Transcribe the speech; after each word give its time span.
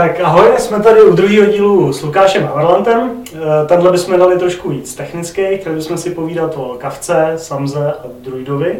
Tak 0.00 0.20
ahoj, 0.20 0.48
jsme 0.58 0.80
tady 0.80 1.02
u 1.02 1.12
druhého 1.12 1.46
dílu 1.46 1.92
s 1.92 2.02
Lukášem 2.02 2.44
Haverlantem. 2.44 3.10
Eh, 3.34 3.66
Tenhle 3.66 3.90
bychom 3.90 4.18
dali 4.18 4.38
trošku 4.38 4.68
víc 4.68 4.94
technický, 4.94 5.42
chtěli 5.56 5.76
bychom 5.76 5.98
si 5.98 6.10
povídat 6.10 6.54
o 6.56 6.76
kavce, 6.78 7.32
samze 7.36 7.92
a 7.92 8.06
druidovi. 8.20 8.78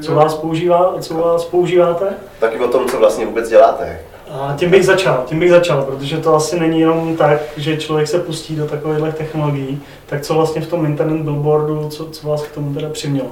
Co 0.00 0.14
vás, 0.14 0.34
používá, 0.34 0.94
co 1.00 1.14
vás 1.14 1.44
používáte? 1.44 2.06
Taky 2.38 2.58
o 2.58 2.68
tom, 2.68 2.86
co 2.88 2.98
vlastně 2.98 3.26
vůbec 3.26 3.48
děláte. 3.48 4.00
A 4.30 4.54
tím 4.56 4.70
bych 4.70 4.86
začal, 4.86 5.22
tím 5.26 5.38
bych 5.38 5.50
začal, 5.50 5.82
protože 5.82 6.16
to 6.16 6.34
asi 6.34 6.60
není 6.60 6.80
jenom 6.80 7.16
tak, 7.16 7.38
že 7.56 7.76
člověk 7.76 8.08
se 8.08 8.18
pustí 8.18 8.56
do 8.56 8.66
takových 8.66 9.14
technologií, 9.14 9.82
tak 10.06 10.20
co 10.20 10.34
vlastně 10.34 10.62
v 10.62 10.66
tom 10.66 10.86
internet 10.86 11.22
billboardu, 11.22 11.88
co, 11.88 12.04
co 12.04 12.28
vás 12.28 12.42
k 12.42 12.54
tomu 12.54 12.74
teda 12.74 12.88
přimělo? 12.88 13.28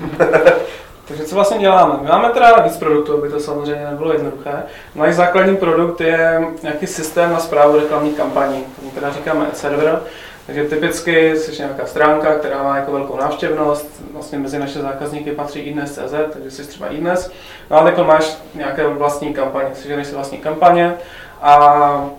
Takže 1.08 1.24
co 1.24 1.34
vlastně 1.34 1.58
děláme? 1.58 1.94
My 2.02 2.08
máme 2.08 2.28
teda 2.28 2.60
víc 2.60 2.76
produktů, 2.76 3.14
aby 3.18 3.28
to 3.28 3.40
samozřejmě 3.40 3.86
nebylo 3.90 4.12
jednoduché. 4.12 4.62
Náš 4.94 5.14
základní 5.14 5.56
produkt 5.56 6.00
je 6.00 6.46
nějaký 6.62 6.86
systém 6.86 7.32
na 7.32 7.40
zprávu 7.40 7.76
reklamních 7.76 8.16
kampaní, 8.16 8.64
který 8.76 8.90
teda 8.90 9.12
říkáme 9.12 9.46
server. 9.52 10.00
Takže 10.46 10.64
typicky 10.64 11.36
jsi 11.36 11.58
nějaká 11.58 11.86
stránka, 11.86 12.34
která 12.34 12.62
má 12.62 12.76
jako 12.76 12.92
velkou 12.92 13.16
návštěvnost, 13.16 14.02
vlastně 14.12 14.38
mezi 14.38 14.58
naše 14.58 14.78
zákazníky 14.78 15.32
patří 15.32 15.60
iDnes.cz, 15.60 16.14
takže 16.32 16.50
jsi 16.50 16.62
třeba 16.62 16.88
iDnes, 16.88 17.30
no 17.70 17.76
ale 17.76 17.90
jako 17.90 18.04
máš 18.04 18.36
nějaké 18.54 18.86
vlastní 18.86 19.34
kampaně, 19.34 19.68
jsi 19.74 20.04
si 20.04 20.14
vlastní 20.14 20.38
kampaně 20.38 20.94
a 21.42 22.10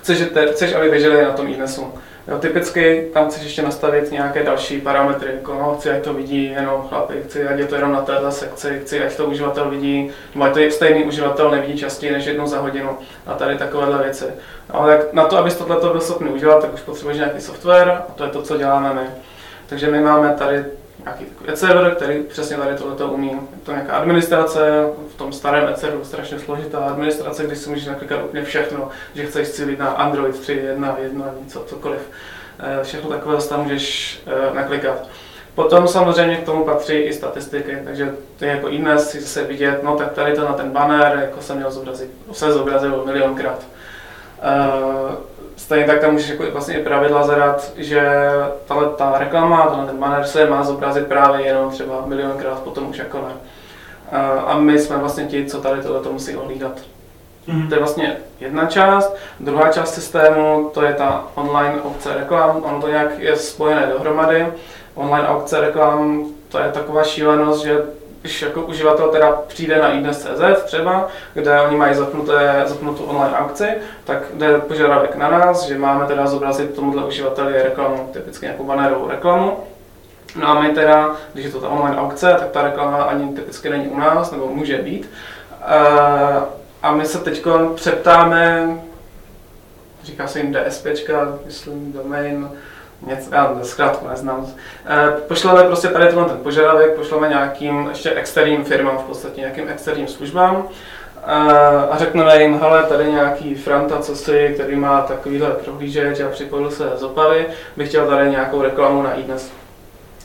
chceš, 0.00 0.22
chceš 0.52 0.74
aby 0.74 0.90
běželi 0.90 1.24
na 1.24 1.32
tom 1.32 1.48
iDnesu. 1.48 1.92
Jo, 2.28 2.38
typicky 2.38 3.10
tam 3.14 3.28
chceš 3.28 3.42
ještě 3.42 3.62
nastavit 3.62 4.12
nějaké 4.12 4.42
další 4.42 4.80
parametry, 4.80 5.30
jako 5.34 5.54
no, 5.54 5.74
chci, 5.78 5.90
ať 5.90 6.04
to 6.04 6.14
vidí 6.14 6.44
jenom 6.44 6.82
chlapi, 6.88 7.14
chci, 7.24 7.48
ať 7.48 7.58
je 7.58 7.66
to 7.66 7.74
jenom 7.74 7.92
na 7.92 8.02
této 8.02 8.30
sekci, 8.30 8.80
chci, 8.82 9.04
ať 9.04 9.16
to 9.16 9.26
uživatel 9.26 9.70
vidí, 9.70 10.10
nebo 10.34 10.44
ať 10.44 10.52
to 10.52 10.58
je 10.58 10.70
stejný 10.70 11.04
uživatel 11.04 11.50
nevidí 11.50 11.78
častěji 11.78 12.12
než 12.12 12.24
jednou 12.24 12.46
za 12.46 12.58
hodinu 12.58 12.98
a 13.26 13.34
tady 13.34 13.58
takovéhle 13.58 14.02
věci. 14.02 14.24
Ale 14.70 15.02
na 15.12 15.24
to, 15.24 15.38
abys 15.38 15.54
tohle 15.54 15.76
byl 15.80 16.00
schopný 16.00 16.28
udělat, 16.28 16.62
tak 16.62 16.74
už 16.74 16.80
potřebuješ 16.80 17.18
nějaký 17.18 17.40
software 17.40 17.90
a 17.90 18.06
to 18.14 18.24
je 18.24 18.30
to, 18.30 18.42
co 18.42 18.58
děláme 18.58 18.94
my. 18.94 19.06
Takže 19.66 19.90
my 19.90 20.00
máme 20.00 20.34
tady 20.38 20.64
nějaký 21.04 21.24
takový 21.24 21.56
server, 21.56 21.94
který 21.94 22.22
přesně 22.22 22.56
tady 22.56 22.76
tohleto 22.76 23.08
umí. 23.08 23.30
Je 23.30 23.58
to 23.64 23.72
nějaká 23.72 23.92
administrace, 23.92 24.88
v 25.14 25.14
tom 25.14 25.32
starém 25.32 25.68
Etceru 25.68 26.04
strašně 26.04 26.38
složitá 26.38 26.78
administrace, 26.78 27.44
když 27.46 27.58
si 27.58 27.70
můžeš 27.70 27.86
naklikat 27.86 28.24
úplně 28.24 28.44
všechno, 28.44 28.88
že 29.14 29.26
chceš 29.26 29.50
cílit 29.50 29.78
na 29.78 29.88
Android 29.88 30.40
3, 30.40 30.52
1, 30.52 30.96
1, 31.02 31.26
něco, 31.40 31.64
cokoliv. 31.66 32.00
Eh, 32.58 32.84
všechno 32.84 33.10
takové 33.10 33.38
tam 33.42 33.62
můžeš 33.62 34.18
eh, 34.26 34.54
naklikat. 34.54 35.08
Potom 35.54 35.88
samozřejmě 35.88 36.36
k 36.36 36.44
tomu 36.44 36.64
patří 36.64 36.94
i 36.94 37.12
statistiky, 37.12 37.78
takže 37.84 38.14
ty 38.36 38.46
jako 38.46 38.68
i 38.68 38.78
dnes 38.78 39.10
si 39.10 39.20
zase 39.20 39.44
vidět, 39.44 39.82
no 39.82 39.96
tak 39.96 40.12
tady 40.12 40.34
to 40.34 40.44
na 40.44 40.52
ten 40.52 40.70
banner, 40.70 41.18
jako 41.22 41.40
jsem 41.40 41.56
měl 41.56 41.70
zobrazit, 41.70 42.10
se 42.32 42.52
zobrazil 42.52 43.02
milionkrát. 43.06 43.66
Stejně 45.64 45.86
tak 45.86 46.00
tam 46.00 46.12
můžeš 46.12 46.28
jako 46.28 46.44
vlastně 46.52 46.78
i 46.78 46.84
pravidla 46.84 47.26
zadat, 47.26 47.72
že 47.76 48.30
tahle 48.66 48.86
ta 48.86 49.14
reklama, 49.18 49.66
tenhle 49.66 49.86
ten 49.86 49.98
banner 49.98 50.24
se 50.24 50.46
má 50.50 50.64
zobrazit 50.64 51.06
právě 51.06 51.46
jenom 51.46 51.70
třeba 51.70 52.02
milionkrát, 52.06 52.58
potom 52.58 52.90
už 52.90 52.98
jako 52.98 53.18
ne. 53.18 53.34
A 54.46 54.58
my 54.58 54.78
jsme 54.78 54.96
vlastně 54.96 55.24
ti, 55.24 55.46
co 55.46 55.60
tady 55.60 55.82
tohle 55.82 56.00
to 56.00 56.12
musí 56.12 56.36
ohlídat. 56.36 56.72
Mm-hmm. 57.48 57.68
To 57.68 57.74
je 57.74 57.78
vlastně 57.78 58.16
jedna 58.40 58.66
část. 58.66 59.16
Druhá 59.40 59.72
část 59.72 59.94
systému, 59.94 60.70
to 60.74 60.82
je 60.82 60.92
ta 60.92 61.24
online 61.34 61.82
aukce 61.84 62.14
reklam. 62.14 62.62
Ono 62.64 62.80
to 62.80 62.88
nějak 62.88 63.18
je 63.18 63.36
spojené 63.36 63.86
dohromady. 63.92 64.46
Online 64.94 65.28
aukce 65.28 65.60
reklam, 65.60 66.24
to 66.48 66.58
je 66.58 66.68
taková 66.72 67.04
šílenost, 67.04 67.64
že 67.64 67.82
když 68.24 68.42
jako 68.42 68.62
uživatel 68.62 69.08
teda 69.08 69.32
přijde 69.32 69.78
na 69.78 69.92
iDnes.cz 69.92 70.62
třeba, 70.64 71.08
kde 71.34 71.60
oni 71.60 71.76
mají 71.76 71.94
zapnuté, 71.94 72.62
zapnutou 72.66 73.04
online 73.04 73.36
aukci, 73.36 73.68
tak 74.04 74.18
jde 74.34 74.58
požadavek 74.58 75.16
na 75.16 75.28
nás, 75.28 75.62
že 75.62 75.78
máme 75.78 76.06
teda 76.06 76.26
zobrazit 76.26 76.74
tomuhle 76.74 77.04
uživateli 77.04 77.62
reklamu, 77.62 78.10
typicky 78.12 78.46
nějakou 78.46 78.64
bannerovou 78.64 79.08
reklamu. 79.08 79.56
No 80.36 80.48
a 80.48 80.60
my 80.60 80.68
teda, 80.68 81.16
když 81.32 81.44
je 81.44 81.52
to 81.52 81.60
ta 81.60 81.68
online 81.68 81.96
aukce, 81.96 82.36
tak 82.38 82.50
ta 82.50 82.62
reklama 82.62 83.02
ani 83.02 83.32
typicky 83.32 83.70
není 83.70 83.88
u 83.88 83.98
nás, 83.98 84.30
nebo 84.30 84.46
může 84.46 84.78
být. 84.78 85.10
Eh, 85.62 86.40
a 86.82 86.92
my 86.92 87.06
se 87.06 87.18
teď 87.18 87.46
přeptáme, 87.74 88.68
říká 90.02 90.26
se 90.26 90.40
jim 90.40 90.54
DSPčka, 90.54 91.38
myslím 91.46 91.92
domain, 91.92 92.48
něco, 93.06 93.34
já 93.34 93.58
zkrátku 93.62 94.08
neznám. 94.08 94.46
E, 94.86 95.10
pošleme 95.10 95.62
prostě 95.62 95.88
tady 95.88 96.06
tenhle 96.06 96.24
ten 96.24 96.38
požadavek, 96.38 96.94
pošleme 96.94 97.28
nějakým 97.28 97.86
ještě 97.88 98.10
externím 98.10 98.64
firmám, 98.64 98.98
v 98.98 99.02
podstatě 99.02 99.40
nějakým 99.40 99.68
externím 99.68 100.08
službám 100.08 100.68
e, 101.26 101.30
a 101.90 101.96
řekneme 101.98 102.42
jim, 102.42 102.58
hele, 102.58 102.82
tady 102.82 103.12
nějaký 103.12 103.54
Franta, 103.54 103.98
co 103.98 104.16
si, 104.16 104.50
který 104.54 104.76
má 104.76 105.02
takovýhle 105.02 105.50
prohlížeč 105.50 106.20
a 106.20 106.28
připojil 106.28 106.70
se 106.70 106.90
z 106.96 107.02
Opavy, 107.02 107.46
bych 107.76 107.88
chtěl 107.88 108.06
tady 108.06 108.30
nějakou 108.30 108.62
reklamu 108.62 109.02
na 109.02 109.14
iDnes. 109.14 109.52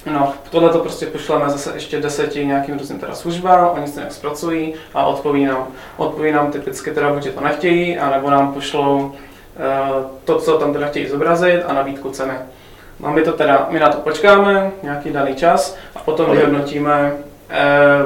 No, 0.05 0.33
tohle 0.49 0.69
to 0.69 0.79
prostě 0.79 1.05
pošleme 1.05 1.49
zase 1.49 1.71
ještě 1.73 2.01
deseti 2.01 2.45
nějakým 2.45 2.77
různým 2.79 2.99
teda 2.99 3.15
službám, 3.15 3.69
oni 3.77 3.87
se 3.87 3.99
nějak 3.99 4.11
zpracují 4.13 4.73
a 4.93 5.05
odpoví 5.05 5.45
nám. 5.45 5.67
Odpoví 5.97 6.31
nám 6.31 6.51
typicky 6.51 6.91
teda 6.91 7.13
buď 7.13 7.29
to 7.29 7.41
nechtějí, 7.41 7.97
anebo 7.97 8.29
nám 8.29 8.53
pošlou 8.53 9.11
e, 9.11 10.03
to, 10.25 10.39
co 10.39 10.57
tam 10.57 10.73
teda 10.73 10.87
chtějí 10.87 11.07
zobrazit 11.07 11.63
a 11.67 11.73
nabídku 11.73 12.09
ceny. 12.09 12.33
My 13.07 13.21
to 13.21 13.33
teda, 13.33 13.67
my 13.69 13.79
na 13.79 13.89
to 13.89 13.97
počkáme 13.97 14.71
nějaký 14.83 15.11
daný 15.11 15.35
čas 15.35 15.77
a 15.95 15.99
potom 15.99 16.31
vyhodnotíme 16.31 17.13
eh, 17.49 17.57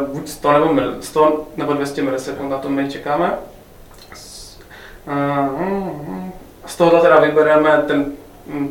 buď 0.08 0.28
100 0.28 0.52
nebo, 0.52 0.82
100 1.02 1.48
nebo 1.58 1.74
200 1.74 2.02
milisekund, 2.02 2.52
na 2.52 2.58
to 2.58 2.70
my 2.70 2.90
čekáme. 2.90 3.34
Eh, 5.08 5.50
z 6.66 6.76
toho 6.78 7.02
teda 7.02 7.20
vybereme 7.20 7.84
ten, 7.88 8.06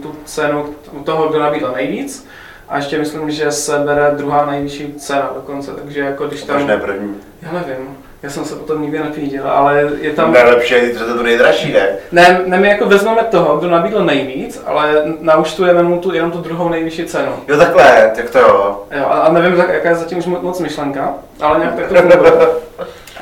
tu 0.03 0.17
cenu 0.25 0.75
u 0.93 1.03
toho, 1.03 1.29
kdo 1.29 1.39
nabídl 1.39 1.73
nejvíc 1.73 2.29
a 2.69 2.77
ještě 2.77 2.99
myslím, 2.99 3.31
že 3.31 3.53
se 3.53 3.79
bere 3.79 4.11
druhá 4.11 4.47
nejvyšší 4.47 4.93
cena 4.93 5.31
dokonce, 5.35 5.73
takže 5.73 6.01
jako 6.01 6.27
když 6.27 6.43
tam... 6.43 6.57
Možná 6.57 6.77
první. 6.77 7.17
Já 7.43 7.53
nevím. 7.53 7.97
Já 8.23 8.31
jsem 8.31 8.45
se 8.45 8.57
potom 8.57 8.83
nikdy 8.83 8.99
nepíděl, 8.99 9.51
ale 9.51 9.91
je 10.01 10.13
tam... 10.13 10.33
Nejlepší 10.33 10.75
je, 10.75 10.93
že 10.93 10.99
to 10.99 11.11
je 11.11 11.15
to 11.15 11.23
nejdražší, 11.23 11.73
ne? 11.73 11.89
Ne, 12.13 12.41
ne, 12.47 12.59
my 12.59 12.69
jako 12.69 12.87
vezmeme 12.87 13.23
toho, 13.23 13.57
kdo 13.57 13.71
nabídl 13.71 14.05
nejvíc, 14.05 14.63
ale 14.67 15.03
nauštujeme 15.21 15.83
mu 15.83 16.01
tu 16.01 16.15
jenom 16.15 16.31
tu 16.31 16.39
druhou 16.39 16.69
nejvyšší 16.69 17.05
cenu. 17.05 17.33
Jo, 17.49 17.57
takhle, 17.57 18.13
tak 18.17 18.31
to 18.31 18.39
jo. 18.39 18.81
Jo, 18.91 19.05
a, 19.07 19.21
a 19.21 19.33
nevím, 19.33 19.65
jaká 19.73 19.89
je 19.89 19.95
zatím 19.95 20.19
už 20.19 20.27
moc 20.27 20.61
myšlenka, 20.61 21.15
ale 21.41 21.59
nějak 21.59 21.75
tak 21.75 21.89
to 21.89 21.95
funguje. 22.11 22.33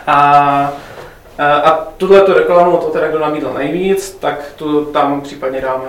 A, 0.06 0.16
a, 1.38 1.54
a 1.54 1.84
tuhle 1.96 2.20
tu 2.20 2.32
reklamu, 2.32 2.76
to 2.76 2.86
teda 2.86 3.08
kdo 3.08 3.18
nabídl 3.18 3.52
nejvíc, 3.54 4.18
tak 4.20 4.52
tu 4.56 4.84
tam 4.84 5.20
případně 5.20 5.60
dáme. 5.60 5.84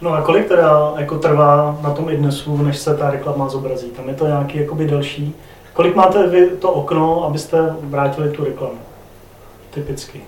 No 0.00 0.12
a 0.12 0.22
kolik 0.22 0.48
teda 0.48 0.92
jako 0.96 1.18
trvá 1.18 1.78
na 1.82 1.90
tom 1.90 2.10
i 2.10 2.16
dnesu, 2.16 2.62
než 2.62 2.78
se 2.78 2.96
ta 2.96 3.10
reklama 3.10 3.48
zobrazí? 3.48 3.90
Tam 3.90 4.08
je 4.08 4.14
to 4.14 4.26
nějaký 4.26 4.60
jakoby 4.60 4.86
delší 4.86 5.36
Kolik 5.78 5.94
máte 5.94 6.26
vy 6.26 6.46
to 6.46 6.72
okno, 6.72 7.24
abyste 7.24 7.58
vrátili 7.80 8.30
tu 8.30 8.44
reklamu? 8.44 8.78
Typicky. 9.70 10.20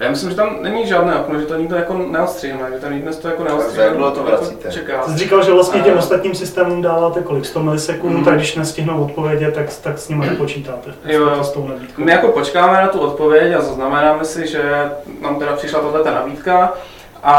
Já 0.00 0.10
myslím, 0.10 0.30
že 0.30 0.36
tam 0.36 0.56
není 0.62 0.86
žádné 0.86 1.14
okno, 1.14 1.40
že 1.40 1.46
to 1.46 1.56
nikdo 1.56 1.76
jako 1.76 1.94
neostříhne, 1.94 2.70
že 2.74 2.80
tam 2.80 3.00
dnes 3.00 3.18
to 3.18 3.28
jako 3.28 3.44
neostříhne. 3.44 3.84
Jak 3.84 3.96
dlouho 3.96 4.10
to 4.10 4.22
vracíte? 4.22 4.72
Čeká. 4.72 5.02
Ty 5.02 5.10
jsi 5.10 5.18
říkal, 5.18 5.44
že 5.44 5.52
vlastně 5.52 5.80
těm 5.80 5.98
ostatním 5.98 6.34
systémům 6.34 6.82
dáváte 6.82 7.22
kolik? 7.22 7.46
100 7.46 7.62
milisekund, 7.62 8.16
mm. 8.16 8.24
tak 8.24 8.34
když 8.34 8.56
nestihnou 8.56 9.04
odpovědět, 9.04 9.54
tak, 9.54 9.66
tak 9.82 9.98
s 9.98 10.08
nimi 10.08 10.26
nepočítáte. 10.26 10.94
Jo, 11.04 11.20
jo. 11.20 11.44
S 11.44 11.50
tou 11.50 11.70
My 11.96 12.12
jako 12.12 12.28
počkáme 12.28 12.72
na 12.72 12.88
tu 12.88 12.98
odpověď 13.00 13.54
a 13.54 13.60
zaznamenáme 13.60 14.24
si, 14.24 14.46
že 14.46 14.90
nám 15.20 15.38
teda 15.38 15.56
přišla 15.56 15.80
tato 15.80 16.10
nabídka 16.10 16.72
a, 17.28 17.34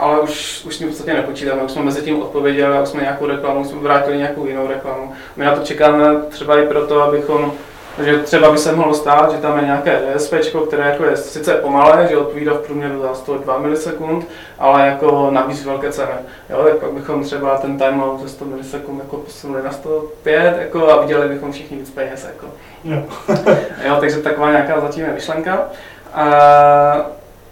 ale 0.00 0.20
už, 0.20 0.64
už 0.66 0.74
s 0.74 0.78
tím 0.78 0.86
v 0.86 0.90
podstatě 0.90 1.14
nepočítáme, 1.14 1.62
už 1.62 1.72
jsme 1.72 1.82
mezi 1.82 2.02
tím 2.02 2.22
odpověděli 2.22 2.82
už 2.82 2.88
jsme 2.88 3.02
nějakou 3.02 3.26
reklamu, 3.26 3.64
jsme 3.64 3.80
vrátili 3.80 4.18
nějakou 4.18 4.46
jinou 4.46 4.66
reklamu. 4.66 5.12
My 5.36 5.44
na 5.44 5.54
to 5.54 5.64
čekáme 5.64 6.16
třeba 6.28 6.58
i 6.58 6.66
proto, 6.66 7.02
abychom 7.02 7.52
že 7.98 8.18
třeba 8.18 8.52
by 8.52 8.58
se 8.58 8.72
mohlo 8.72 8.94
stát, 8.94 9.32
že 9.32 9.38
tam 9.38 9.58
je 9.58 9.64
nějaké 9.64 10.00
DSP, 10.14 10.34
které 10.66 10.90
jako 10.90 11.04
je 11.04 11.16
sice 11.16 11.54
pomalé, 11.54 12.06
že 12.10 12.16
odpovídá 12.16 12.54
v 12.54 12.58
průměru 12.58 13.02
za 13.02 13.14
102 13.14 13.58
milisekund, 13.58 14.26
ale 14.58 14.86
jako 14.86 15.30
navíc 15.30 15.64
velké 15.64 15.92
ceny. 15.92 16.12
Jo, 16.50 16.64
tak 16.64 16.76
pak 16.76 16.92
bychom 16.92 17.24
třeba 17.24 17.56
ten 17.56 17.78
timeout 17.78 18.20
ze 18.22 18.28
100 18.28 18.44
milisekund 18.44 18.98
jako 18.98 19.16
posunuli 19.16 19.62
na 19.62 19.72
105 19.72 20.56
jako, 20.60 20.90
a 20.90 21.00
viděli 21.00 21.28
bychom 21.28 21.52
všichni 21.52 21.76
víc 21.76 21.90
peněz. 21.90 22.24
Jako. 22.24 22.46
Jo. 22.84 23.02
jo, 23.88 23.96
takže 24.00 24.16
taková 24.16 24.50
nějaká 24.50 24.80
zatím 24.80 25.04
je 25.04 25.12
myšlenka. 25.12 25.64
A, 26.14 26.24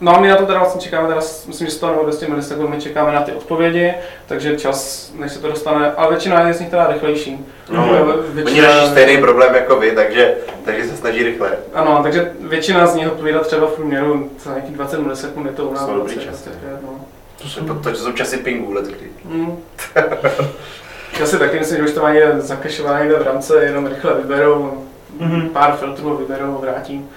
No 0.02 0.16
a 0.16 0.20
my 0.20 0.28
na 0.28 0.37
to 0.37 0.46
teda 0.46 0.58
vlastně 0.58 0.81
čekáme, 0.81 1.08
teda, 1.08 1.20
myslím, 1.46 1.66
že 1.66 1.70
100 1.70 1.90
nebo 1.90 2.02
200 2.02 2.28
milisekund, 2.28 2.70
my 2.70 2.81
čekáme 2.81 3.12
na 3.12 3.20
ty 3.22 3.32
odpovědi, 3.32 3.94
takže 4.26 4.56
čas, 4.56 5.10
než 5.14 5.32
se 5.32 5.38
to 5.38 5.49
dostane, 5.49 5.93
ale 5.93 6.10
většina 6.10 6.49
je 6.49 6.54
z 6.54 6.60
nich 6.60 6.70
teda 6.70 6.87
rychlejší. 6.87 7.46
No, 7.70 8.06
většina... 8.32 8.69
Oni 8.69 8.78
řeší 8.78 8.90
stejný 8.90 9.20
problém 9.20 9.54
jako 9.54 9.76
vy, 9.76 9.90
takže, 9.90 10.34
takže 10.64 10.88
se 10.88 10.96
snaží 10.96 11.22
rychle. 11.22 11.50
Ano, 11.75 12.00
takže 12.02 12.32
většina 12.40 12.87
z 12.87 12.94
nich 12.94 13.06
odpovídá 13.06 13.40
třeba 13.40 13.66
v 13.66 13.72
průměru 13.72 14.31
za 14.44 14.50
nějakých 14.50 14.76
20 14.76 15.00
milisekund, 15.00 15.46
je 15.46 15.52
to 15.52 15.64
u 15.64 15.75
nás. 15.75 15.87
To 15.87 15.94
dobrý 15.94 16.14
čas. 16.14 16.49
No. 16.82 17.00
To, 17.43 17.49
jsou, 17.49 17.64
to, 17.64 17.75
to 17.75 17.94
jsou 17.94 18.12
časy 18.12 18.37
pingu 18.37 18.72
let 18.72 18.84
kdy. 18.84 19.10
Mm. 19.25 19.56
Časy 21.16 21.38
taky 21.38 21.58
myslím, 21.58 21.76
že 21.76 21.84
už 21.84 21.93
to 21.93 22.02
mají 22.02 22.20
zakašované 22.38 23.08
v 23.08 23.22
rámci, 23.22 23.52
jenom 23.60 23.87
rychle 23.87 24.14
vyberou, 24.14 24.84
mm-hmm. 25.20 25.49
pár 25.49 25.76
filtrů 25.76 26.16
vyberou, 26.16 26.58
vrátím. 26.62 27.08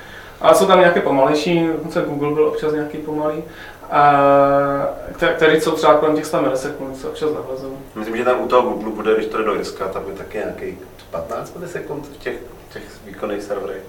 Ale 0.42 0.56
jsou 0.56 0.66
tam 0.66 0.80
nějaké 0.80 1.02
pomalejší, 1.02 1.68
dokonce 1.68 2.02
Google 2.02 2.34
byl 2.34 2.48
občas 2.48 2.74
nějaký 2.74 2.98
pomalý, 2.98 3.44
a, 3.92 4.88
který 5.36 5.62
jsou 5.62 5.72
třeba 5.72 5.94
kolem 5.94 6.16
těch 6.16 6.26
100 6.26 6.42
milisekund, 6.42 6.98
se 6.98 7.10
občas 7.10 7.30
zavlezou. 7.30 7.78
Myslím, 7.96 8.18
že 8.18 8.26
tam 8.26 8.42
u 8.42 8.48
toho 8.48 8.70
Google 8.70 8.92
bude, 8.92 9.16
když 9.16 9.26
to 9.26 9.38
jde 9.38 9.44
do 9.44 9.56
Irska, 9.56 9.88
tam 9.88 10.04
je 10.08 10.14
taky 10.14 10.38
nějaký 10.38 10.78
15 11.12 11.56
milisekund 11.56 12.06
v 12.06 12.18
těch, 12.18 12.36
těch 12.74 12.84
výkonných 13.06 13.44
serverech. 13.44 13.84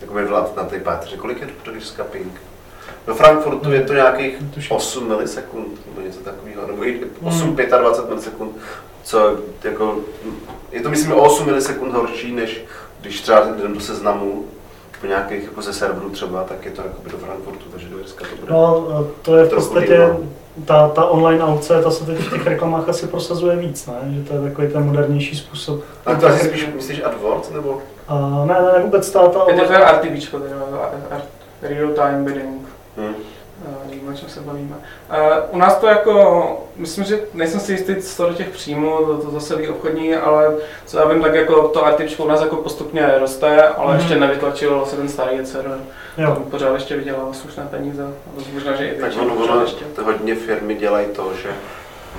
Jakoby 0.00 0.24
vlad 0.24 0.56
na 0.56 0.64
té 0.64 0.80
pátře. 0.80 1.16
Kolik 1.16 1.40
je 1.40 1.48
do 1.64 1.74
Irska 1.74 2.04
ping? 2.04 2.32
Do 3.06 3.14
Frankfurtu 3.14 3.72
je 3.72 3.82
to 3.82 3.94
nějakých 3.94 4.38
8 4.68 5.08
milisekund, 5.08 5.86
nebo 5.86 6.00
něco 6.00 6.20
takového, 6.20 6.66
nebo 6.66 6.86
i 6.86 7.00
8, 7.22 7.40
hmm. 7.40 7.56
25 7.56 8.08
milisekund, 8.08 8.56
co 9.02 9.36
jako, 9.64 9.98
je 10.72 10.80
to 10.80 10.90
myslím 10.90 11.12
o 11.12 11.22
8 11.22 11.46
milisekund 11.46 11.94
horší, 11.94 12.32
než 12.32 12.64
když 13.00 13.20
třeba 13.20 13.40
jdem 13.40 13.74
do 13.74 13.80
seznamu, 13.80 14.44
po 15.00 15.06
nějakých 15.06 15.44
jako 15.44 15.62
ze 15.62 15.72
serverů 15.72 16.10
třeba, 16.10 16.44
tak 16.44 16.64
je 16.64 16.70
to 16.70 16.82
jako 16.82 17.10
do 17.10 17.18
Frankfurtu, 17.18 17.64
takže 17.72 17.88
do 17.88 17.98
Jirska 17.98 18.24
to 18.30 18.36
bude. 18.40 18.52
No, 18.52 18.86
to 19.22 19.36
je 19.36 19.44
v 19.44 19.54
podstatě, 19.54 20.16
ta, 20.64 20.88
ta 20.88 21.04
online 21.04 21.44
aukce, 21.44 21.82
ta 21.82 21.90
se 21.90 22.06
teď 22.06 22.18
v 22.18 22.30
těch 22.30 22.46
reklamách 22.46 22.88
asi 22.88 23.06
prosazuje 23.06 23.56
víc, 23.56 23.86
ne? 23.86 24.14
Že 24.14 24.28
to 24.28 24.34
je 24.34 24.40
takový 24.40 24.68
ten 24.68 24.84
modernější 24.84 25.36
způsob. 25.36 25.80
A 26.06 26.14
to 26.14 26.26
asi 26.26 26.48
spíš 26.48 26.68
myslíš 26.74 27.02
AdWords, 27.04 27.50
nebo? 27.50 27.82
A 28.08 28.44
ne, 28.44 28.54
ne, 28.54 28.82
vůbec 28.82 29.10
ta, 29.10 29.28
ta 29.28 29.44
online... 29.44 29.62
Je 29.62 29.68
to 29.68 30.08
RTBčko, 30.08 30.38
real 31.62 31.92
time 31.92 32.24
bidding. 32.24 32.68
Hmm 32.96 33.14
o 34.10 34.16
čem 34.16 34.28
se 34.28 34.40
bavíme. 34.40 34.76
Uh, 34.76 35.16
u 35.50 35.58
nás 35.58 35.76
to 35.76 35.86
jako, 35.86 36.66
myslím, 36.76 37.04
že 37.04 37.20
nejsem 37.34 37.60
si 37.60 37.72
jistý, 37.72 37.96
co 37.96 38.28
do 38.28 38.34
těch 38.34 38.48
příjmů, 38.48 38.96
to, 39.06 39.18
to 39.18 39.30
zase 39.30 39.56
ví 39.56 39.68
obchodní, 39.68 40.14
ale 40.14 40.56
co 40.86 40.98
já 40.98 41.08
vím, 41.08 41.22
tak 41.22 41.34
jako 41.34 41.68
to 41.68 41.86
artičko 41.86 42.24
u 42.24 42.28
nás 42.28 42.40
jako 42.40 42.56
postupně 42.56 43.14
roste, 43.18 43.62
ale 43.62 43.94
mm. 43.94 44.00
ještě 44.00 44.16
nevytlačil 44.16 44.86
se 44.86 44.96
ten 44.96 45.08
starý 45.08 45.46
server. 45.46 45.78
Jo. 46.18 46.34
Tam 46.34 46.44
pořád 46.44 46.74
ještě 46.74 46.96
vydělal 46.96 47.28
slušné 47.32 47.66
peníze, 47.70 48.06
možná, 48.52 48.76
že 48.76 48.88
i 48.88 49.00
Tak 49.00 49.12
ono, 49.22 49.34
ono 49.34 49.62
ještě. 49.62 49.84
To 49.84 50.04
hodně 50.04 50.34
firmy 50.34 50.74
dělají 50.74 51.06
to, 51.06 51.32
že 51.42 51.48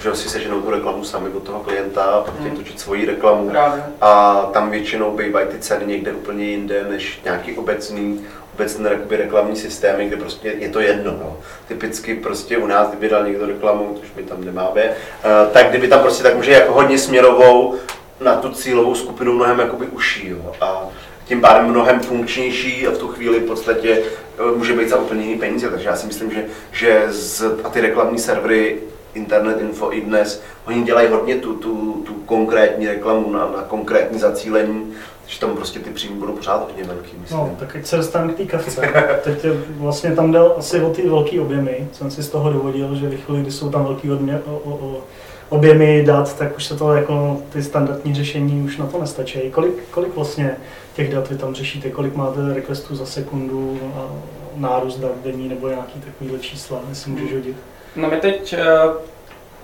že 0.02 0.16
si 0.16 0.30
seženou 0.30 0.62
tu 0.62 0.72
reklamu 0.72 1.04
sami 1.04 1.30
od 1.30 1.44
toho 1.44 1.60
klienta 1.60 2.04
a 2.04 2.22
pak 2.22 2.40
hmm. 2.40 2.58
točit 2.58 2.80
svoji 2.80 3.06
reklamu. 3.06 3.50
Právě. 3.50 3.84
A 4.02 4.42
tam 4.54 4.72
většinou 4.72 5.18
bývají 5.18 5.48
ty 5.48 5.60
ceny 5.60 5.86
někde 5.86 6.14
úplně 6.14 6.46
jinde 6.46 6.86
než 6.90 7.22
nějaký 7.24 7.58
obecný 7.58 8.26
obecné 8.54 8.90
jakoby, 8.90 9.18
reklamní 9.18 9.56
systémy, 9.56 10.06
kde 10.06 10.18
prostě 10.18 10.54
je 10.58 10.70
to 10.70 10.80
jedno. 10.80 11.12
No. 11.12 11.38
Typicky 11.68 12.16
prostě 12.16 12.58
u 12.58 12.68
nás, 12.68 12.88
kdyby 12.88 13.10
dal 13.10 13.26
někdo 13.26 13.46
reklamu, 13.46 13.98
což 14.00 14.10
my 14.16 14.24
tam 14.24 14.46
nemáme, 14.46 14.84
uh, 14.84 15.54
tak 15.54 15.70
kdyby 15.70 15.88
tam 15.88 16.00
prostě 16.00 16.24
tak 16.24 16.36
může 16.36 16.52
jako 16.52 16.74
hodně 16.74 16.98
směrovou 16.98 17.76
na 18.20 18.36
tu 18.36 18.50
cílovou 18.50 18.96
skupinu 18.96 19.34
mnohem 19.34 19.60
jakoby 19.60 19.86
uší. 19.86 20.30
Jo. 20.30 20.56
A 20.62 20.88
tím 21.26 21.42
pádem 21.42 21.66
mnohem 21.66 22.00
funkčnější 22.00 22.88
a 22.88 22.92
v 22.92 22.98
tu 22.98 23.08
chvíli 23.08 23.40
v 23.40 23.46
podstatě 23.46 24.02
uh, 24.40 24.58
může 24.58 24.74
být 24.74 24.90
za 24.90 24.98
úplně 24.98 25.24
jiný 25.24 25.40
peníze. 25.40 25.70
Takže 25.70 25.90
já 25.90 25.96
si 25.96 26.08
myslím, 26.08 26.32
že, 26.32 26.46
že 26.72 27.06
z, 27.10 27.44
a 27.64 27.70
ty 27.70 27.82
reklamní 27.82 28.20
servery 28.20 28.78
Internet 29.14 29.62
Info 29.62 29.94
i 29.94 30.02
dnes, 30.02 30.44
oni 30.68 30.84
dělají 30.84 31.08
hodně 31.08 31.36
tu, 31.36 31.54
tu, 31.54 32.04
tu 32.08 32.14
konkrétní 32.14 32.88
reklamu 32.88 33.32
na, 33.32 33.40
na 33.40 33.64
konkrétní 33.68 34.20
zacílení 34.20 34.94
že 35.32 35.40
tam 35.40 35.56
prostě 35.56 35.80
ty 35.80 35.90
příjmy 35.90 36.16
budou 36.16 36.34
pořád 36.34 36.64
hodně 36.68 36.84
velký, 36.84 37.18
myslím. 37.22 37.40
No, 37.40 37.56
tak 37.60 37.76
ať 37.76 37.86
se 37.86 37.98
dostane 37.98 38.34
k 38.34 38.38
té 38.38 38.46
kavce. 38.46 38.82
Teď 39.24 39.44
je, 39.44 39.52
vlastně 39.70 40.16
tam 40.16 40.32
jde 40.32 40.40
asi 40.40 40.82
o 40.82 40.90
ty 40.90 41.10
velké 41.10 41.42
objemy. 41.42 41.88
Jsem 41.92 42.12
si 42.12 42.24
z 42.24 42.30
toho 42.30 42.54
dovodil, 42.54 42.96
že 42.96 43.10
ve 43.10 43.18
chvíli, 43.18 43.42
kdy 43.42 43.52
jsou 43.52 43.70
tam 43.70 43.84
velké 43.84 44.12
odmě, 44.12 44.42
o, 44.46 44.56
o, 44.56 44.72
o, 44.72 45.04
objemy 45.50 46.04
dat, 46.04 46.38
tak 46.38 46.58
už 46.58 46.66
se 46.66 46.76
to 46.76 46.94
jako 46.94 47.42
ty 47.50 47.64
standardní 47.64 48.16
řešení 48.16 48.64
už 48.64 48.78
na 48.78 48.86
to 48.86 49.00
nestačí. 49.00 49.40
Kolik, 49.52 49.74
kolik 49.92 50.16
vlastně 50.16 50.56
těch 50.94 51.14
dat 51.14 51.30
vy 51.30 51.38
tam 51.38 51.56
řešíte? 51.56 51.90
Kolik 51.90 52.16
máte 52.16 52.54
requestů 52.54 52.96
za 52.96 53.06
sekundu 53.06 53.80
a 53.96 54.10
nárůst 54.56 54.98
dat 54.98 55.12
denní 55.24 55.50
nebo 55.50 55.68
nějaký 55.68 56.00
takovýhle 56.00 56.40
čísla, 56.40 56.80
jestli 56.90 57.12
můžeš 57.12 57.34
hodit? 57.34 57.56
No 57.96 58.10
my 58.10 58.18
teď 58.18 58.54
eh, 58.54 58.62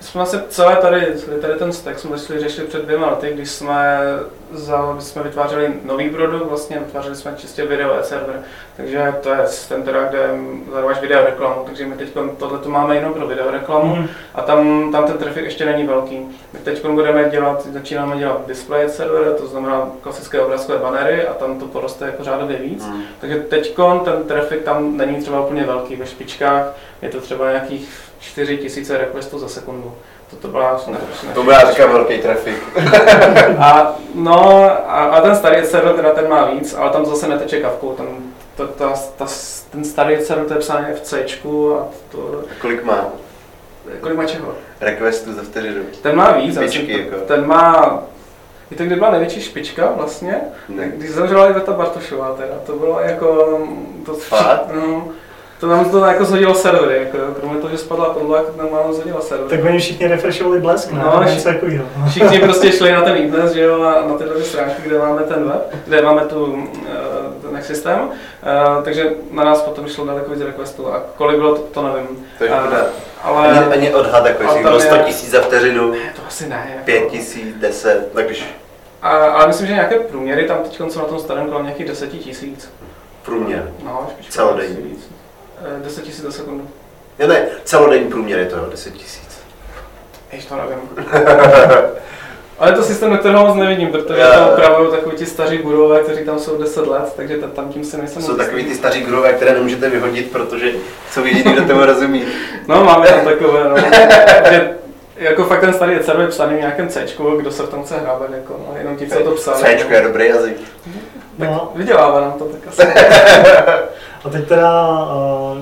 jsme 0.00 0.26
se 0.26 0.44
celé 0.48 0.76
tady, 0.76 1.06
tady 1.40 1.54
ten 1.54 1.72
stack 1.72 1.98
jsme 1.98 2.18
začali 2.18 2.40
řešili 2.40 2.66
před 2.66 2.84
dvěma 2.84 3.10
lety, 3.10 3.30
když 3.34 3.50
jsme, 3.50 4.00
za, 4.52 4.92
když 4.94 5.04
jsme 5.04 5.22
vytvářeli 5.22 5.74
nový 5.84 6.10
produkt, 6.10 6.48
vlastně 6.48 6.78
vytvářeli 6.78 7.16
jsme 7.16 7.34
čistě 7.36 7.66
video 7.66 8.02
server, 8.02 8.42
takže 8.76 9.14
to 9.22 9.28
je 9.28 9.46
systém, 9.46 9.82
teda, 9.82 10.04
kde 10.04 10.30
zadáváš 10.72 11.00
video 11.00 11.24
reklamu, 11.24 11.62
takže 11.66 11.86
my 11.86 11.96
teď 11.96 12.08
tohle 12.38 12.58
to 12.58 12.70
máme 12.70 12.94
jenom 12.96 13.14
pro 13.14 13.26
video 13.26 13.50
reklamu 13.50 13.96
mm. 13.96 14.08
a 14.34 14.42
tam, 14.42 14.92
tam 14.92 15.04
ten 15.04 15.18
trafik 15.18 15.44
ještě 15.44 15.64
není 15.64 15.86
velký. 15.86 16.18
My 16.52 16.58
teď 16.58 16.86
budeme 16.86 17.30
dělat, 17.30 17.66
začínáme 17.66 18.18
dělat 18.18 18.46
display 18.46 18.88
server, 18.88 19.34
to 19.34 19.46
znamená 19.46 19.90
klasické 20.00 20.40
obrázkové 20.40 20.78
banery 20.78 21.26
a 21.26 21.34
tam 21.34 21.58
to 21.58 21.66
poroste 21.66 22.06
jako 22.06 22.24
řádově 22.24 22.56
víc, 22.56 22.86
mm. 22.86 23.02
takže 23.20 23.36
teď 23.36 23.76
ten 24.04 24.22
trafik 24.28 24.62
tam 24.62 24.96
není 24.96 25.20
třeba 25.22 25.40
úplně 25.40 25.64
velký, 25.64 25.96
ve 25.96 26.06
špičkách 26.06 26.74
je 27.02 27.08
to 27.08 27.20
třeba 27.20 27.48
nějakých 27.50 28.07
4000 28.20 28.98
requestů 28.98 29.38
za 29.38 29.48
sekundu. 29.48 29.94
To, 30.30 30.36
to 30.36 30.48
byla 30.48 30.80
ne, 30.86 30.98
To 31.34 31.42
byla 31.42 31.70
říká 31.70 31.86
velký 31.86 32.18
trafik. 32.18 32.62
a, 33.58 33.96
no, 34.14 34.62
a, 34.90 35.04
a, 35.04 35.20
ten 35.20 35.36
starý 35.36 35.66
server 35.66 35.94
teda 35.94 36.14
ten 36.14 36.28
má 36.28 36.44
víc, 36.44 36.74
ale 36.74 36.90
tam 36.90 37.06
zase 37.06 37.28
neteče 37.28 37.60
kavkou. 37.60 37.92
Tam, 37.92 38.06
to, 38.56 38.66
ta, 38.66 38.92
ta, 39.16 39.26
ten 39.70 39.84
starý 39.84 40.20
server 40.20 40.46
to 40.46 40.54
je 40.54 40.60
psáno 40.60 40.86
v 40.94 41.00
C 41.00 41.24
a 41.24 41.88
to... 42.12 42.42
A 42.50 42.60
kolik 42.60 42.84
má? 42.84 43.06
Kolik 44.00 44.16
má 44.16 44.24
čeho? 44.24 44.54
Requestů 44.80 45.32
za 45.32 45.42
vteřinu. 45.42 45.82
Ten 46.02 46.16
má 46.16 46.32
víc. 46.32 46.54
Špičky, 46.54 46.98
jako. 46.98 47.16
Ten 47.16 47.46
má 47.46 48.02
Víte, 48.70 48.86
kdy 48.86 48.96
byla 48.96 49.10
největší 49.10 49.40
špička 49.40 49.92
vlastně? 49.96 50.40
Ne. 50.68 50.92
Když 50.96 51.10
zemřela 51.10 51.50
Iveta 51.50 51.72
Bartošová 51.72 52.34
teda, 52.34 52.54
to 52.66 52.72
bylo 52.72 53.00
jako... 53.00 53.58
To, 54.06 54.14
Fakt? 54.14 54.70
No, 54.74 55.08
to 55.60 55.66
nám 55.66 55.90
to 55.90 56.04
jako 56.04 56.24
zhodilo 56.24 56.54
servery, 56.54 56.98
jako, 56.98 57.18
kromě 57.40 57.60
toho, 57.60 57.70
že 57.70 57.78
spadla 57.78 58.10
podla, 58.10 58.42
tak 58.42 58.56
nám 58.56 58.68
málo 58.72 58.92
zhodila 58.92 59.20
servery. 59.20 59.50
Tak 59.50 59.64
oni 59.64 59.78
všichni 59.78 60.06
refreshovali 60.06 60.60
blesk, 60.60 60.92
ne? 60.92 61.02
No, 61.04 61.22
něco 61.22 61.44
takového. 61.44 61.84
Všichni 62.10 62.38
prostě 62.44 62.72
šli 62.72 62.92
na 62.92 63.02
ten 63.02 63.16
e 63.16 63.54
že 63.54 63.60
jo, 63.60 63.78
na, 63.78 64.02
na 64.06 64.18
tyhle 64.18 64.42
stránky, 64.42 64.82
kde 64.82 64.98
máme 64.98 65.22
ten 65.22 65.44
web, 65.44 65.74
kde 65.86 66.02
máme 66.02 66.20
tu, 66.20 66.44
uh, 66.44 67.50
ten 67.50 67.62
systém, 67.62 68.00
uh, 68.00 68.84
takže 68.84 69.10
na 69.30 69.44
nás 69.44 69.62
potom 69.62 69.88
šlo 69.88 70.06
daleko 70.06 70.30
víc 70.30 70.40
requestů 70.40 70.92
a 70.92 71.02
kolik 71.16 71.36
bylo, 71.36 71.54
to, 71.54 71.62
to 71.62 71.82
nevím. 71.82 72.26
To 72.38 72.44
je 72.44 72.50
uh, 72.50 72.56
ale, 73.22 73.48
ani, 73.48 73.72
ani 73.72 73.94
odhad, 73.94 74.26
jako 74.26 74.42
jestli 74.42 74.62
bylo 74.62 74.80
100 74.80 74.96
tisíc 74.96 75.30
za 75.30 75.40
vteřinu, 75.40 75.90
ne, 75.90 75.98
to 76.16 76.22
asi 76.28 76.48
ne. 76.48 76.66
Jako, 76.70 76.84
5 76.84 77.08
tisíc, 77.10 77.56
10, 77.56 78.12
tak 78.14 78.26
když... 78.26 78.46
A, 79.02 79.08
ale 79.08 79.46
myslím, 79.46 79.66
že 79.66 79.72
nějaké 79.72 79.98
průměry 79.98 80.46
tam 80.46 80.58
teď 80.58 80.80
jsou 80.88 80.98
na 80.98 81.04
tom 81.04 81.18
starém 81.18 81.46
kolem 81.46 81.64
nějakých 81.64 81.86
10 81.86 82.10
tisíc. 82.10 82.70
Průměr? 83.24 83.72
No, 83.84 84.06
Celodenní. 84.28 84.98
10 85.82 86.04
000 86.04 86.16
za 86.22 86.32
sekundu. 86.32 86.68
Ne, 87.18 87.26
ne, 87.26 87.46
celodenní 87.64 88.10
průměr 88.10 88.38
je 88.38 88.46
to, 88.46 88.56
10 88.70 88.94
000. 88.94 89.04
Ještě 90.32 90.48
to 90.48 90.56
nevím. 90.56 91.06
Ale 92.58 92.72
to 92.72 92.82
systém, 92.82 93.10
na 93.10 93.18
kterého 93.18 93.46
moc 93.46 93.56
nevidím, 93.56 93.88
protože 93.88 94.20
yeah. 94.20 94.36
to 94.36 94.52
opravují 94.52 94.90
takový 94.90 95.16
ti 95.16 95.26
staří 95.26 95.58
gurové, 95.58 96.00
kteří 96.00 96.24
tam 96.24 96.38
jsou 96.38 96.58
10 96.58 96.86
let, 96.86 97.12
takže 97.16 97.36
tam 97.36 97.68
tím 97.68 97.84
si 97.84 97.96
nejsem 97.96 98.22
Jsou 98.22 98.36
takový 98.36 98.64
ty 98.64 98.74
staří 98.74 99.00
gurové, 99.00 99.32
které 99.32 99.52
nemůžete 99.52 99.90
vyhodit, 99.90 100.32
protože 100.32 100.72
jsou 101.10 101.24
jediný, 101.24 101.52
kdo 101.52 101.64
tomu 101.64 101.84
rozumí. 101.84 102.22
No, 102.68 102.84
máme 102.84 103.06
tam 103.06 103.20
takové, 103.20 103.68
no. 103.68 103.76
že, 104.50 104.74
jako 105.16 105.44
fakt 105.44 105.60
ten 105.60 105.72
starý 105.72 105.98
server 106.02 106.24
je 106.24 106.28
psaný 106.30 106.54
v 106.54 106.60
nějakém 106.60 106.88
C, 106.88 107.06
kdo 107.38 107.52
se 107.52 107.62
v 107.62 107.68
tom 107.68 107.84
chce 107.84 107.98
hrábat, 107.98 108.30
jako, 108.30 108.56
no, 108.68 108.78
jenom 108.78 108.96
ti, 108.96 109.06
co 109.06 109.18
to 109.18 109.30
psali. 109.30 109.58
C 109.58 109.94
je 109.94 110.02
dobrý 110.02 110.28
jazyk. 110.28 110.56
No. 111.38 111.72
vydělává 111.74 112.20
nám 112.20 112.32
to 112.32 112.44
tak 112.44 112.60
asi. 112.68 112.82
A 114.24 114.28
teď 114.28 114.48
teda, 114.48 114.98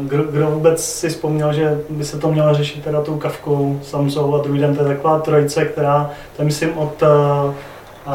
kdo, 0.00 0.22
kdo 0.22 0.46
vůbec 0.46 0.84
si 0.84 1.08
vzpomněl, 1.08 1.52
že 1.52 1.80
by 1.88 2.04
se 2.04 2.18
to 2.18 2.28
mělo 2.28 2.54
řešit 2.54 2.84
teda 2.84 3.02
tou 3.02 3.18
kavkou 3.18 3.80
Samsung 3.82 4.34
a 4.34 4.38
druhým, 4.38 4.76
to 4.76 4.82
je 4.82 4.88
taková 4.88 5.18
trojice, 5.18 5.64
která, 5.64 6.10
to 6.36 6.42
je 6.42 6.46
myslím 6.46 6.78
od 6.78 7.02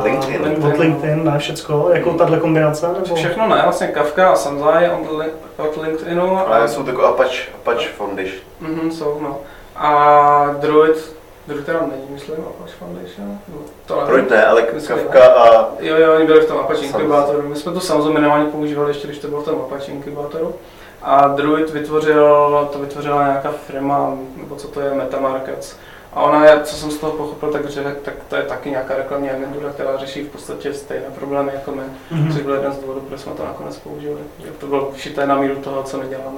LinkedIn, 0.03 0.43
LinkedIn, 0.43 0.73
od 0.73 0.79
LinkedIn, 0.79 1.25
ne 1.25 1.39
všecko, 1.39 1.89
jako 1.93 2.13
tahle 2.13 2.39
kombinace? 2.39 2.87
Nebo? 2.87 3.15
Všechno 3.15 3.47
ne, 3.47 3.59
vlastně 3.63 3.87
Kafka 3.87 4.29
a 4.29 4.35
Samzai 4.35 4.89
od, 4.89 5.25
od 5.57 5.83
LinkedInu. 5.83 6.37
Ale 6.47 6.67
jsou 6.67 6.87
jako 6.87 7.05
Apache, 7.05 7.51
Apache 7.55 7.89
Foundation. 7.97 8.41
Mhm, 8.59 8.91
jsou, 8.91 9.17
no. 9.21 9.37
A 9.75 10.55
Druid 10.59 11.15
Druid 11.47 11.65
teda 11.65 11.79
není, 11.79 12.07
myslím, 12.09 12.35
Apache 12.35 12.75
Foundation. 12.79 13.39
To 13.85 14.03
Proč 14.05 14.29
ne, 14.29 14.45
ale 14.45 14.61
Kafka 14.61 15.33
a... 15.33 15.69
Jo, 15.79 15.97
jo, 15.97 16.15
oni 16.15 16.25
byli 16.25 16.41
v 16.41 16.47
tom 16.47 16.57
Apache 16.57 16.85
Inkubátoru. 16.85 17.49
My 17.49 17.55
jsme 17.55 17.71
to 17.71 17.79
samozřejmě 17.79 18.13
minimálně 18.13 18.45
používali 18.45 18.89
ještě, 18.89 19.07
když 19.07 19.19
to 19.19 19.27
bylo 19.27 19.41
v 19.41 19.45
tom 19.45 19.61
Apache 19.61 19.91
Inkubátoru. 19.91 20.55
A 21.01 21.27
Druid 21.27 21.69
vytvořil, 21.69 22.69
to 22.73 22.79
vytvořila 22.79 23.23
nějaká 23.27 23.51
firma, 23.51 24.17
nebo 24.37 24.55
co 24.55 24.67
to 24.67 24.81
je, 24.81 24.93
Metamarkets. 24.93 25.75
A 26.13 26.21
ona 26.21 26.45
je, 26.45 26.59
co 26.63 26.75
jsem 26.75 26.91
z 26.91 26.97
toho 26.97 27.13
pochopil, 27.13 27.51
tak, 27.51 27.69
že, 27.69 27.95
tak 28.01 28.13
to 28.29 28.35
je 28.35 28.43
taky 28.43 28.69
nějaká 28.69 28.95
reklamní 28.95 29.29
agentura, 29.29 29.69
která 29.69 29.97
řeší 29.97 30.23
v 30.23 30.29
podstatě 30.29 30.73
stejné 30.73 31.05
problémy 31.15 31.51
jako 31.53 31.71
my, 31.71 31.81
mm-hmm. 32.11 32.33
což 32.33 32.41
byl 32.41 32.53
jeden 32.53 32.73
z 32.73 32.77
důvodů, 32.77 32.99
proč 32.99 33.19
jsme 33.19 33.33
to 33.33 33.45
nakonec 33.45 33.77
použili. 33.77 34.19
Že 34.39 34.51
to 34.51 34.67
bylo 34.67 34.91
všité 34.91 35.27
na 35.27 35.35
míru 35.35 35.55
toho, 35.55 35.83
co 35.83 35.97
my 35.97 36.07
děláme. 36.09 36.37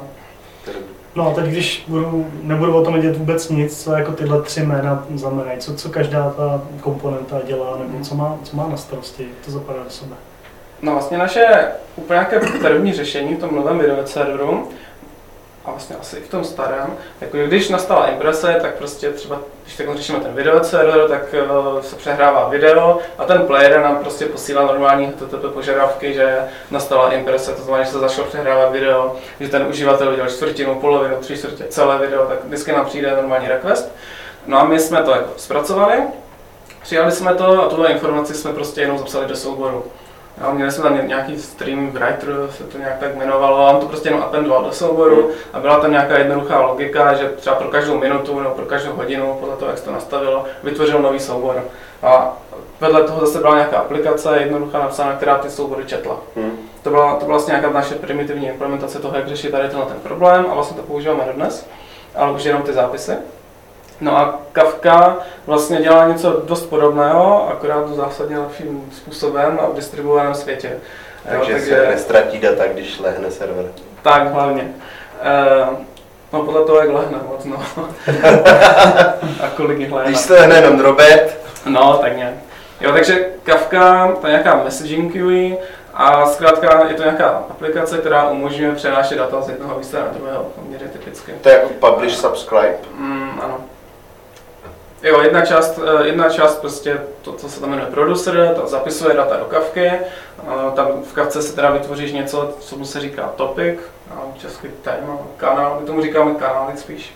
No 1.15 1.31
a 1.31 1.33
teď, 1.33 1.45
když 1.45 1.83
budu, 1.87 2.27
nebudu 2.41 2.75
o 2.75 2.83
tom 2.83 2.93
vědět 2.93 3.17
vůbec 3.17 3.49
nic, 3.49 3.83
co 3.83 3.93
jako 3.93 4.11
tyhle 4.11 4.41
tři 4.41 4.63
jména 4.63 5.05
znamenají, 5.15 5.59
co, 5.59 5.75
co 5.75 5.89
každá 5.89 6.29
ta 6.37 6.61
komponenta 6.81 7.41
dělá, 7.45 7.77
nebo 7.77 8.03
co 8.03 8.15
má, 8.15 8.37
co 8.43 8.57
má 8.57 8.67
na 8.67 8.77
starosti, 8.77 9.23
jak 9.23 9.45
to 9.45 9.51
zapadá 9.51 9.83
do 9.83 9.89
sebe. 9.89 10.15
No 10.81 10.91
vlastně 10.91 11.17
naše 11.17 11.65
úplně 11.95 12.15
nějaké 12.15 12.39
první 12.61 12.93
řešení 12.93 13.35
v 13.35 13.39
tom 13.39 13.55
novém 13.55 13.79
video 13.79 14.07
serveru 14.07 14.69
a 15.65 15.71
vlastně 15.71 15.95
asi 15.95 16.15
v 16.15 16.29
tom 16.29 16.43
starém, 16.43 16.97
jako 17.21 17.37
když 17.37 17.69
nastala 17.69 18.07
imprese, 18.07 18.57
tak 18.61 18.75
prostě 18.75 19.11
třeba, 19.11 19.39
když 19.63 19.75
takhle 19.75 19.97
řešíme 19.97 20.19
ten 20.19 20.33
video 20.33 20.63
server, 20.63 21.09
tak 21.09 21.35
uh, 21.73 21.81
se 21.81 21.95
přehrává 21.95 22.49
video 22.49 22.99
a 23.17 23.25
ten 23.25 23.41
player 23.41 23.81
nám 23.81 23.97
prostě 23.97 24.25
posílá 24.25 24.65
normální 24.65 25.05
HTTP 25.05 25.53
požadavky, 25.53 26.13
že 26.13 26.39
nastala 26.71 27.11
imprese, 27.11 27.51
to 27.51 27.61
znamená, 27.61 27.83
že 27.83 27.91
se 27.91 27.99
zašlo 27.99 28.23
přehrávat 28.23 28.71
video, 28.71 29.15
že 29.39 29.49
ten 29.49 29.67
uživatel 29.67 30.11
udělal 30.11 30.29
čtvrtinu, 30.29 30.75
polovinu, 30.75 31.15
tři 31.17 31.37
čtvrtě, 31.37 31.63
celé 31.69 31.97
video, 31.97 32.25
tak 32.25 32.45
vždycky 32.45 32.71
nám 32.71 32.85
přijde 32.85 33.15
normální 33.15 33.47
request. 33.47 33.91
No 34.47 34.59
a 34.59 34.63
my 34.63 34.79
jsme 34.79 35.03
to 35.03 35.11
jako 35.11 35.29
zpracovali, 35.37 36.03
přijali 36.81 37.11
jsme 37.11 37.35
to 37.35 37.63
a 37.63 37.69
tuhle 37.69 37.89
informaci 37.89 38.33
jsme 38.33 38.53
prostě 38.53 38.81
jenom 38.81 38.97
zapsali 38.97 39.25
do 39.25 39.35
souboru. 39.35 39.83
Jo, 40.41 40.51
měli 40.53 40.71
jsme 40.71 40.83
tam 40.83 41.07
nějaký 41.07 41.37
stream 41.37 41.91
writer, 41.91 42.35
se 42.49 42.63
to 42.63 42.77
nějak 42.77 42.97
tak 42.97 43.15
jmenovalo, 43.15 43.67
a 43.67 43.71
on 43.71 43.79
to 43.79 43.87
prostě 43.87 44.09
jenom 44.09 44.23
appendoval 44.23 44.63
do 44.63 44.71
souboru 44.71 45.29
a 45.53 45.59
byla 45.59 45.79
tam 45.79 45.91
nějaká 45.91 46.17
jednoduchá 46.17 46.61
logika, 46.61 47.13
že 47.13 47.29
třeba 47.29 47.55
pro 47.55 47.67
každou 47.67 47.97
minutu 47.97 48.39
nebo 48.39 48.55
pro 48.55 48.65
každou 48.65 48.93
hodinu, 48.93 49.37
podle 49.39 49.55
toho, 49.55 49.69
jak 49.69 49.77
se 49.77 49.85
to 49.85 49.91
nastavilo, 49.91 50.45
vytvořil 50.63 50.99
nový 50.99 51.19
soubor. 51.19 51.63
A 52.03 52.37
vedle 52.81 53.03
toho 53.03 53.25
zase 53.25 53.39
byla 53.39 53.55
nějaká 53.55 53.77
aplikace 53.77 54.37
jednoduchá 54.37 54.79
napsaná, 54.79 55.15
která 55.15 55.37
ty 55.37 55.49
soubory 55.49 55.85
četla. 55.85 56.17
Hmm. 56.35 56.57
To, 56.83 56.89
byla, 56.89 57.15
to 57.15 57.25
byla 57.25 57.37
vlastně 57.37 57.51
nějaká 57.51 57.69
naše 57.69 57.95
primitivní 57.95 58.47
implementace 58.47 58.99
toho, 58.99 59.17
jak 59.17 59.27
řešit 59.27 59.51
tady 59.51 59.67
tenhle 59.67 59.85
ten 59.85 59.99
problém 59.99 60.45
a 60.49 60.53
vlastně 60.53 60.77
to 60.77 60.83
používáme 60.83 61.23
dnes, 61.35 61.67
ale 62.15 62.31
už 62.31 62.43
jenom 62.43 62.61
ty 62.61 62.73
zápisy. 62.73 63.11
No 64.03 64.17
a 64.17 64.39
Kafka 64.51 65.17
vlastně 65.45 65.81
dělá 65.81 66.07
něco 66.07 66.41
dost 66.45 66.65
podobného, 66.65 67.49
akorát 67.49 67.89
zásadně 67.89 68.39
lepším 68.39 68.89
způsobem 68.91 69.59
a 69.61 69.65
v 69.67 69.75
distribuovaném 69.75 70.35
světě. 70.35 70.71
Takže, 71.29 71.51
jo, 71.51 71.57
takže 71.57 71.75
se 71.75 71.87
nestratí 71.87 72.39
data, 72.39 72.63
když 72.67 72.99
lehne 72.99 73.31
server. 73.31 73.65
Tak, 74.01 74.33
hlavně. 74.33 74.63
Uh, 75.71 75.77
no 76.33 76.43
podle 76.43 76.65
toho, 76.65 76.79
jak 76.79 76.89
lehne 76.89 77.17
moc, 77.27 77.45
no. 77.45 77.57
a 79.43 79.49
kolik 79.55 79.79
jich 79.79 79.91
lehne. 79.91 80.11
Když 80.11 80.21
se 80.21 80.33
lehne 80.33 80.55
jenom 80.55 80.77
drobet. 80.77 81.39
No, 81.65 81.97
tak 81.97 82.17
nějak. 82.17 82.33
Jo, 82.81 82.91
takže 82.91 83.25
Kafka, 83.43 84.11
to 84.21 84.27
je 84.27 84.31
nějaká 84.31 84.63
messaging 84.63 85.13
queue 85.13 85.57
a 85.93 86.25
zkrátka 86.25 86.87
je 86.87 86.93
to 86.93 87.03
nějaká 87.03 87.29
aplikace, 87.29 87.97
která 87.97 88.29
umožňuje 88.29 88.75
přenášet 88.75 89.17
data 89.17 89.41
z 89.41 89.49
jednoho 89.49 89.77
místa 89.77 89.99
na 89.99 90.07
druhého, 90.07 90.43
poměrně 90.43 90.87
typicky. 90.87 91.31
To 91.41 91.49
je 91.49 91.55
jako 91.55 91.69
publish, 91.69 92.15
subscribe? 92.15 92.75
Mm, 92.97 93.39
ano. 93.43 93.57
Jo, 95.03 95.21
jedna 95.21 95.45
část, 95.45 95.79
eh, 95.79 96.07
jedna 96.07 96.29
část 96.29 96.61
prostě 96.61 97.01
to, 97.21 97.33
co 97.33 97.49
se 97.49 97.61
tam 97.61 97.69
jmenuje 97.69 97.91
producer, 97.91 98.55
ta 98.61 98.67
zapisuje 98.67 99.15
data 99.15 99.37
do 99.37 99.45
kavky, 99.45 99.91
tam 100.75 100.87
v 101.03 101.13
kavce 101.13 101.41
se 101.41 101.55
teda 101.55 101.71
vytvoříš 101.71 102.11
něco, 102.11 102.55
co 102.59 102.77
mu 102.77 102.85
se 102.85 102.99
říká 102.99 103.29
topic, 103.35 103.79
český 104.37 104.67
téma, 104.81 105.17
kanál, 105.37 105.77
my 105.79 105.87
tomu 105.87 106.01
říkáme 106.01 106.33
kanály 106.33 106.77
spíš, 106.77 107.15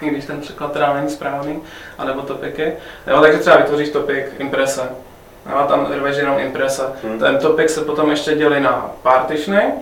i 0.00 0.10
když 0.10 0.24
ten 0.24 0.40
překlad 0.40 0.72
teda 0.72 0.94
není 0.94 1.10
správný, 1.10 1.62
anebo 1.98 2.22
topiky. 2.22 2.72
Jo, 3.06 3.20
takže 3.20 3.38
třeba 3.38 3.56
vytvoříš 3.56 3.88
topic 3.88 4.24
imprese, 4.38 4.88
jo, 5.50 5.64
tam 5.68 5.92
rveš 5.92 6.16
jenom 6.16 6.38
imprese. 6.38 6.82
Hmm. 7.02 7.18
Ten 7.18 7.38
topic 7.38 7.70
se 7.70 7.80
potom 7.80 8.10
ještě 8.10 8.34
dělí 8.34 8.60
na 8.60 8.90
partitiony 9.02 9.72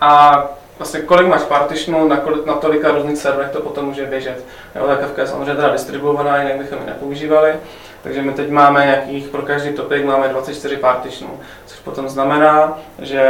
a 0.00 0.44
vlastně 0.82 1.00
kolik 1.00 1.26
máš 1.26 1.42
partitionů, 1.42 2.08
na, 2.08 2.16
kolik, 2.16 2.46
na 2.46 2.54
tolika 2.54 2.90
různých 2.90 3.18
serverech 3.18 3.50
to 3.50 3.60
potom 3.60 3.84
může 3.84 4.06
běžet. 4.06 4.44
Jo, 4.74 4.86
ta 4.86 4.96
Kafka 4.96 5.22
je 5.22 5.28
samozřejmě 5.28 5.54
teda 5.54 5.72
distribuovaná, 5.72 6.42
jinak 6.42 6.56
bychom 6.56 6.78
ji 6.78 6.86
nepoužívali. 6.86 7.52
Takže 8.02 8.22
my 8.22 8.32
teď 8.32 8.50
máme 8.50 8.84
nějakých, 8.84 9.28
pro 9.28 9.42
každý 9.42 9.72
topic 9.72 10.04
máme 10.04 10.28
24 10.28 10.76
partitionů, 10.76 11.40
což 11.66 11.78
potom 11.78 12.08
znamená, 12.08 12.78
že 12.98 13.22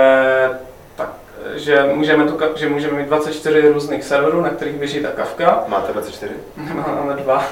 tak, 0.97 1.09
že 1.54 1.85
můžeme, 1.94 2.25
tu, 2.25 2.38
že 2.56 2.68
můžeme 2.68 2.99
mít 2.99 3.09
24 3.09 3.68
různých 3.68 4.04
serverů, 4.04 4.40
na 4.40 4.50
kterých 4.50 4.76
běží 4.76 5.02
ta 5.02 5.09
Kafka. 5.09 5.64
Máte 5.68 5.92
24? 5.92 6.35
Máme 6.56 7.14
dva. 7.14 7.44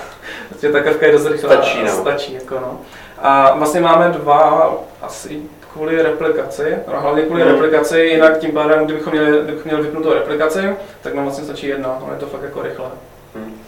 Protože 0.48 0.72
ta 0.72 0.80
Kafka 0.80 1.06
je 1.06 1.12
dost 1.12 1.26
rychlá. 1.26 1.52
Stačí, 1.52 1.82
no. 1.82 1.92
Stačí, 1.92 2.34
jako 2.34 2.54
no. 2.54 2.80
A 3.18 3.54
vlastně 3.54 3.80
máme 3.80 4.08
dva 4.08 4.72
asi 5.02 5.42
kvůli 5.72 6.02
replikaci, 6.02 6.76
no, 6.92 7.00
hlavně 7.00 7.22
kvůli 7.22 7.42
hmm. 7.42 7.50
replikaci, 7.50 8.00
jinak 8.00 8.38
tím 8.38 8.52
pádem, 8.52 8.84
kdybychom 8.84 9.12
měli, 9.12 9.42
kdybychom 9.44 9.70
měli 9.70 9.82
vypnutou 9.82 10.12
replikaci, 10.12 10.76
tak 11.02 11.14
nám 11.14 11.24
vlastně 11.24 11.44
stačí 11.44 11.66
jedna, 11.66 11.98
ale 12.04 12.14
je 12.14 12.18
to 12.18 12.26
fakt 12.26 12.42
jako 12.42 12.62
rychle. 12.62 12.86
Hmm. 13.34 13.60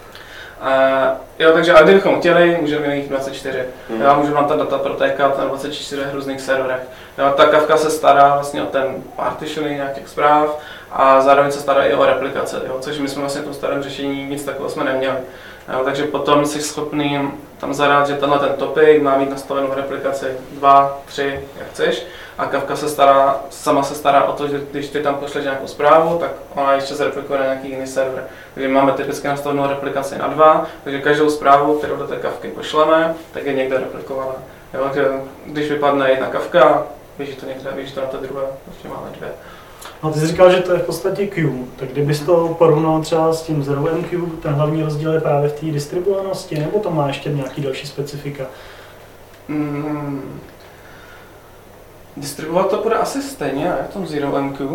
Uh, 0.62 1.16
jo, 1.38 1.52
takže 1.52 1.73
a 1.73 1.82
kdybychom 1.82 2.21
chtěli, 2.21 2.59
můžeme 2.61 2.88
mít 2.88 3.09
24. 3.09 3.64
Hmm. 3.90 4.00
Já 4.00 4.14
můžu 4.14 4.35
nám 4.35 4.44
ta 4.44 4.56
data 4.56 4.78
protékat 4.78 5.38
na 5.38 5.44
24 5.44 6.02
různých 6.12 6.40
serverech. 6.40 6.82
Jo, 7.18 7.32
ta 7.37 7.47
Kafka 7.47 7.76
se 7.76 7.90
stará 7.90 8.35
vlastně 8.35 8.62
o 8.62 8.66
ten 8.66 8.94
partitioning 9.16 9.76
nějakých 9.76 10.09
zpráv 10.09 10.59
a 10.92 11.21
zároveň 11.21 11.52
se 11.52 11.61
stará 11.61 11.85
i 11.85 11.94
o 11.94 12.06
replikace, 12.06 12.62
jo, 12.66 12.76
což 12.80 12.99
my 12.99 13.09
jsme 13.09 13.21
vlastně 13.21 13.40
v 13.40 13.44
tom 13.44 13.54
starém 13.54 13.82
řešení 13.82 14.25
nic 14.25 14.44
takového 14.44 14.71
jsme 14.71 14.85
neměli. 14.85 15.16
Jo, 15.73 15.80
takže 15.85 16.04
potom 16.04 16.47
jsi 16.47 16.62
schopný 16.62 17.30
tam 17.62 17.75
zadat, 17.75 18.07
že 18.07 18.14
tenhle 18.14 18.38
ten 18.38 18.52
topic 18.52 19.02
má 19.02 19.16
mít 19.16 19.31
nastavenou 19.31 19.75
replikaci 19.75 20.26
2, 20.50 21.00
3, 21.07 21.40
jak 21.59 21.69
chceš. 21.69 22.07
A 22.38 22.47
Kafka 22.47 22.76
se 22.76 22.88
stará, 22.88 23.40
sama 23.50 23.83
se 23.83 23.95
stará 23.95 24.25
o 24.25 24.33
to, 24.33 24.49
že 24.49 24.61
když 24.71 24.88
ty 24.88 25.02
tam 25.02 25.14
pošleš 25.14 25.45
nějakou 25.45 25.66
zprávu, 25.66 26.19
tak 26.19 26.31
ona 26.54 26.73
ještě 26.73 26.95
zreplikuje 26.95 27.38
na 27.38 27.45
nějaký 27.45 27.71
jiný 27.71 27.87
server. 27.87 28.25
Takže 28.54 28.69
máme 28.69 28.92
typicky 28.92 29.28
nastavenou 29.28 29.69
replikaci 29.69 30.19
na 30.19 30.26
dva, 30.26 30.66
takže 30.85 31.00
každou 31.00 31.31
zprávu, 31.31 31.78
kterou 31.78 31.97
do 31.97 32.07
té 32.07 32.16
kavky 32.16 32.49
pošleme, 32.49 33.14
tak 33.33 33.47
je 33.47 33.52
někde 33.52 33.78
replikovaná. 33.78 34.35
Jo, 34.75 34.81
takže 34.85 35.09
když 35.47 35.71
vypadne 35.71 36.11
jedna 36.11 36.26
kavka, 36.26 36.83
běží 37.19 37.35
to 37.35 37.47
někde, 37.47 37.71
běží 37.73 37.92
to 37.92 38.00
na 38.00 38.07
té 38.07 38.16
druhé, 38.16 38.42
ještě 38.69 38.88
máme 38.88 39.07
dvě. 39.16 39.28
No 40.02 40.12
ty 40.12 40.21
jsi 40.21 40.26
říkal, 40.26 40.50
že 40.50 40.61
to 40.61 40.73
je 40.73 40.78
v 40.78 40.87
podstatě 40.87 41.26
Q, 41.26 41.52
tak 41.76 41.88
kdybys 41.88 42.21
to 42.21 42.54
porovnal 42.59 43.02
třeba 43.02 43.32
s 43.32 43.42
tím 43.42 43.62
Zero 43.62 43.80
MQ, 43.80 44.26
ten 44.42 44.52
hlavní 44.54 44.82
rozdíl 44.82 45.12
je 45.12 45.21
právě 45.21 45.49
v 45.49 45.61
té 45.61 45.66
distribuovanosti, 45.66 46.59
nebo 46.59 46.78
to 46.78 46.90
má 46.90 47.09
ještě 47.09 47.30
nějaký 47.30 47.62
další 47.62 47.87
specifika? 47.87 48.44
Mm, 49.49 50.40
Distribuovat 52.16 52.71
to 52.71 52.76
bude 52.83 52.95
asi 52.95 53.23
stejně, 53.23 53.64
jak 53.64 53.90
v 53.90 53.92
tom 53.92 54.07
Zero 54.07 54.42
MQ. 54.42 54.69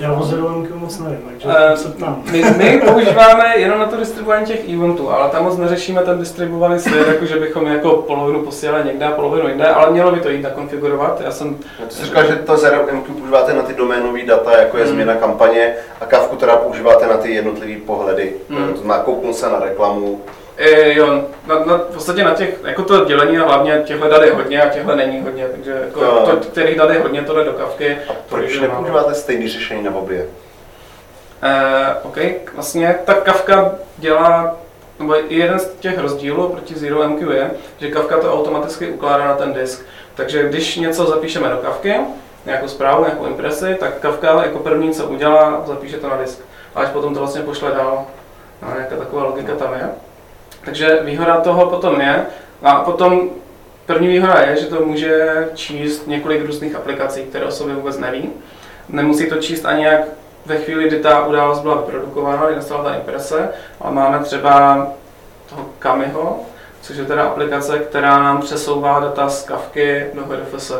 Já 0.00 0.12
o 0.12 0.22
Zero 0.22 0.48
MQ 0.48 0.74
moc 0.74 0.98
nevím, 0.98 1.20
takže 1.28 1.48
uh, 1.48 1.74
se 1.74 1.88
ptám. 1.88 2.22
My, 2.32 2.44
my 2.56 2.82
používáme 2.86 3.56
jenom 3.56 3.78
na 3.78 3.86
to 3.86 3.96
distribuování 3.96 4.46
těch 4.46 4.68
eventů, 4.74 5.10
ale 5.10 5.30
tam 5.30 5.44
moc 5.44 5.56
neřešíme 5.56 6.02
ten 6.02 6.18
distribuovaný 6.18 6.80
svět, 6.80 7.08
jako 7.08 7.26
že 7.26 7.36
bychom 7.36 7.66
jako 7.66 7.96
polovinu 7.96 8.42
posílali 8.42 8.84
někde 8.84 9.04
a 9.04 9.10
polovinu 9.10 9.48
jinde, 9.48 9.68
ale 9.68 9.90
mělo 9.90 10.12
by 10.12 10.20
to 10.20 10.28
jít 10.28 10.42
nakonfigurovat. 10.42 11.20
Já 11.20 11.30
jsem... 11.30 11.54
Ty 11.54 11.94
jsi 11.94 12.04
říkal, 12.04 12.26
že 12.26 12.36
to 12.36 12.56
Zero 12.56 12.82
MQ 12.92 13.12
používáte 13.12 13.54
na 13.54 13.62
ty 13.62 13.74
doménové 13.74 14.22
data, 14.22 14.58
jako 14.58 14.78
je 14.78 14.84
hmm. 14.84 14.92
změna 14.92 15.14
kampaně, 15.14 15.74
a 16.00 16.06
Kavku 16.06 16.36
teda 16.36 16.56
používáte 16.56 17.06
na 17.06 17.16
ty 17.16 17.34
jednotlivé 17.34 17.80
pohledy. 17.80 18.32
Hmm. 18.48 18.74
To 18.74 18.88
nakouknu 18.88 19.32
se 19.32 19.50
na 19.50 19.58
reklamu, 19.58 20.20
E, 20.60 20.94
jo, 20.94 21.24
na, 21.46 21.54
na, 21.64 21.76
v 21.76 21.94
podstatě 21.94 22.24
na 22.24 22.34
těch, 22.34 22.54
jako 22.64 22.82
to 22.82 23.04
dělení 23.04 23.38
a 23.38 23.44
hlavně 23.44 23.82
těchhle 23.84 24.08
dat 24.08 24.22
je 24.22 24.32
hodně 24.32 24.62
a 24.62 24.68
těchhle 24.68 24.96
není 24.96 25.20
hodně, 25.20 25.46
takže 25.48 25.70
jako 25.84 26.00
no. 26.00 26.26
to, 26.26 26.36
kterých 26.36 26.76
dat 26.76 26.90
je 26.90 27.00
hodně, 27.00 27.22
to 27.22 27.34
jde 27.34 27.44
do 27.44 27.52
kavky. 27.52 27.98
A 28.08 28.12
proč 28.28 28.58
nepoužíváte 28.58 29.14
stejný 29.14 29.48
řešení 29.48 29.82
na 29.82 29.94
obě? 29.94 30.26
E, 31.42 31.94
OK, 32.02 32.16
vlastně 32.54 32.98
ta 33.04 33.14
kavka 33.14 33.72
dělá, 33.98 34.56
nebo 34.98 35.14
jeden 35.28 35.58
z 35.58 35.74
těch 35.80 35.98
rozdílů 35.98 36.48
proti 36.48 36.74
Zero 36.74 37.08
MQ 37.08 37.32
je, 37.32 37.50
že 37.78 37.90
kavka 37.90 38.20
to 38.20 38.34
automaticky 38.34 38.90
ukládá 38.90 39.24
na 39.24 39.34
ten 39.34 39.52
disk. 39.52 39.86
Takže 40.14 40.48
když 40.48 40.76
něco 40.76 41.06
zapíšeme 41.06 41.48
do 41.48 41.56
kavky, 41.56 41.94
nějakou 42.46 42.68
zprávu, 42.68 43.04
nějakou 43.04 43.26
impresi, 43.26 43.76
tak 43.80 43.98
kavka 43.98 44.42
jako 44.42 44.58
první, 44.58 44.94
co 44.94 45.06
udělá, 45.06 45.62
zapíše 45.66 45.96
to 45.96 46.08
na 46.08 46.16
disk. 46.16 46.38
A 46.74 46.80
až 46.80 46.88
potom 46.88 47.14
to 47.14 47.20
vlastně 47.20 47.42
pošle 47.42 47.70
dál. 47.70 48.04
No, 48.62 48.68
nějaká 48.74 48.96
taková 48.96 49.24
logika 49.24 49.54
tam 49.54 49.74
je. 49.74 49.88
Takže 50.64 50.98
výhoda 51.02 51.40
toho 51.40 51.66
potom 51.66 52.00
je, 52.00 52.26
a 52.62 52.74
potom 52.74 53.30
první 53.86 54.08
výhoda 54.08 54.40
je, 54.40 54.56
že 54.56 54.66
to 54.66 54.80
může 54.80 55.48
číst 55.54 56.06
několik 56.06 56.46
různých 56.46 56.74
aplikací, 56.74 57.22
které 57.22 57.44
o 57.44 57.50
sobě 57.50 57.74
vůbec 57.74 57.98
neví. 57.98 58.30
Nemusí 58.88 59.28
to 59.28 59.36
číst 59.36 59.64
ani 59.64 59.84
jak 59.84 60.00
ve 60.46 60.56
chvíli, 60.58 60.88
kdy 60.88 60.98
ta 60.98 61.26
událost 61.26 61.60
byla 61.60 61.74
vyprodukována, 61.74 62.46
kdy 62.46 62.56
nastala 62.56 62.84
ta 62.84 62.94
imprese, 62.94 63.48
ale 63.80 63.92
máme 63.92 64.18
třeba 64.18 64.86
toho 65.50 65.66
Kamiho, 65.78 66.40
což 66.82 66.96
je 66.96 67.04
teda 67.04 67.24
aplikace, 67.24 67.78
která 67.78 68.18
nám 68.18 68.40
přesouvá 68.40 69.00
data 69.00 69.28
z 69.28 69.44
kavky 69.44 70.06
do 70.14 70.22
HDFS. 70.22 70.72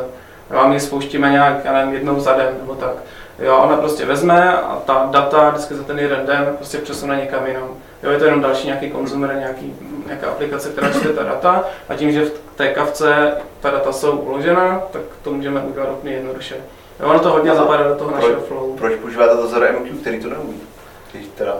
A 0.50 0.66
my 0.66 0.74
ji 0.74 0.80
spouštíme 0.80 1.30
nějak, 1.30 1.64
já 1.64 1.72
nevím, 1.72 1.94
jednou 1.94 2.20
za 2.20 2.32
den 2.32 2.54
nebo 2.60 2.74
tak. 2.74 2.92
Jo, 3.38 3.56
ona 3.56 3.76
prostě 3.76 4.04
vezme 4.04 4.52
a 4.52 4.78
ta 4.86 5.08
data 5.10 5.50
vždycky 5.50 5.74
za 5.74 5.82
ten 5.82 5.98
jeden 5.98 6.26
den 6.26 6.52
prostě 6.56 6.78
přesune 6.78 7.16
někam 7.16 7.46
jinam. 7.46 7.68
Jo, 8.02 8.10
je 8.10 8.18
to 8.18 8.24
jenom 8.24 8.40
další 8.40 8.66
nějaký 8.66 8.90
konzumer, 8.90 9.36
nějaký, 9.38 9.74
nějaká 10.06 10.26
aplikace, 10.26 10.68
která 10.68 10.90
čte 10.90 11.08
ta 11.08 11.22
data 11.22 11.64
a 11.88 11.94
tím, 11.94 12.12
že 12.12 12.24
v 12.24 12.32
té 12.56 12.68
kavce 12.68 13.32
ta 13.60 13.70
data 13.70 13.92
jsou 13.92 14.18
uložena, 14.18 14.82
tak 14.90 15.02
to 15.22 15.30
můžeme 15.30 15.60
udělat 15.60 15.90
úplně 15.92 16.14
jednoduše. 16.14 16.56
Jo, 17.00 17.06
ono 17.08 17.18
to 17.18 17.30
hodně 17.30 17.54
zapadá 17.54 17.88
do 17.88 17.94
toho 17.94 18.10
našeho 18.10 18.40
flow. 18.40 18.76
Proč 18.76 18.94
používáte 18.94 19.36
to 19.36 19.46
za 19.46 19.58
MQ, 19.58 19.98
který 20.00 20.20
to 20.20 20.28
neumí? 20.28 20.60
Když 21.12 21.26
teda 21.34 21.56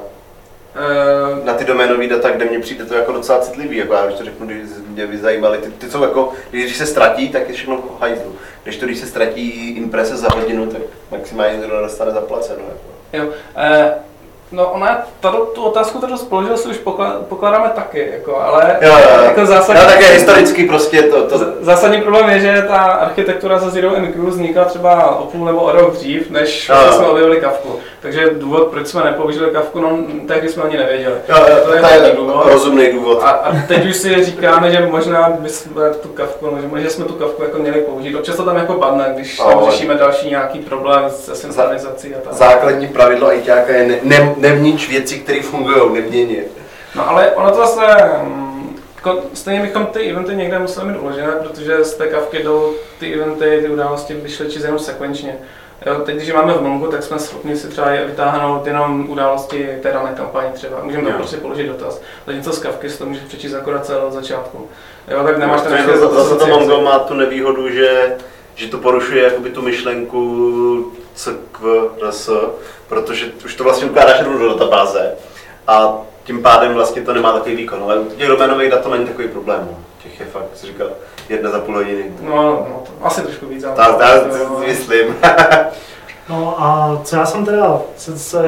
Uh, 0.70 1.44
na 1.44 1.54
ty 1.54 1.64
doménové 1.64 2.06
data, 2.06 2.30
kde 2.30 2.44
mně 2.44 2.58
přijde 2.58 2.84
to 2.84 2.94
jako 2.94 3.12
docela 3.12 3.38
citlivý, 3.38 3.76
jako 3.76 3.94
já 3.94 4.06
když 4.06 4.18
to 4.18 4.24
řeknu, 4.24 4.46
když 4.46 4.62
mě 4.86 5.06
by 5.06 5.18
zajímaly, 5.18 5.58
ty, 5.58 5.70
ty 5.70 5.90
jsou 5.90 6.02
jako, 6.02 6.32
když 6.50 6.76
se 6.76 6.86
ztratí, 6.86 7.28
tak 7.28 7.48
je 7.48 7.54
všechno 7.54 7.76
v 7.76 8.00
hajzlu. 8.00 8.36
Když 8.62 8.76
to, 8.76 8.86
když 8.86 8.98
se 8.98 9.06
ztratí 9.06 9.70
imprese 9.70 10.16
za 10.16 10.28
hodinu, 10.34 10.66
tak 10.66 10.82
maximálně 11.10 11.58
to 11.58 11.80
dostane 11.80 12.10
zaplaceno. 12.10 12.58
Jako. 12.58 12.80
Jo, 13.12 13.24
uh, 13.26 13.32
No 14.52 14.70
ona, 14.70 14.98
tady, 15.20 15.36
tu 15.54 15.62
otázku, 15.62 15.98
kterou 15.98 16.16
spoložil 16.16 16.56
si 16.56 16.68
už 16.68 16.80
pokládáme 17.28 17.68
taky, 17.74 18.08
jako, 18.12 18.40
ale 18.40 18.76
jo, 18.80 18.92
jo. 18.92 19.22
jako 19.24 19.46
zásadní, 19.46 19.82
no, 19.82 19.88
také 19.88 20.06
historicky 20.06 20.64
prostě 20.64 21.02
to, 21.02 21.26
to... 21.26 21.38
Zásadní 21.60 22.00
problém 22.00 22.28
je, 22.30 22.40
že 22.40 22.64
ta 22.68 22.78
architektura 22.78 23.58
za 23.58 23.70
Zero 23.70 23.90
MQ 23.90 24.26
vznikla 24.26 24.64
třeba 24.64 25.16
o 25.16 25.24
půl 25.24 25.46
nebo 25.46 25.60
o 25.60 25.72
rok 25.72 25.92
dřív, 25.92 26.30
než 26.30 26.68
jo, 26.68 26.92
jsme 26.92 27.06
objevili 27.06 27.40
kavku. 27.40 27.80
Takže 28.02 28.30
důvod, 28.30 28.68
proč 28.68 28.86
jsme 28.86 29.04
nepoužili 29.04 29.50
kavku, 29.50 29.80
no 29.80 29.98
tehdy 30.28 30.48
jsme 30.48 30.62
ani 30.62 30.76
nevěděli. 30.76 31.14
Jo, 31.28 31.36
jo, 31.48 31.56
to 31.64 31.74
je, 31.74 31.80
to 31.80 31.86
je 31.88 32.12
důvod. 32.16 32.46
rozumný 32.46 32.92
důvod. 32.92 33.22
A, 33.22 33.30
a, 33.30 33.56
teď 33.68 33.86
už 33.86 33.96
si 33.96 34.24
říkáme, 34.24 34.70
že 34.70 34.86
možná 34.86 35.30
bychom 35.30 35.82
tu 36.02 36.08
kavku, 36.08 36.46
no, 36.50 36.62
že 36.62 36.68
možná 36.68 36.90
jsme 36.90 37.04
tu 37.04 37.12
kavku 37.14 37.42
jako 37.42 37.58
měli 37.58 37.80
použít. 37.80 38.14
Občas 38.14 38.36
to 38.36 38.44
tam 38.44 38.56
jako 38.56 38.74
padne, 38.74 39.12
když 39.14 39.36
tam 39.36 39.64
řešíme 39.70 39.94
další 39.94 40.30
nějaký 40.30 40.58
problém 40.58 41.10
se 41.10 41.36
synchronizací 41.36 42.14
a 42.14 42.18
tak. 42.20 42.32
Základní 42.32 42.88
pravidlo 42.88 43.34
ITáka 43.34 43.72
je 43.72 43.88
ne, 43.88 43.98
ne, 44.02 44.34
nevnič 44.36 44.88
věci, 44.88 45.18
které 45.18 45.42
fungují, 45.42 46.02
neměnit. 46.02 46.46
No 46.94 47.08
ale 47.08 47.30
ono 47.30 47.50
to 47.50 47.56
zase, 47.56 47.80
mm, 48.22 48.76
stejně 49.34 49.60
bychom 49.60 49.86
ty 49.86 50.10
eventy 50.10 50.36
někde 50.36 50.58
museli 50.58 50.88
mít 50.88 50.98
uložené, 50.98 51.32
protože 51.32 51.84
z 51.84 51.94
té 51.94 52.06
kavky 52.06 52.42
jdou 52.42 52.72
ty 53.00 53.14
eventy, 53.14 53.58
ty 53.62 53.68
události 53.68 54.14
by 54.14 54.28
šly 54.28 54.46
čistě 54.46 54.66
jenom 54.66 54.78
sekvenčně. 54.78 55.36
Jo, 55.86 55.94
teď, 55.94 56.16
když 56.16 56.32
máme 56.32 56.54
v 56.54 56.62
Mongu, 56.62 56.86
tak 56.86 57.02
jsme 57.02 57.18
schopni 57.18 57.56
si 57.56 57.68
třeba 57.68 57.90
vytáhnout 58.06 58.66
jenom 58.66 59.10
události 59.10 59.68
té 59.82 59.92
dané 59.92 60.12
kampaně 60.16 60.50
třeba. 60.52 60.76
Můžeme 60.82 61.08
tam 61.08 61.16
prostě 61.16 61.36
položit 61.36 61.66
dotaz. 61.66 62.02
něco 62.32 62.52
z 62.52 62.58
kavky 62.58 62.90
si 62.90 62.98
to 62.98 63.06
můžeš 63.06 63.22
přečíst 63.22 63.54
akorát 63.54 63.86
celé 63.86 64.04
od 64.04 64.12
začátku. 64.12 64.68
Jo, 65.08 65.24
tak 65.24 65.38
nemáš 65.38 65.60
tam 65.60 65.72
no, 65.72 65.98
zase, 65.98 66.14
zase 66.14 66.36
to 66.36 66.46
Mongo 66.46 66.80
má 66.80 66.98
tu 66.98 67.14
nevýhodu, 67.14 67.70
že, 67.70 68.16
že 68.54 68.68
to 68.68 68.78
porušuje 68.78 69.24
jakoby 69.24 69.50
tu 69.50 69.62
myšlenku 69.62 70.92
CQRS, 71.14 72.30
protože 72.88 73.26
už 73.44 73.54
to 73.54 73.64
vlastně 73.64 73.90
ukládáš 73.90 74.20
do 74.20 74.48
databáze 74.48 75.14
a 75.66 75.98
tím 76.24 76.42
pádem 76.42 76.74
vlastně 76.74 77.02
to 77.02 77.14
nemá 77.14 77.32
takový 77.32 77.56
výkon. 77.56 77.82
Ale 77.82 77.98
u 77.98 78.04
těch 78.04 78.28
doménových 78.28 78.70
dat 78.70 78.82
to 78.82 78.90
není 78.90 79.06
takový 79.06 79.28
problém. 79.28 79.68
No. 79.70 79.78
Těch 80.02 80.20
je 80.20 80.26
fakt, 80.26 80.42
jak 80.50 80.60
jsi 80.60 80.66
říkal, 80.66 80.90
jedna 81.30 81.50
za 81.50 81.58
půl 81.58 81.74
hodiny. 81.74 82.04
No, 82.22 82.34
no 82.68 82.82
to 82.86 83.06
asi 83.06 83.22
trošku 83.22 83.46
víc. 83.46 83.64
Tak, 83.76 83.96
tak, 83.96 84.22
myslím. 84.66 85.14
No 86.28 86.62
a 86.62 87.00
co 87.04 87.16
já 87.16 87.26
jsem 87.26 87.44
teda 87.44 87.80
se, 87.96 88.18
se 88.18 88.38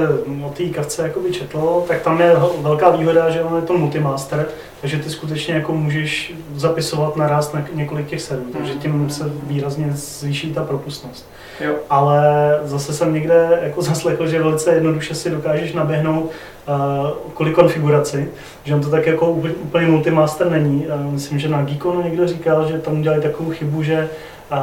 o 0.46 0.50
té 0.50 0.64
kavce 0.64 1.02
jakoby 1.02 1.32
četl, 1.32 1.84
tak 1.88 2.02
tam 2.02 2.20
je 2.20 2.36
velká 2.60 2.90
výhoda, 2.90 3.30
že 3.30 3.42
on 3.42 3.56
je 3.56 3.62
to 3.62 3.78
multimaster, 3.78 4.48
takže 4.80 4.98
ty 4.98 5.10
skutečně 5.10 5.54
jako 5.54 5.72
můžeš 5.72 6.34
zapisovat 6.54 7.16
naraz 7.16 7.52
na 7.52 7.64
několik 7.72 8.06
těch 8.06 8.22
serverů, 8.22 8.50
takže 8.52 8.74
tím 8.74 9.10
se 9.10 9.32
výrazně 9.42 9.90
zvýší 9.92 10.54
ta 10.54 10.64
propustnost. 10.64 11.26
Jo. 11.62 11.74
Ale 11.90 12.22
zase 12.64 12.92
jsem 12.92 13.14
někde 13.14 13.60
jako 13.62 13.82
zaslechl, 13.92 14.26
že 14.26 14.42
velice 14.42 14.74
jednoduše 14.74 15.14
si 15.14 15.30
dokážeš 15.30 15.72
naběhnout 15.72 16.30
uh, 16.68 17.08
kolik 17.34 17.54
konfiguraci, 17.54 18.30
že 18.64 18.74
on 18.74 18.80
to 18.80 18.90
tak 18.90 19.06
jako 19.06 19.30
úplně 19.62 19.86
multimaster 19.86 20.50
není. 20.50 20.86
Uh, 20.86 21.12
myslím, 21.12 21.38
že 21.38 21.48
na 21.48 21.62
Geekonu 21.62 22.02
někdo 22.02 22.28
říkal, 22.28 22.68
že 22.68 22.78
tam 22.78 23.00
udělali 23.00 23.22
takovou 23.22 23.50
chybu, 23.50 23.82
že 23.82 24.08
uh, 24.52 24.58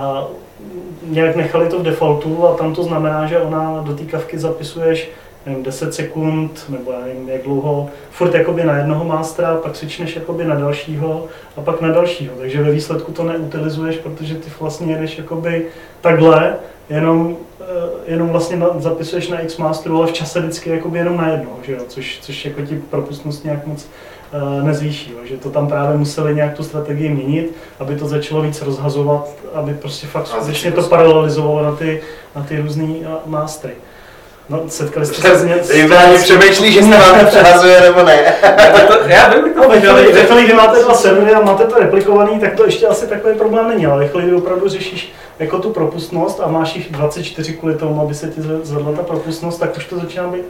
nějak 1.03 1.35
nechali 1.35 1.69
to 1.69 1.79
v 1.79 1.83
defaultu 1.83 2.47
a 2.47 2.55
tam 2.55 2.75
to 2.75 2.83
znamená, 2.83 3.25
že 3.25 3.39
ona 3.39 3.81
do 3.85 3.95
té 3.95 4.03
kavky 4.03 4.39
zapisuješ 4.39 5.09
nevím, 5.45 5.63
10 5.63 5.93
sekund, 5.93 6.65
nebo 6.69 6.91
já 6.91 6.99
nevím, 6.99 7.29
jak 7.29 7.43
dlouho, 7.43 7.89
furt 8.11 8.33
jakoby 8.33 8.63
na 8.63 8.77
jednoho 8.77 9.05
mástra, 9.05 9.55
pak 9.55 9.75
switchneš 9.75 10.15
jakoby 10.15 10.45
na 10.45 10.55
dalšího 10.55 11.27
a 11.57 11.61
pak 11.61 11.81
na 11.81 11.91
dalšího. 11.91 12.33
Takže 12.39 12.63
ve 12.63 12.71
výsledku 12.71 13.11
to 13.11 13.23
neutilizuješ, 13.23 13.97
protože 13.97 14.35
ty 14.35 14.51
vlastně 14.59 14.93
jedeš 14.93 15.17
jakoby 15.17 15.65
takhle, 16.01 16.55
jenom, 16.89 17.37
eh, 17.61 17.65
jenom 18.05 18.29
vlastně 18.29 18.61
zapisuješ 18.77 19.27
na 19.27 19.39
X 19.39 19.57
masteru, 19.57 19.97
ale 19.97 20.07
v 20.07 20.13
čase 20.13 20.39
vždycky 20.39 20.69
jakoby 20.69 20.97
jenom 20.97 21.17
na 21.17 21.27
jedno, 21.27 21.51
že 21.61 21.71
jo? 21.71 21.79
Což, 21.87 22.19
což 22.21 22.45
jako 22.45 22.61
ti 22.61 22.75
propustnost 22.89 23.43
nějak 23.43 23.67
moc 23.67 23.87
uh, 24.33 24.63
nezvýší. 24.63 25.11
Jo? 25.11 25.17
Že 25.25 25.37
to 25.37 25.49
tam 25.49 25.67
právě 25.67 25.97
museli 25.97 26.35
nějak 26.35 26.57
tu 26.57 26.63
strategii 26.63 27.09
měnit, 27.09 27.55
aby 27.79 27.95
to 27.95 28.07
začalo 28.07 28.41
víc 28.41 28.61
rozhazovat, 28.61 29.29
aby 29.53 29.73
prostě 29.73 30.07
fakt 30.07 30.27
skutečně 30.27 30.71
to 30.71 30.83
paralelizovalo 30.83 31.63
na 31.63 31.75
ty, 31.75 32.01
na 32.35 32.43
ty 32.43 32.61
různé 32.61 32.83
uh, 32.83 33.07
mástry. 33.25 33.71
No, 34.49 34.63
setkali 34.67 35.05
jste 35.05 35.21
se 35.21 35.35
s 35.35 35.43
něco? 35.43 35.73
ani 35.97 36.17
přemýšlí, 36.17 36.71
že 36.71 36.83
se 36.83 36.89
vám 36.89 37.19
to 37.19 37.25
přehazuje 37.25 37.81
nebo 37.81 38.03
ne. 38.03 38.35
já 39.07 39.29
vím, 39.29 39.53
no, 39.55 39.69
ve 39.69 39.79
chvíli, 39.79 40.13
ve 40.13 40.23
chvíli, 40.23 40.43
kdy 40.43 40.53
máte 40.53 40.83
dva 40.83 40.93
servery 40.93 41.33
a 41.33 41.41
máte 41.41 41.63
to 41.63 41.79
replikovaný, 41.79 42.39
tak 42.39 42.55
to 42.55 42.65
ještě 42.65 42.87
asi 42.87 43.07
takový 43.07 43.35
problém 43.35 43.67
není, 43.67 43.85
ale 43.85 43.99
ve 43.99 44.07
chvíli, 44.07 44.25
kdy 44.27 44.35
opravdu 44.35 44.69
řešíš 44.69 45.13
jako 45.39 45.59
tu 45.59 45.69
propustnost 45.69 46.39
a 46.43 46.47
máš 46.47 46.75
jich 46.75 46.91
24 46.91 47.53
kvůli 47.53 47.75
tomu, 47.75 48.01
aby 48.01 48.15
se 48.15 48.27
ti 48.27 48.41
zvedla 48.41 48.91
ta 48.91 49.03
propustnost, 49.03 49.59
tak 49.59 49.77
už 49.77 49.85
to 49.85 49.99
začíná 49.99 50.27
být 50.27 50.45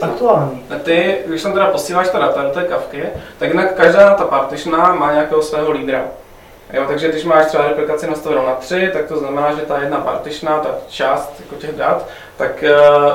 aktuální. 0.00 0.62
Ty, 0.82 1.16
když 1.26 1.42
tam 1.42 1.52
teda 1.52 1.66
posíláš 1.66 2.08
ta 2.08 2.18
data 2.18 2.42
do 2.42 2.50
té 2.50 2.62
kavky, 2.62 3.02
tak 3.38 3.48
jinak 3.48 3.74
každá 3.74 4.14
ta 4.14 4.24
partitiona 4.24 4.94
má 4.94 5.12
nějakého 5.12 5.42
svého 5.42 5.70
lídra. 5.70 6.04
Jo, 6.72 6.84
takže 6.88 7.08
když 7.08 7.24
máš 7.24 7.46
třeba 7.46 7.68
replikaci 7.68 8.06
nastavenou 8.06 8.46
na 8.46 8.54
3, 8.54 8.90
tak 8.92 9.06
to 9.06 9.18
znamená, 9.18 9.54
že 9.54 9.62
ta 9.62 9.80
jedna 9.80 10.00
partičná, 10.00 10.58
ta 10.58 10.68
část 10.88 11.32
jako 11.40 11.54
těch 11.54 11.72
dat, 11.72 12.08
tak 12.36 12.62
eh, 12.62 12.72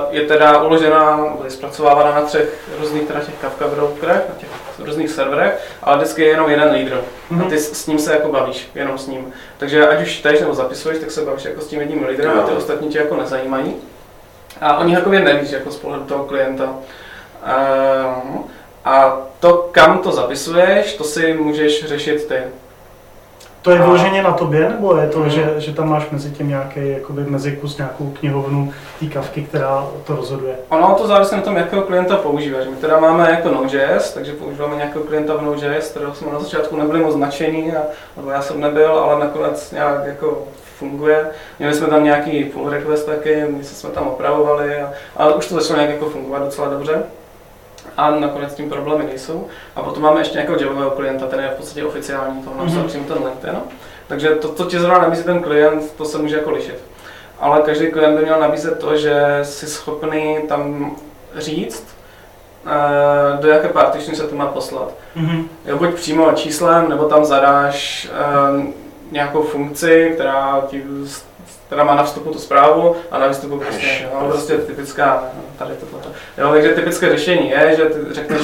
je 0.10 0.22
teda 0.22 0.62
uložena, 0.62 1.26
je 1.44 1.50
zpracovávána 1.50 2.16
na 2.16 2.22
třech 2.22 2.70
různých 2.80 3.04
teda 3.04 3.20
těch 3.20 3.36
Kafka 3.42 3.68
brokerech, 3.68 4.22
na 4.30 4.36
těch 4.38 4.50
různých 4.80 5.10
serverech, 5.10 5.54
ale 5.84 5.98
vždycky 5.98 6.22
je 6.22 6.28
jenom 6.28 6.50
jeden 6.50 6.72
lídr. 6.74 6.92
Mm-hmm. 6.92 7.40
A 7.40 7.44
mhm. 7.44 7.50
ty 7.50 7.60
s 7.60 7.88
ním 7.88 8.00
se 8.00 8.14
jako 8.14 8.32
bavíš, 8.32 8.72
jenom 8.76 8.98
s 8.98 9.08
ním. 9.08 9.34
Takže 9.58 9.88
ať 9.88 10.02
už 10.02 10.12
čteš 10.12 10.40
nebo 10.40 10.54
zapisuješ, 10.54 11.00
tak 11.00 11.12
se 11.12 11.22
bavíš 11.22 11.46
jako 11.46 11.62
s 11.62 11.68
tím 11.68 11.80
jedním 11.80 12.08
lídrem 12.08 12.32
no. 12.36 12.44
a 12.44 12.48
ty 12.48 12.52
ostatní 12.52 12.90
tě 12.90 12.98
jako 12.98 13.16
nezajímají. 13.16 13.76
A 14.62 14.78
oni 14.78 14.94
jako 14.94 15.10
nevíš 15.10 15.52
jako 15.52 15.72
z 15.72 15.78
pohledu 15.78 16.04
toho 16.04 16.24
klienta. 16.24 16.64
Um, 16.64 18.50
a 18.86 19.18
to, 19.40 19.70
kam 19.72 20.00
to 20.00 20.12
zapisuješ, 20.12 20.94
to 20.94 21.04
si 21.04 21.34
můžeš 21.34 21.86
řešit 21.86 22.28
ty. 22.28 22.38
To 23.64 23.72
je 23.72 23.78
vyloženě 23.78 24.24
na 24.24 24.32
tobě, 24.32 24.70
nebo 24.70 24.98
je 24.98 25.08
to, 25.08 25.20
mm. 25.20 25.30
že, 25.30 25.54
že 25.58 25.74
tam 25.74 25.90
máš 25.90 26.10
mezi 26.10 26.32
tím 26.32 26.50
nějaký 26.50 26.80
jakoby 26.90 27.24
mezikus, 27.24 27.78
nějakou 27.78 28.10
knihovnu 28.20 28.74
té 29.00 29.06
kavky, 29.06 29.42
která 29.42 29.88
to 30.08 30.16
rozhoduje? 30.16 30.56
Ono 30.70 30.96
to 30.96 31.08
závisí 31.08 31.36
na 31.36 31.42
tom, 31.42 31.56
jakého 31.56 31.82
klienta 31.82 32.16
používáš. 32.16 32.68
My 32.68 32.76
teda 32.76 33.00
máme 33.00 33.32
jako 33.32 33.50
Node.js, 33.50 34.14
takže 34.14 34.34
používáme 34.34 34.76
nějakého 34.76 35.06
klienta 35.06 35.36
v 35.36 35.42
Node.js, 35.42 35.90
kterého 35.92 36.16
jsme 36.16 36.32
na 36.34 36.40
začátku 36.40 36.76
nebyli 36.76 37.00
moc 37.00 37.14
značení, 37.14 37.72
a, 37.72 37.82
nebo 38.18 38.30
já 38.30 38.42
jsem 38.42 38.62
nebyl, 38.62 38.92
ale 38.92 39.20
nakonec 39.20 39.72
nějak 39.72 40.06
jako 40.06 40.44
funguje. 40.80 41.26
Měli 41.60 41.74
jsme 41.74 41.88
tam 41.88 42.04
nějaký 42.04 42.44
pull 42.44 42.70
request 42.70 43.06
taky, 43.06 43.46
my 43.50 43.64
jsme 43.64 43.90
tam 43.90 44.08
opravovali, 44.08 44.82
a, 44.82 44.92
ale 45.18 45.34
už 45.34 45.48
to 45.48 45.56
začalo 45.56 45.80
nějak 45.80 45.94
jako 45.94 46.10
fungovat 46.10 46.44
docela 46.44 46.68
dobře 46.68 47.04
a 47.98 48.12
nakonec 48.12 48.52
s 48.52 48.56
tím 48.56 48.70
problémy 48.70 49.04
nejsou. 49.04 49.48
A 49.76 49.82
potom 49.82 50.04
máme 50.04 50.22
ještě 50.22 50.34
nějakého 50.34 50.60
javového 50.60 50.92
klienta, 50.92 51.28
ten 51.28 51.40
je 51.40 51.48
v 51.48 51.58
podstatě 51.58 51.84
oficiální, 51.84 52.44
toho 52.44 52.58
napsal 52.58 52.84
mm-hmm. 52.84 52.88
přímo 52.88 53.06
ten 53.06 53.18
LinkedIn. 53.26 53.60
Takže 54.08 54.30
to, 54.30 54.54
co 54.54 54.66
ti 54.66 54.80
zrovna 54.80 55.00
nabízí 55.00 55.24
ten 55.24 55.42
klient, 55.42 55.94
to 55.98 56.06
se 56.06 56.18
může 56.18 56.36
jako 56.36 56.52
lišit. 56.52 56.84
Ale 57.40 57.62
každý 57.62 57.88
klient 57.88 58.18
by 58.18 58.24
měl 58.24 58.40
nabízet 58.40 58.80
to, 58.80 58.98
že 58.98 59.40
si 59.44 59.68
schopný 59.68 60.38
tam 60.48 60.96
říct, 61.36 61.88
eh, 62.66 63.42
do 63.42 63.48
jaké 63.50 63.68
partition 63.68 64.16
se 64.16 64.28
to 64.28 64.36
má 64.36 64.48
poslat. 64.48 64.94
Mm-hmm. 65.18 65.44
Jo, 65.66 65.78
buď 65.78 65.94
přímo 65.94 66.32
číslem, 66.32 66.90
nebo 66.90 67.06
tam 67.06 67.26
zadáš 67.26 68.10
eh, 68.12 68.74
nějakou 69.12 69.44
funkci, 69.44 70.12
která 70.14 70.62
ti 70.68 70.84
která 71.74 71.86
má 71.86 71.96
na 71.96 72.04
vstupu 72.04 72.30
tu 72.30 72.40
zprávu 72.40 72.96
a 73.12 73.18
na 73.20 73.28
výstupu 73.28 73.60
prostě, 73.60 74.10
no, 74.14 74.28
prostě 74.28 74.58
typická, 74.58 75.24
tady 75.58 75.72
tohle. 75.76 76.16
Jo, 76.38 76.50
takže 76.52 76.70
typické 76.70 77.10
řešení 77.10 77.50
je, 77.50 77.76
že 77.76 77.86
ty 77.86 78.14
řekneš, 78.14 78.42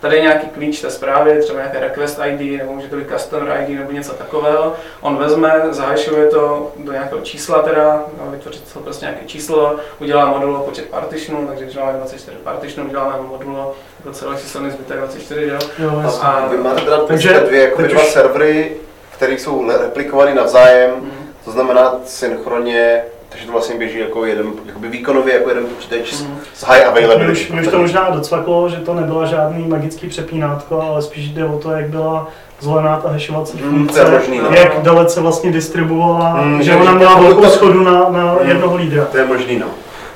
tady 0.00 0.16
je 0.16 0.22
nějaký 0.22 0.46
klíč 0.46 0.80
té 0.80 0.90
zprávy, 0.90 1.40
třeba 1.40 1.58
nějaké 1.58 1.80
request 1.80 2.20
ID, 2.26 2.58
nebo 2.58 2.72
může 2.72 2.88
to 2.88 2.96
být 2.96 3.08
customer 3.08 3.62
ID, 3.62 3.78
nebo 3.78 3.92
něco 3.92 4.12
takového. 4.12 4.74
On 5.00 5.16
vezme, 5.16 5.62
zahajšuje 5.70 6.26
to 6.26 6.72
do 6.76 6.92
nějakého 6.92 7.20
čísla 7.20 7.62
teda, 7.62 8.04
no, 8.24 8.30
vytvoří 8.30 8.60
to 8.72 8.80
prostě 8.80 9.06
nějaké 9.06 9.24
číslo, 9.26 9.76
udělá 9.98 10.26
modulo 10.26 10.60
počet 10.60 10.88
partitionů, 10.88 11.46
takže 11.46 11.64
když 11.64 11.76
máme 11.76 11.92
24 11.92 12.36
partitionů, 12.36 12.88
uděláme 12.88 13.14
modulo 13.28 13.74
jako 13.98 14.12
celý 14.12 14.36
číselný 14.38 14.70
zbytek 14.70 14.98
24, 14.98 15.46
jo. 15.46 15.58
jo 15.78 16.02
a, 16.22 16.46
vy 16.50 16.56
máte 16.56 16.80
teda 16.80 16.98
takže, 16.98 17.40
dvě, 17.46 17.62
jako 17.62 17.82
dva 17.82 18.02
už... 18.02 18.08
servery, 18.08 18.76
které 19.16 19.32
jsou 19.32 19.70
replikované 19.70 20.34
navzájem, 20.34 20.90
mm 20.90 21.19
to 21.50 21.54
znamená 21.54 21.94
synchronně, 22.04 23.02
takže 23.28 23.46
to 23.46 23.52
vlastně 23.52 23.76
běží 23.76 23.98
jako 23.98 24.24
jeden, 24.24 24.52
jakoby 24.66 24.88
výkonově 24.88 25.34
jako 25.34 25.48
jeden 25.48 25.66
počítač 25.66 26.12
mm. 26.12 26.38
s 26.54 26.64
high 26.64 26.86
availability. 26.86 27.52
Mě 27.52 27.62
už 27.62 27.68
to 27.68 27.78
možná 27.78 28.10
docvaklo, 28.10 28.68
že 28.68 28.76
to 28.76 28.94
nebyla 28.94 29.26
žádný 29.26 29.68
magický 29.68 30.08
přepínátko, 30.08 30.82
ale 30.82 31.02
spíš 31.02 31.28
jde 31.28 31.44
o 31.44 31.58
to, 31.58 31.70
jak 31.70 31.88
byla 31.88 32.28
zvolená 32.60 33.00
ta 33.00 33.08
hashovací 33.08 33.58
mm, 33.62 33.70
funkce, 33.70 34.04
mm, 34.04 34.10
možný, 34.10 34.38
no. 34.38 34.50
jak 34.50 34.82
dalece 34.82 35.20
vlastně 35.20 35.52
distribuovala, 35.52 36.42
mm, 36.42 36.62
že 36.62 36.76
ona 36.76 36.94
měla 36.94 37.20
velkou 37.20 37.48
schodu 37.48 37.82
na, 37.82 38.08
na 38.08 38.38
mm, 38.42 38.48
jednoho 38.48 38.76
lídra. 38.76 39.04
To 39.04 39.18
je 39.18 39.26
možný, 39.26 39.58
no. 39.58 39.66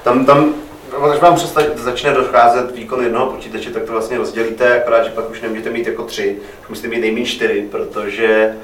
Tam, 0.03 0.27
tam 0.27 0.55
když 1.11 1.21
vám 1.21 1.39
začne 1.75 2.13
docházet 2.13 2.77
výkon 2.77 3.03
jednoho 3.03 3.27
počítače, 3.27 3.71
tak 3.71 3.83
to 3.83 3.93
vlastně 3.93 4.19
rozdělíte, 4.19 4.81
akorát, 4.81 5.05
že 5.05 5.11
pak 5.11 5.31
už 5.31 5.41
nemůžete 5.41 5.71
mít 5.71 5.87
jako 5.87 6.03
tři, 6.03 6.37
už 6.63 6.69
musíte 6.69 6.89
mít 6.89 7.01
nejméně 7.01 7.27
čtyři, 7.27 7.69
protože 7.71 8.55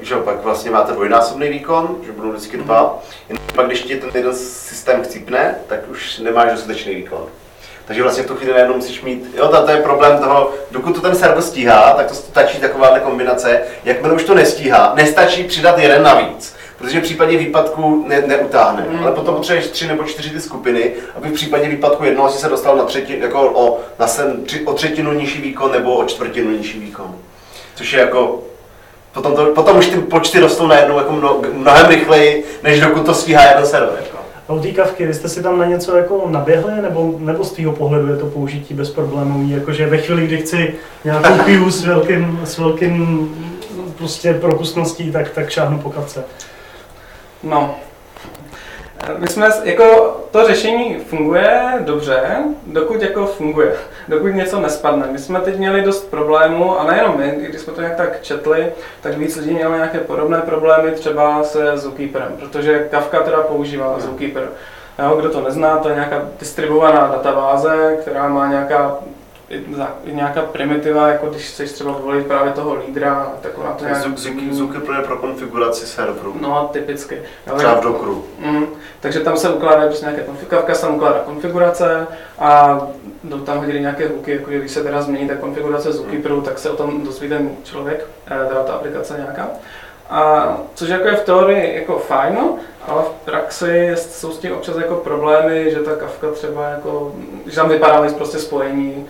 že 0.00 0.14
pak 0.14 0.42
vlastně 0.42 0.70
máte 0.70 0.92
dvojnásobný 0.92 1.48
výkon, 1.48 1.96
že 2.06 2.12
budou 2.12 2.30
vždycky 2.30 2.56
dva, 2.56 2.98
jen 3.28 3.38
pak 3.54 3.66
když 3.66 3.82
ti 3.82 3.96
ten 3.96 4.10
jeden 4.14 4.34
systém 4.34 5.02
chcípne, 5.02 5.54
tak 5.66 5.80
už 5.90 6.18
nemáš 6.18 6.52
dostatečný 6.52 6.94
výkon. 6.94 7.26
Takže 7.86 8.02
vlastně 8.02 8.22
v 8.22 8.26
tu 8.26 8.34
chvíli 8.34 8.52
najednou 8.52 8.76
musíš 8.76 9.02
mít, 9.02 9.34
jo, 9.36 9.48
to 9.48 9.70
je 9.70 9.82
problém 9.82 10.18
toho, 10.18 10.52
dokud 10.70 10.94
to 10.94 11.00
ten 11.00 11.14
server 11.14 11.42
stíhá, 11.42 11.94
tak 11.94 12.06
to 12.06 12.14
stačí 12.14 12.60
takováhle 12.60 13.00
kombinace, 13.00 13.62
jakmile 13.84 14.14
už 14.14 14.24
to 14.24 14.34
nestíhá, 14.34 14.92
nestačí 14.94 15.44
přidat 15.44 15.78
jeden 15.78 16.02
navíc 16.02 16.54
protože 16.78 17.00
v 17.00 17.02
případě 17.02 17.36
výpadku 17.36 18.04
ne, 18.08 18.22
neutáhne. 18.26 18.86
Mm. 18.88 18.98
Ale 18.98 19.12
potom 19.12 19.34
potřebuješ 19.34 19.66
tři 19.66 19.86
nebo 19.88 20.04
čtyři 20.04 20.30
ty 20.30 20.40
skupiny, 20.40 20.92
aby 21.16 21.28
v 21.28 21.32
případě 21.32 21.68
výpadku 21.68 22.04
jednoho 22.04 22.30
si 22.30 22.38
se 22.38 22.48
dostal 22.48 22.76
na 22.76 22.84
třetinu, 22.84 23.22
jako 23.22 23.50
o, 23.54 23.80
na 23.98 24.06
sen, 24.06 24.44
tři, 24.44 24.66
o 24.66 24.72
třetinu 24.72 25.12
nižší 25.12 25.40
výkon 25.40 25.72
nebo 25.72 25.96
o 25.96 26.04
čtvrtinu 26.04 26.50
nižší 26.50 26.80
výkon. 26.80 27.16
Což 27.74 27.92
je 27.92 28.00
jako 28.00 28.42
Potom, 29.14 29.36
to, 29.36 29.46
potom 29.46 29.78
už 29.78 29.86
ty 29.86 29.96
počty 29.96 30.40
rostou 30.40 30.66
najednou 30.66 30.98
jako 30.98 31.12
mno, 31.12 31.40
mnohem 31.52 31.86
rychleji, 31.86 32.44
než 32.62 32.80
dokud 32.80 33.06
to 33.06 33.14
stíhá 33.14 33.42
jeden 33.42 33.66
server. 33.66 33.94
Jako. 33.96 34.18
A 34.48 34.52
u 34.52 34.60
té 34.60 34.70
kavky, 34.70 35.06
vy 35.06 35.14
jste 35.14 35.28
si 35.28 35.42
tam 35.42 35.58
na 35.58 35.64
něco 35.64 35.96
jako 35.96 36.24
naběhli, 36.26 36.82
nebo, 36.82 37.14
nebo 37.18 37.44
z 37.44 37.52
tvého 37.52 37.72
pohledu 37.72 38.08
je 38.08 38.16
to 38.16 38.26
použití 38.26 38.74
bezproblémový, 38.74 39.50
jakože 39.50 39.86
ve 39.86 39.98
chvíli, 39.98 40.26
kdy 40.26 40.38
chci 40.38 40.74
nějakou 41.04 41.38
queue 41.44 41.70
s 41.70 41.84
velkým, 41.84 42.40
s 42.44 42.58
velkým 42.58 43.28
prostě 43.98 44.34
propustností, 44.34 45.12
tak, 45.12 45.30
tak 45.30 45.50
šáhnu 45.50 45.78
po 45.78 45.90
kavce. 45.90 46.24
No, 47.42 47.74
my 49.18 49.28
jsme, 49.28 49.50
jako 49.64 50.16
to 50.30 50.46
řešení 50.46 50.94
funguje 50.94 51.72
dobře, 51.80 52.22
dokud 52.66 53.02
jako 53.02 53.26
funguje, 53.26 53.74
dokud 54.08 54.28
něco 54.28 54.60
nespadne. 54.60 55.06
My 55.10 55.18
jsme 55.18 55.40
teď 55.40 55.58
měli 55.58 55.82
dost 55.82 56.10
problémů 56.10 56.80
a 56.80 56.84
nejenom 56.84 57.16
my, 57.18 57.34
když 57.48 57.60
jsme 57.60 57.72
to 57.72 57.80
nějak 57.80 57.96
tak 57.96 58.22
četli, 58.22 58.72
tak 59.00 59.18
víc 59.18 59.36
lidí 59.36 59.54
mělo 59.54 59.74
nějaké 59.74 59.98
podobné 59.98 60.40
problémy 60.40 60.90
třeba 60.90 61.44
se 61.44 61.78
Zookeeperem, 61.78 62.32
protože 62.38 62.88
Kafka 62.90 63.22
teda 63.22 63.42
používá 63.42 63.96
Zookeeper. 63.98 64.48
Jo, 64.98 65.16
kdo 65.16 65.30
to 65.30 65.40
nezná, 65.40 65.76
to 65.76 65.88
je 65.88 65.94
nějaká 65.94 66.22
distribuovaná 66.40 67.08
databáze, 67.08 67.96
která 68.00 68.28
má 68.28 68.46
nějaká 68.46 68.96
nějaká 70.04 70.42
primitiva, 70.42 71.08
jako 71.08 71.26
když 71.26 71.48
chceš 71.48 71.72
třeba 71.72 71.92
volit 71.92 72.26
právě 72.26 72.52
toho 72.52 72.74
lídra, 72.86 73.32
tak 73.40 73.58
ona 73.58 73.72
to 73.72 73.84
nějak... 73.84 74.18
Zookeeper 74.50 74.96
je 74.96 75.02
pro 75.02 75.16
konfiguraci 75.16 75.86
serveru. 75.86 76.36
No, 76.40 76.70
typicky. 76.72 77.22
Třeba 77.56 77.74
v 77.74 77.82
Dockeru. 77.82 78.24
Mm, 78.38 78.66
takže 79.00 79.20
tam 79.20 79.36
se 79.36 79.48
ukládá 79.48 79.86
prostě 79.86 80.06
nějaké 80.06 80.22
konfigurace, 80.22 80.80
tam 80.80 80.94
ukládá 80.94 81.18
konfigurace 81.18 82.06
a 82.38 82.80
do 83.24 83.38
tam 83.38 83.58
hodili 83.58 83.80
nějaké 83.80 84.08
hooky, 84.08 84.32
jako 84.32 84.50
když 84.50 84.72
se 84.72 84.82
teda 84.82 85.02
změní 85.02 85.28
ta 85.28 85.34
konfigurace 85.34 85.92
Zookeeperu, 85.92 86.40
tak 86.40 86.58
se 86.58 86.70
o 86.70 86.76
tom 86.76 87.04
dozví 87.04 87.28
ten 87.28 87.50
člověk, 87.64 88.06
eh, 88.26 88.48
teda 88.48 88.62
ta 88.62 88.72
aplikace 88.72 89.14
nějaká. 89.16 89.48
A 90.14 90.56
což 90.74 90.88
jako 90.88 91.08
je 91.08 91.16
v 91.16 91.24
teorii 91.24 91.74
jako 91.74 91.98
fajn, 91.98 92.38
ale 92.88 93.02
v 93.02 93.24
praxi 93.24 93.92
jsou 93.96 94.32
s 94.32 94.38
tím 94.38 94.52
občas 94.52 94.76
jako 94.76 94.94
problémy, 94.94 95.70
že 95.70 95.78
ta 95.78 95.96
kavka 95.96 96.30
třeba 96.30 96.68
jako, 96.68 97.12
že 97.46 97.56
tam 97.56 97.68
vypadá 97.68 98.08
prostě 98.16 98.38
spojení. 98.38 99.06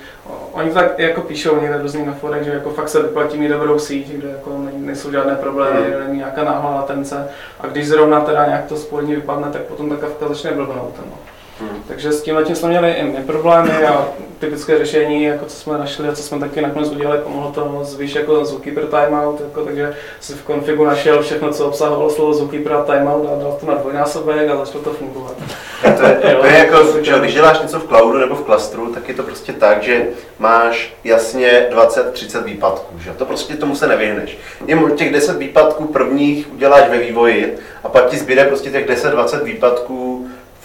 Oni 0.53 0.71
tak 0.71 0.99
jako 0.99 1.21
píšou 1.21 1.61
někde 1.61 1.83
různý 1.83 2.07
na 2.07 2.13
forek, 2.13 2.45
že 2.45 2.51
jako 2.51 2.71
fakt 2.71 2.89
se 2.89 3.03
vyplatí 3.03 3.39
mít 3.39 3.49
dobrou 3.49 3.79
síť, 3.79 4.09
kde 4.09 4.29
jako 4.29 4.51
nejsou 4.77 5.11
žádné 5.11 5.35
problémy, 5.35 5.81
mm. 5.81 6.07
není 6.07 6.19
nějaká 6.19 6.45
náhlá 6.45 6.75
latence. 6.75 7.29
A 7.61 7.67
když 7.67 7.89
zrovna 7.89 8.21
teda 8.21 8.47
nějak 8.47 8.65
to 8.65 8.77
spojení 8.77 9.15
vypadne, 9.15 9.49
tak 9.53 9.63
potom 9.63 9.91
ta 9.91 9.97
kavka 9.97 10.29
začne 10.29 10.51
blbnout. 10.51 10.95
No. 10.99 11.17
Hmm. 11.61 11.83
Takže 11.89 12.13
s 12.13 12.23
tím 12.23 12.37
jsme 12.55 12.69
měli 12.69 12.93
i 12.93 13.05
my 13.05 13.23
problémy 13.27 13.87
a 13.87 14.09
typické 14.39 14.79
řešení, 14.79 15.25
jako 15.25 15.47
co 15.47 15.57
jsme 15.57 15.79
našli 15.79 16.09
a 16.09 16.15
co 16.15 16.23
jsme 16.23 16.39
taky 16.39 16.61
nakonec 16.61 16.91
udělali, 16.91 17.19
pomohlo 17.19 17.53
to 17.53 17.81
zvýš 17.83 18.15
jako 18.15 18.45
zookeeper 18.45 18.87
timeout, 18.87 19.41
jako, 19.41 19.65
takže 19.65 19.97
si 20.21 20.33
v 20.33 20.43
konfigu 20.43 20.85
našel 20.85 21.23
všechno, 21.23 21.53
co 21.53 21.67
obsahovalo 21.67 22.11
slovo 22.11 22.35
zookeeper 22.35 22.73
a 22.73 22.83
timeout 22.83 23.29
a 23.33 23.43
dal 23.43 23.57
to 23.61 23.67
na 23.67 23.75
dvojnásobek 23.75 24.51
a 24.51 24.57
začalo 24.57 24.85
to 24.85 24.93
fungovat. 24.93 25.35
to 25.83 26.03
je, 26.07 26.37
to 26.41 26.47
je 26.47 26.59
jako, 26.59 27.03
že 27.03 27.19
když 27.19 27.35
děláš 27.35 27.61
něco 27.61 27.81
v 27.81 27.89
cloudu 27.89 28.19
nebo 28.19 28.35
v 28.35 28.45
klastru, 28.45 28.95
tak 28.95 29.09
je 29.09 29.15
to 29.15 29.23
prostě 29.23 29.53
tak, 29.53 29.83
že 29.83 30.07
máš 30.39 30.95
jasně 31.05 31.69
20-30 31.71 32.43
výpadků, 32.43 32.99
že? 32.99 33.11
To 33.11 33.25
prostě 33.25 33.55
tomu 33.55 33.77
se 33.77 33.87
nevyhneš. 33.87 34.39
Jen 34.67 34.97
těch 34.97 35.13
10 35.13 35.39
výpadků 35.39 35.85
prvních 35.85 36.53
uděláš 36.53 36.91
ve 36.91 36.99
vývoji 36.99 37.59
a 37.85 37.89
pak 37.89 38.07
ti 38.07 38.19
zbyde 38.19 38.45
prostě 38.45 38.71
těch 38.71 38.89
10-20 38.89 39.43
výpadků 39.43 40.14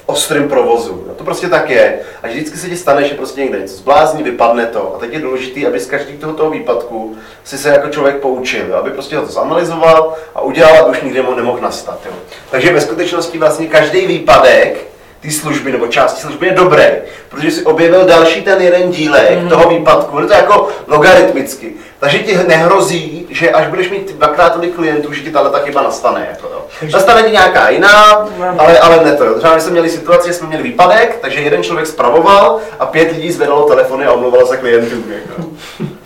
ostrým 0.09 0.49
provozu. 0.49 1.03
No 1.07 1.13
to 1.13 1.23
prostě 1.23 1.47
tak 1.47 1.69
je. 1.69 1.99
A 2.23 2.27
vždycky 2.27 2.57
se 2.57 2.69
ti 2.69 2.77
stane, 2.77 3.03
že 3.03 3.15
prostě 3.15 3.41
někde 3.41 3.59
něco 3.59 3.75
zblázní, 3.75 4.23
vypadne 4.23 4.65
to. 4.65 4.95
A 4.95 4.99
teď 4.99 5.13
je 5.13 5.19
důležité, 5.19 5.67
aby 5.67 5.79
z 5.79 5.85
každého 5.85 6.19
toho, 6.19 6.33
toho 6.33 6.49
výpadku 6.49 7.15
si 7.43 7.57
se 7.57 7.69
jako 7.69 7.89
člověk 7.89 8.15
poučil, 8.15 8.75
aby 8.75 8.91
prostě 8.91 9.17
ho 9.17 9.25
to 9.25 9.31
zanalizoval 9.31 10.13
a 10.35 10.41
udělal, 10.41 10.77
aby 10.77 10.97
už 10.97 11.01
nikdy 11.01 11.21
mu 11.21 11.35
nemohl 11.35 11.59
nastat. 11.61 11.99
Jo. 12.05 12.11
Takže 12.51 12.73
ve 12.73 12.81
skutečnosti 12.81 13.37
vlastně 13.37 13.67
každý 13.67 14.07
výpadek 14.07 14.88
té 15.21 15.32
služby 15.32 15.71
nebo 15.71 15.88
části 15.88 16.21
služby 16.21 16.45
je 16.47 16.53
dobrý, 16.53 16.86
protože 17.29 17.51
si 17.51 17.63
objevil 17.63 18.05
další 18.05 18.41
ten 18.41 18.62
jeden 18.62 18.91
dílek 18.91 19.39
mm. 19.41 19.49
toho 19.49 19.69
výpadku. 19.69 20.19
Je 20.19 20.27
to 20.27 20.34
jako 20.34 20.67
logaritmicky. 20.88 21.73
Takže 21.99 22.19
ti 22.19 22.38
nehrozí, 22.47 23.27
že 23.29 23.51
až 23.51 23.67
budeš 23.67 23.89
mít 23.89 24.15
dvakrát 24.17 24.53
tolik 24.53 24.75
klientů, 24.75 25.13
že 25.13 25.21
ti 25.21 25.32
tahle 25.32 25.62
chyba 25.63 25.82
nastane. 25.82 26.27
Jako, 26.32 26.47
jo. 26.47 26.65
Takže... 26.79 26.97
Nastane 26.97 27.23
ti 27.23 27.32
nějaká 27.32 27.69
jiná, 27.69 28.27
ale, 28.58 28.79
ale 28.79 29.03
ne 29.03 29.15
to. 29.15 29.25
Jo. 29.25 29.34
Třeba 29.38 29.55
my 29.55 29.62
jsme 29.62 29.71
měli 29.71 29.89
situaci, 29.89 30.27
že 30.27 30.34
jsme 30.34 30.47
měli 30.47 30.63
výpadek, 30.63 31.17
takže 31.21 31.39
jeden 31.39 31.63
člověk 31.63 31.88
spravoval 31.88 32.60
a 32.79 32.86
pět 32.86 33.12
lidí 33.12 33.32
zvedalo 33.32 33.67
telefony 33.69 34.05
a 34.05 34.12
omlouvalo 34.12 34.47
se 34.47 34.58
klientům. 34.58 35.03
Jako. 35.10 35.43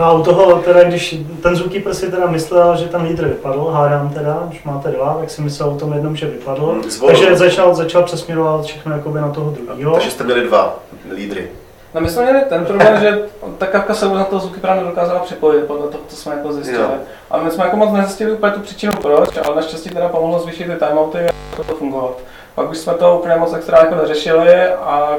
No 0.00 0.06
a 0.06 0.12
u 0.12 0.22
toho, 0.22 0.56
teda, 0.56 0.82
když 0.82 1.16
ten 1.42 1.56
zookeeper 1.56 1.94
si 1.94 2.10
teda 2.10 2.26
myslel, 2.26 2.76
že 2.76 2.88
ten 2.88 3.02
lídr 3.02 3.26
vypadl, 3.26 3.64
hádám 3.64 4.08
teda, 4.08 4.42
když 4.48 4.64
máte 4.64 4.90
dva, 4.90 5.16
tak 5.20 5.30
si 5.30 5.42
myslel 5.42 5.68
o 5.68 5.76
tom 5.76 5.92
jednom, 5.92 6.16
že 6.16 6.26
vypadl. 6.26 6.66
Hmm, 6.66 6.82
takže 7.06 7.36
začal, 7.36 7.74
začal 7.74 8.02
přesměrovat 8.02 8.64
všechno 8.64 8.92
jakoby 8.92 9.20
na 9.20 9.30
toho 9.30 9.50
druhého. 9.50 9.92
Takže 9.92 10.10
jste 10.10 10.24
měli 10.24 10.46
dva 10.46 10.78
lídry. 11.14 11.50
No 11.94 12.00
my 12.00 12.08
jsme 12.08 12.22
měli 12.22 12.40
ten 12.48 12.64
problém, 12.64 13.00
že 13.00 13.22
ta 13.58 13.66
kapka 13.66 13.94
se 13.94 14.08
na 14.08 14.24
toho 14.24 14.40
zvuky 14.40 14.60
právě 14.60 14.82
nedokázala 14.82 15.20
připojit, 15.20 15.64
podle 15.64 15.88
toho, 15.88 16.02
co 16.08 16.16
jsme 16.16 16.34
jako 16.34 16.52
zjistili. 16.52 16.82
Jo. 16.82 16.90
Ale 17.30 17.44
my 17.44 17.50
jsme 17.50 17.64
jako 17.64 17.76
moc 17.76 17.92
nezjistili 17.92 18.32
úplně 18.32 18.52
tu 18.52 18.60
příčinu 18.60 18.92
proč, 19.02 19.28
ale 19.46 19.56
naštěstí 19.56 19.90
teda 19.90 20.08
pomohlo 20.08 20.38
zvýšit 20.38 20.64
ty 20.64 20.86
timeouty 20.86 21.18
a 21.18 21.56
to 21.56 21.74
fungovat. 21.74 22.18
Pak 22.54 22.70
už 22.70 22.78
jsme 22.78 22.94
to 22.94 23.18
úplně 23.18 23.36
moc 23.36 23.52
extra 23.52 23.78
jako 23.78 23.94
neřešili 23.94 24.64
a 24.64 25.16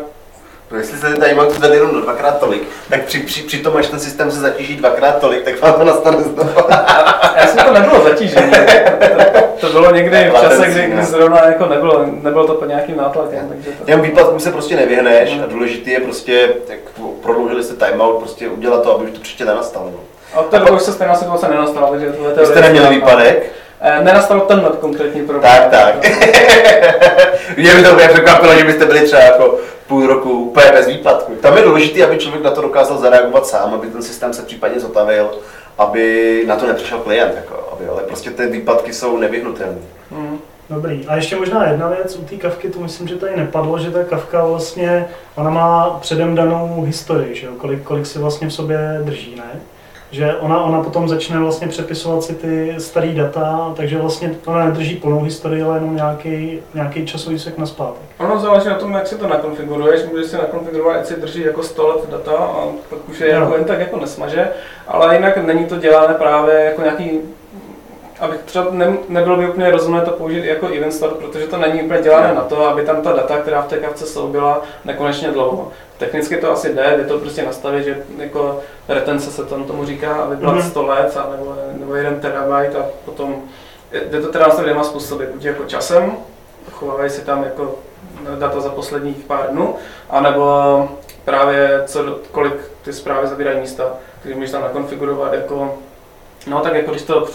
No, 0.71 0.77
jestli 0.77 0.97
se 0.97 1.15
tady 1.15 1.34
mám 1.34 1.47
to 1.47 1.73
jenom 1.73 2.01
dvakrát 2.01 2.39
tolik, 2.39 2.63
tak 2.89 3.03
při, 3.03 3.19
při, 3.19 3.41
při 3.41 3.57
tom, 3.57 3.77
až 3.77 3.88
ten 3.88 3.99
systém 3.99 4.31
se 4.31 4.39
zatíží 4.39 4.75
dvakrát 4.75 5.19
tolik, 5.19 5.43
tak 5.43 5.62
vám 5.62 5.73
to 5.73 5.84
nastane 5.84 6.17
znovu. 6.23 6.49
Já 7.36 7.47
jsem 7.47 7.65
to 7.65 7.73
nebylo 7.73 8.03
zatížení. 8.03 8.51
To, 9.60 9.67
to 9.67 9.73
bylo 9.73 9.91
někdy 9.91 10.29
v 10.29 10.41
čase, 10.41 10.67
kdy, 10.67 10.84
kdy 10.84 10.95
no. 10.95 11.05
zrovna 11.05 11.45
jako 11.45 11.65
nebylo, 11.65 12.05
nebylo 12.21 12.47
to 12.47 12.53
pod 12.53 12.65
nějakým 12.65 12.97
nátlakem. 12.97 13.49
Takže 13.49 13.69
to... 13.71 13.86
Těm 13.86 14.01
výpadkům 14.01 14.39
se 14.39 14.51
prostě 14.51 14.75
nevyhneš 14.75 15.39
a 15.43 15.47
důležité 15.47 15.91
je 15.91 15.99
prostě, 15.99 16.49
jak 16.69 16.79
prodloužili 17.21 17.63
jste 17.63 17.86
timeout, 17.86 18.17
prostě 18.19 18.49
udělat 18.49 18.84
to, 18.84 18.95
aby 18.95 19.05
už 19.05 19.12
to 19.12 19.19
příště 19.19 19.45
nenastalo. 19.45 19.91
No. 19.91 19.99
A 20.39 20.60
to 20.65 20.73
už 20.73 20.81
se 20.81 20.93
stejná 20.93 21.15
situace 21.15 21.47
nenastala, 21.47 21.89
takže 21.89 22.12
tohle 22.12 22.34
je 22.39 22.45
jste 22.45 22.62
neměli 22.62 22.95
výpadek? 22.95 23.51
Eh, 23.83 24.03
nenastal 24.03 24.41
tenhle 24.41 24.69
konkrétní 24.79 25.25
problém. 25.25 25.51
Tak, 25.51 25.69
tak. 25.69 25.95
Mě 27.57 27.75
by 27.75 27.83
to 27.83 27.91
úplně 27.91 28.07
překvapilo, 28.07 28.55
že 28.55 28.63
byste 28.63 28.85
byli 28.85 29.01
třeba 29.01 29.21
jako 29.21 29.57
půl 29.87 30.07
roku 30.07 30.29
úplně 30.29 30.71
bez 30.71 30.87
výpadku. 30.87 31.35
Tam 31.35 31.57
je 31.57 31.63
důležité, 31.63 32.05
aby 32.05 32.17
člověk 32.17 32.43
na 32.43 32.51
to 32.51 32.61
dokázal 32.61 32.97
zareagovat 32.97 33.47
sám, 33.47 33.73
aby 33.73 33.87
ten 33.87 34.01
systém 34.01 34.33
se 34.33 34.41
případně 34.41 34.79
zotavil, 34.79 35.31
aby 35.77 36.43
na 36.47 36.55
to 36.55 36.67
nepřišel 36.67 36.99
klient, 36.99 37.35
jako, 37.35 37.69
aby, 37.71 37.87
ale 37.87 38.03
prostě 38.03 38.31
ty 38.31 38.47
výpadky 38.47 38.93
jsou 38.93 39.17
nevyhnutelné. 39.17 39.81
Hmm. 40.11 40.39
Dobrý. 40.69 41.05
A 41.07 41.15
ještě 41.15 41.35
možná 41.35 41.67
jedna 41.67 41.87
věc, 41.87 42.15
u 42.15 42.23
té 42.23 42.35
kavky 42.35 42.69
to 42.69 42.79
myslím, 42.79 43.07
že 43.07 43.15
tady 43.15 43.37
nepadlo, 43.37 43.79
že 43.79 43.91
ta 43.91 44.03
kavka 44.03 44.45
vlastně, 44.45 45.07
ona 45.35 45.49
má 45.49 45.97
předem 46.01 46.35
danou 46.35 46.83
historii, 46.87 47.35
že 47.35 47.45
jo? 47.45 47.53
Kolik, 47.57 47.83
kolik 47.83 48.05
si 48.05 48.19
vlastně 48.19 48.47
v 48.47 48.53
sobě 48.53 49.01
drží, 49.03 49.35
ne? 49.35 49.61
Že 50.12 50.36
ona, 50.36 50.63
ona 50.63 50.84
potom 50.84 51.10
začne 51.10 51.39
vlastně 51.39 51.67
přepisovat 51.67 52.24
si 52.24 52.36
ty 52.36 52.76
staré 52.78 53.08
data, 53.08 53.74
takže 53.76 53.97
vlastně 53.97 54.36
ona 54.45 54.65
nedrží 54.65 54.95
plnou 54.95 55.24
historii, 55.24 55.63
ale 55.63 55.78
jenom 55.78 55.95
nějaký, 55.95 56.60
nějaký 56.74 57.06
časový 57.06 57.39
sek 57.39 57.58
na 57.58 57.65
zpátek. 57.65 58.02
Ono 58.19 58.39
záleží 58.39 58.67
na 58.67 58.76
tom, 58.76 58.93
jak 58.93 59.08
si 59.08 59.17
to 59.17 59.28
nakonfiguruješ, 59.28 60.02
můžeš 60.12 60.28
si 60.28 60.36
nakonfigurovat, 60.36 60.97
ať 60.97 61.06
si 61.06 61.21
drží 61.21 61.41
jako 61.41 61.63
100 61.63 61.88
let 61.88 62.10
data 62.10 62.32
a 62.32 62.67
pak 62.89 63.10
už 63.10 63.19
je 63.19 63.30
jako 63.30 63.56
jen 63.56 63.65
tak 63.65 63.80
jako 63.80 64.00
nesmaže, 64.00 64.47
ale 64.88 65.15
jinak 65.15 65.38
není 65.38 65.65
to 65.65 65.78
dělané 65.78 66.13
právě 66.13 66.56
jako 66.56 66.82
nějaký 66.82 67.19
abych 68.21 68.41
třeba 68.45 68.67
ne, 68.71 68.97
nebylo 69.10 69.38
by 69.38 69.49
úplně 69.49 69.71
rozumné 69.71 70.01
to 70.01 70.12
použít 70.12 70.45
jako 70.45 70.67
event 70.67 70.93
start, 70.93 71.15
protože 71.15 71.47
to 71.47 71.57
není 71.57 71.84
úplně 71.84 72.01
dělané 72.01 72.34
na 72.34 72.41
to, 72.41 72.65
aby 72.65 72.86
tam 72.86 73.01
ta 73.01 73.12
data, 73.12 73.38
která 73.38 73.62
v 73.62 73.67
té 73.67 73.77
kartě 73.77 74.05
jsou, 74.05 74.27
byla 74.27 74.62
nekonečně 74.86 75.31
dlouho. 75.31 75.71
Technicky 75.97 76.38
to 76.38 76.51
asi 76.51 76.73
jde, 76.73 76.93
jde 76.97 77.03
to 77.05 77.19
prostě 77.19 77.43
nastavit, 77.43 77.84
že 77.84 78.03
jako 78.17 78.60
retence 78.88 79.31
se 79.31 79.45
tam 79.45 79.63
tomu 79.63 79.86
říká, 79.86 80.13
aby 80.13 80.36
byla 80.36 80.55
mm-hmm. 80.55 80.69
100 80.69 80.86
let 80.86 81.17
a 81.17 81.29
nebo, 81.31 81.55
nebo 81.73 81.95
1 81.95 82.12
terabyte 82.19 82.77
a 82.77 82.86
potom 83.05 83.36
jde 84.10 84.21
to 84.21 84.31
teda 84.31 84.45
nastavit 84.45 84.65
dvěma 84.65 84.84
způsoby, 84.84 85.23
buď 85.25 85.45
jako 85.45 85.63
časem, 85.63 86.12
chovávají 86.71 87.10
si 87.10 87.21
tam 87.21 87.43
jako 87.43 87.75
data 88.39 88.60
za 88.60 88.69
posledních 88.69 89.17
pár 89.17 89.47
dnů, 89.49 89.75
anebo 90.10 90.89
právě 91.25 91.84
co, 91.86 92.19
kolik 92.31 92.53
ty 92.81 92.93
zprávy 92.93 93.27
zabírají 93.27 93.60
místa, 93.60 93.93
který 94.19 94.36
můžeš 94.36 94.51
tam 94.51 94.62
nakonfigurovat 94.62 95.34
jako, 95.34 95.77
no 96.47 96.60
tak 96.60 96.73
jako 96.73 96.91
když 96.91 97.03
to, 97.03 97.27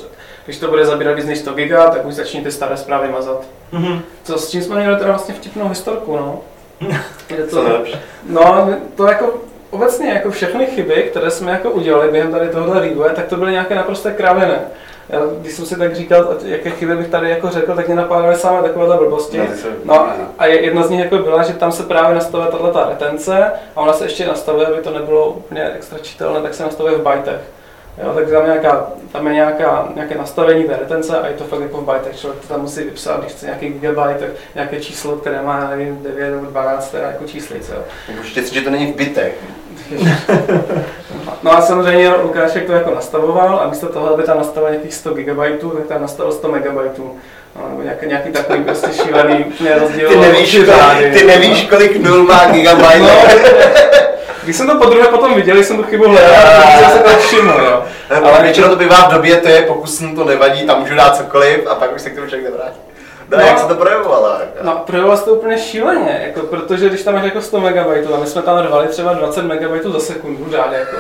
když 0.47 0.59
to 0.59 0.69
bude 0.69 0.87
zabírat 0.87 1.15
víc 1.17 1.27
než 1.27 1.39
100 1.39 1.53
giga, 1.53 1.91
tak 1.91 2.05
už 2.07 2.15
začni 2.15 2.41
ty 2.43 2.51
staré 2.53 2.77
zprávy 2.77 3.09
mazat. 3.09 3.45
Mhm. 3.73 4.01
Co, 4.25 4.39
s 4.39 4.51
čím 4.51 4.63
jsme 4.63 4.77
měli 4.77 4.97
teda 4.97 5.11
vlastně 5.11 5.35
vtipnou 5.35 5.69
historku, 5.69 6.17
no. 6.17 6.41
Je 7.31 7.47
nejlepší. 7.63 7.97
No, 8.29 8.69
to 8.97 9.07
jako 9.07 9.35
obecně 9.71 10.11
jako 10.11 10.31
všechny 10.31 10.67
chyby, 10.67 10.95
které 11.11 11.31
jsme 11.31 11.51
jako 11.53 11.71
udělali 11.71 12.11
během 12.11 12.31
tady 12.33 12.49
tohohle 12.49 12.81
vývoje, 12.81 13.11
tak 13.11 13.27
to 13.27 13.37
byly 13.37 13.53
nějaké 13.53 13.75
naprosté 13.75 14.11
kraviny. 14.13 14.55
Já, 15.09 15.21
když 15.41 15.53
jsem 15.53 15.67
si 15.67 15.79
tak 15.79 15.97
říkal, 15.97 16.37
jaké 16.45 16.71
chyby 16.71 16.97
bych 16.97 17.09
tady 17.09 17.31
jako 17.31 17.49
řekl, 17.51 17.75
tak 17.75 17.87
mě 17.87 17.97
napadaly 17.97 18.37
samé 18.37 18.63
takovéhle 18.63 18.97
blbosti. 18.97 19.39
No, 19.85 20.09
a 20.39 20.47
je- 20.47 20.61
jedna 20.65 20.83
z 20.83 20.91
nich 20.91 21.01
jako 21.01 21.19
byla, 21.19 21.43
že 21.43 21.53
tam 21.53 21.73
se 21.73 21.83
právě 21.83 22.15
nastavuje 22.15 22.51
tato 22.51 22.89
retence 22.89 23.51
a 23.77 23.81
ona 23.81 23.93
se 23.93 24.05
ještě 24.05 24.27
nastavuje, 24.27 24.67
aby 24.67 24.83
to 24.83 24.91
nebylo 24.91 25.29
úplně 25.29 25.71
extra 25.75 25.99
čitelné, 25.99 26.41
tak 26.41 26.55
se 26.55 26.63
nastavuje 26.63 26.95
v 26.95 27.03
bajtech. 27.03 27.41
Jo, 28.03 28.13
tak 28.15 28.31
tam, 28.31 28.43
je 28.43 28.49
nějaká, 28.49 28.87
tam 29.13 29.27
je 29.27 29.35
nějaká, 29.35 29.89
nějaké 29.95 30.15
nastavení 30.15 30.65
té 30.65 30.77
retence 30.77 31.19
a 31.19 31.27
je 31.27 31.35
to 31.35 31.45
fakt 31.45 31.61
jako 31.61 31.79
v 31.79 31.85
bajtech. 31.85 32.21
Člověk 32.21 32.43
to 32.43 32.49
tam 32.49 32.61
musí 32.61 32.85
vypsat, 32.85 33.21
když 33.21 33.33
chce 33.33 33.47
nějaký 33.47 33.69
gigabyte, 33.69 34.19
tak 34.21 34.29
nějaké 34.55 34.81
číslo, 34.81 35.17
které 35.17 35.43
má, 35.43 35.71
nevím, 35.71 36.03
9 36.03 36.31
nebo 36.31 36.47
12 36.47 36.91
teda 36.91 37.07
jako 37.07 37.25
číslice. 37.25 37.73
Můžete 38.17 38.43
si, 38.43 38.55
že 38.55 38.61
to 38.61 38.71
není 38.71 38.93
v 38.93 38.97
bytech. 38.97 39.35
No 41.43 41.53
a 41.53 41.61
samozřejmě 41.63 42.11
Lukášek 42.23 42.67
to 42.67 42.73
jako 42.73 42.95
nastavoval 42.95 43.61
a 43.61 43.69
místo 43.69 43.87
toho, 43.87 44.15
aby 44.15 44.23
tam 44.23 44.39
nastavil 44.39 44.71
nějakých 44.71 44.95
100 44.95 45.15
GB, 45.15 45.39
tak 45.77 45.87
tam 45.89 46.03
nastavil 46.03 46.33
100 46.33 46.49
MB. 46.49 46.65
No, 47.57 47.69
nebo 47.69 47.83
nějaký, 47.83 48.07
nějaký 48.07 48.31
takový 48.31 48.65
prostě 48.65 49.03
šílený 49.03 49.45
rozdíl. 49.81 50.09
Ty 50.09 50.17
nevíš, 50.17 50.59
kolik, 50.59 51.13
ty 51.19 51.27
nevíš, 51.27 51.63
kolik 51.63 51.97
nul 51.97 52.23
má 52.23 52.51
gigabyte. 52.51 52.99
No, 52.99 53.09
když 54.47 54.57
jsem 54.57 54.67
to 54.67 54.77
po 54.79 54.85
druhé 54.91 55.09
potom 55.09 55.35
viděl, 55.35 55.57
jsem 55.57 55.77
tu 55.77 55.83
chybu 55.83 56.09
hledal, 56.09 56.63
jsem 56.79 56.91
se 56.91 56.99
to 56.99 57.19
všiml, 57.19 57.51
jo. 57.65 57.85
Ale 58.25 58.43
většinou 58.43 58.69
to 58.69 58.77
bývá 58.77 58.97
v 59.09 59.13
době, 59.13 59.37
to 59.37 59.49
je, 59.49 59.63
pokusím 59.63 60.17
to 60.17 60.25
nevadí, 60.25 60.67
tam 60.67 60.81
můžu 60.81 60.95
dát 60.95 61.17
cokoliv 61.17 61.67
a 61.67 61.75
pak 61.75 61.95
už 61.95 62.03
se 62.03 62.11
k 62.11 62.15
tomu 62.15 62.27
člověk 62.29 62.51
nevrátí. 62.53 62.79
No, 63.31 63.39
No. 63.39 63.47
jak 63.47 63.59
se 63.59 63.67
to 63.67 63.75
projevovalo? 63.75 64.29
jako? 64.41 64.59
No, 64.63 64.83
projevilo 64.87 65.17
se 65.17 65.25
to 65.25 65.31
úplně 65.35 65.59
šíleně, 65.59 66.21
jako, 66.27 66.47
protože 66.47 66.89
když 66.89 67.03
tam 67.03 67.15
máš 67.15 67.25
jako 67.25 67.41
100 67.41 67.61
MB 67.61 67.77
a 68.15 68.21
my 68.21 68.27
jsme 68.27 68.43
tam 68.43 68.59
rvali 68.59 68.87
třeba 68.89 69.13
20 69.13 69.43
MB 69.43 69.83
za 69.93 70.01
sekundu 70.01 70.51
řádě, 70.51 70.77
jako, 70.77 70.97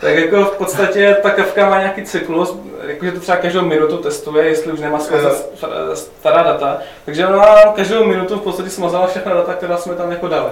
tak 0.00 0.14
jako 0.14 0.44
v 0.44 0.50
podstatě 0.56 1.16
ta 1.22 1.30
kavka 1.30 1.70
má 1.70 1.78
nějaký 1.78 2.02
cyklus, 2.04 2.56
jakože 2.86 3.12
to 3.12 3.20
třeba 3.20 3.36
každou 3.36 3.62
minutu 3.62 3.96
testuje, 3.96 4.44
jestli 4.44 4.72
už 4.72 4.80
nemá 4.80 4.98
smazat 4.98 5.32
stará 6.20 6.42
data, 6.42 6.78
takže 7.04 7.26
ona 7.26 7.44
každou 7.76 8.04
minutu 8.04 8.36
v 8.38 8.42
podstatě 8.42 8.70
smazala 8.70 9.06
všechna 9.06 9.34
data, 9.34 9.52
která 9.54 9.76
jsme 9.76 9.94
tam 9.94 10.10
jako 10.10 10.28
dali. 10.28 10.50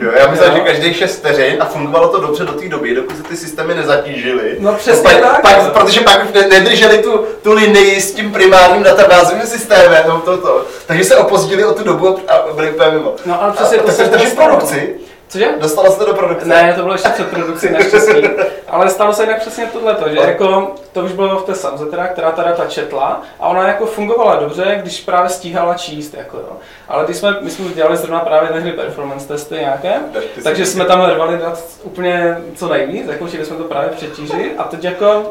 Jo, 0.00 0.10
já 0.18 0.30
myslím, 0.30 0.52
že 0.52 0.60
každých 0.60 0.96
6 0.96 1.16
vteřin 1.16 1.56
a 1.60 1.64
fungovalo 1.64 2.08
to 2.08 2.20
dobře 2.20 2.44
do 2.44 2.52
té 2.52 2.68
doby, 2.68 2.94
dokud 2.94 3.16
se 3.16 3.22
ty 3.22 3.36
systémy 3.36 3.74
nezatížily. 3.74 4.56
No 4.58 4.74
přesně 4.74 5.02
pak, 5.02 5.20
tak, 5.20 5.42
Pak, 5.42 5.62
no. 5.62 5.70
protože 5.70 6.00
pak 6.00 6.24
už 6.24 6.32
ne, 6.34 6.48
nedrželi 6.48 6.98
tu, 6.98 7.24
tu 7.42 7.52
linii 7.52 8.00
s 8.00 8.12
tím 8.12 8.32
primárním 8.32 8.82
databázovým 8.82 9.46
systémem, 9.46 10.04
no, 10.08 10.20
to, 10.20 10.36
to. 10.36 10.64
takže 10.86 11.04
se 11.04 11.16
opozdili 11.16 11.64
o 11.64 11.74
tu 11.74 11.84
dobu 11.84 12.18
a 12.28 12.52
byli 12.54 12.70
úplně 12.70 12.90
mimo. 12.90 13.14
No 13.26 13.42
ale 13.42 13.52
přesně 13.52 13.76
a, 13.76 13.80
to 13.80 13.86
tak 13.86 13.96
se 13.96 14.04
v 14.04 14.34
produkci. 14.34 14.94
Cože? 15.36 15.48
Dostalo 15.60 15.92
se 15.92 15.98
to 15.98 16.06
do 16.06 16.14
produkce. 16.14 16.46
Ne, 16.48 16.72
to 16.76 16.82
bylo 16.82 16.94
ještě 16.94 17.08
před 17.08 17.28
produkcí 17.28 17.70
naštěstí. 17.70 18.22
Ale 18.68 18.90
stalo 18.90 19.12
se 19.12 19.22
jinak 19.22 19.40
přesně 19.40 19.66
tohleto, 19.66 20.08
že 20.08 20.18
jako 20.18 20.74
to 20.92 21.00
už 21.00 21.12
bylo 21.12 21.38
v 21.38 21.44
té 21.44 21.54
Samze, 21.54 21.86
teda, 21.86 22.06
která 22.06 22.30
ta 22.30 22.42
data 22.42 22.66
četla 22.66 23.22
a 23.40 23.48
ona 23.48 23.68
jako 23.68 23.86
fungovala 23.86 24.36
dobře, 24.36 24.78
když 24.82 25.00
právě 25.00 25.30
stíhala 25.30 25.74
číst. 25.74 26.14
Jako, 26.14 26.36
jo. 26.36 26.52
Ale 26.88 27.04
když 27.04 27.16
jsme, 27.16 27.36
my 27.40 27.50
jsme 27.50 27.68
dělali 27.74 27.96
zrovna 27.96 28.20
právě 28.20 28.48
tehdy 28.48 28.72
performance 28.72 29.28
testy 29.28 29.54
nějaké, 29.54 29.94
Tak 30.12 30.22
takže 30.44 30.66
jsme 30.66 30.84
tam 30.84 31.02
rvali 31.02 31.38
dat 31.38 31.64
úplně 31.82 32.38
co 32.56 32.68
nejvíc, 32.68 33.06
jako 33.08 33.26
chtěli 33.26 33.44
jsme 33.44 33.56
to 33.56 33.64
právě 33.64 33.90
přetížit 33.90 34.54
a 34.58 34.64
teď 34.64 34.84
jako 34.84 35.30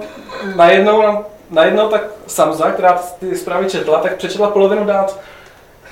najednou, 0.55 1.25
najednou 1.49 1.89
tak 1.89 2.01
Samza, 2.27 2.71
která 2.71 2.99
ty 3.19 3.35
zprávy 3.35 3.65
četla, 3.65 3.99
tak 3.99 4.15
přečetla 4.15 4.49
polovinu 4.49 4.85
dat. 4.85 5.19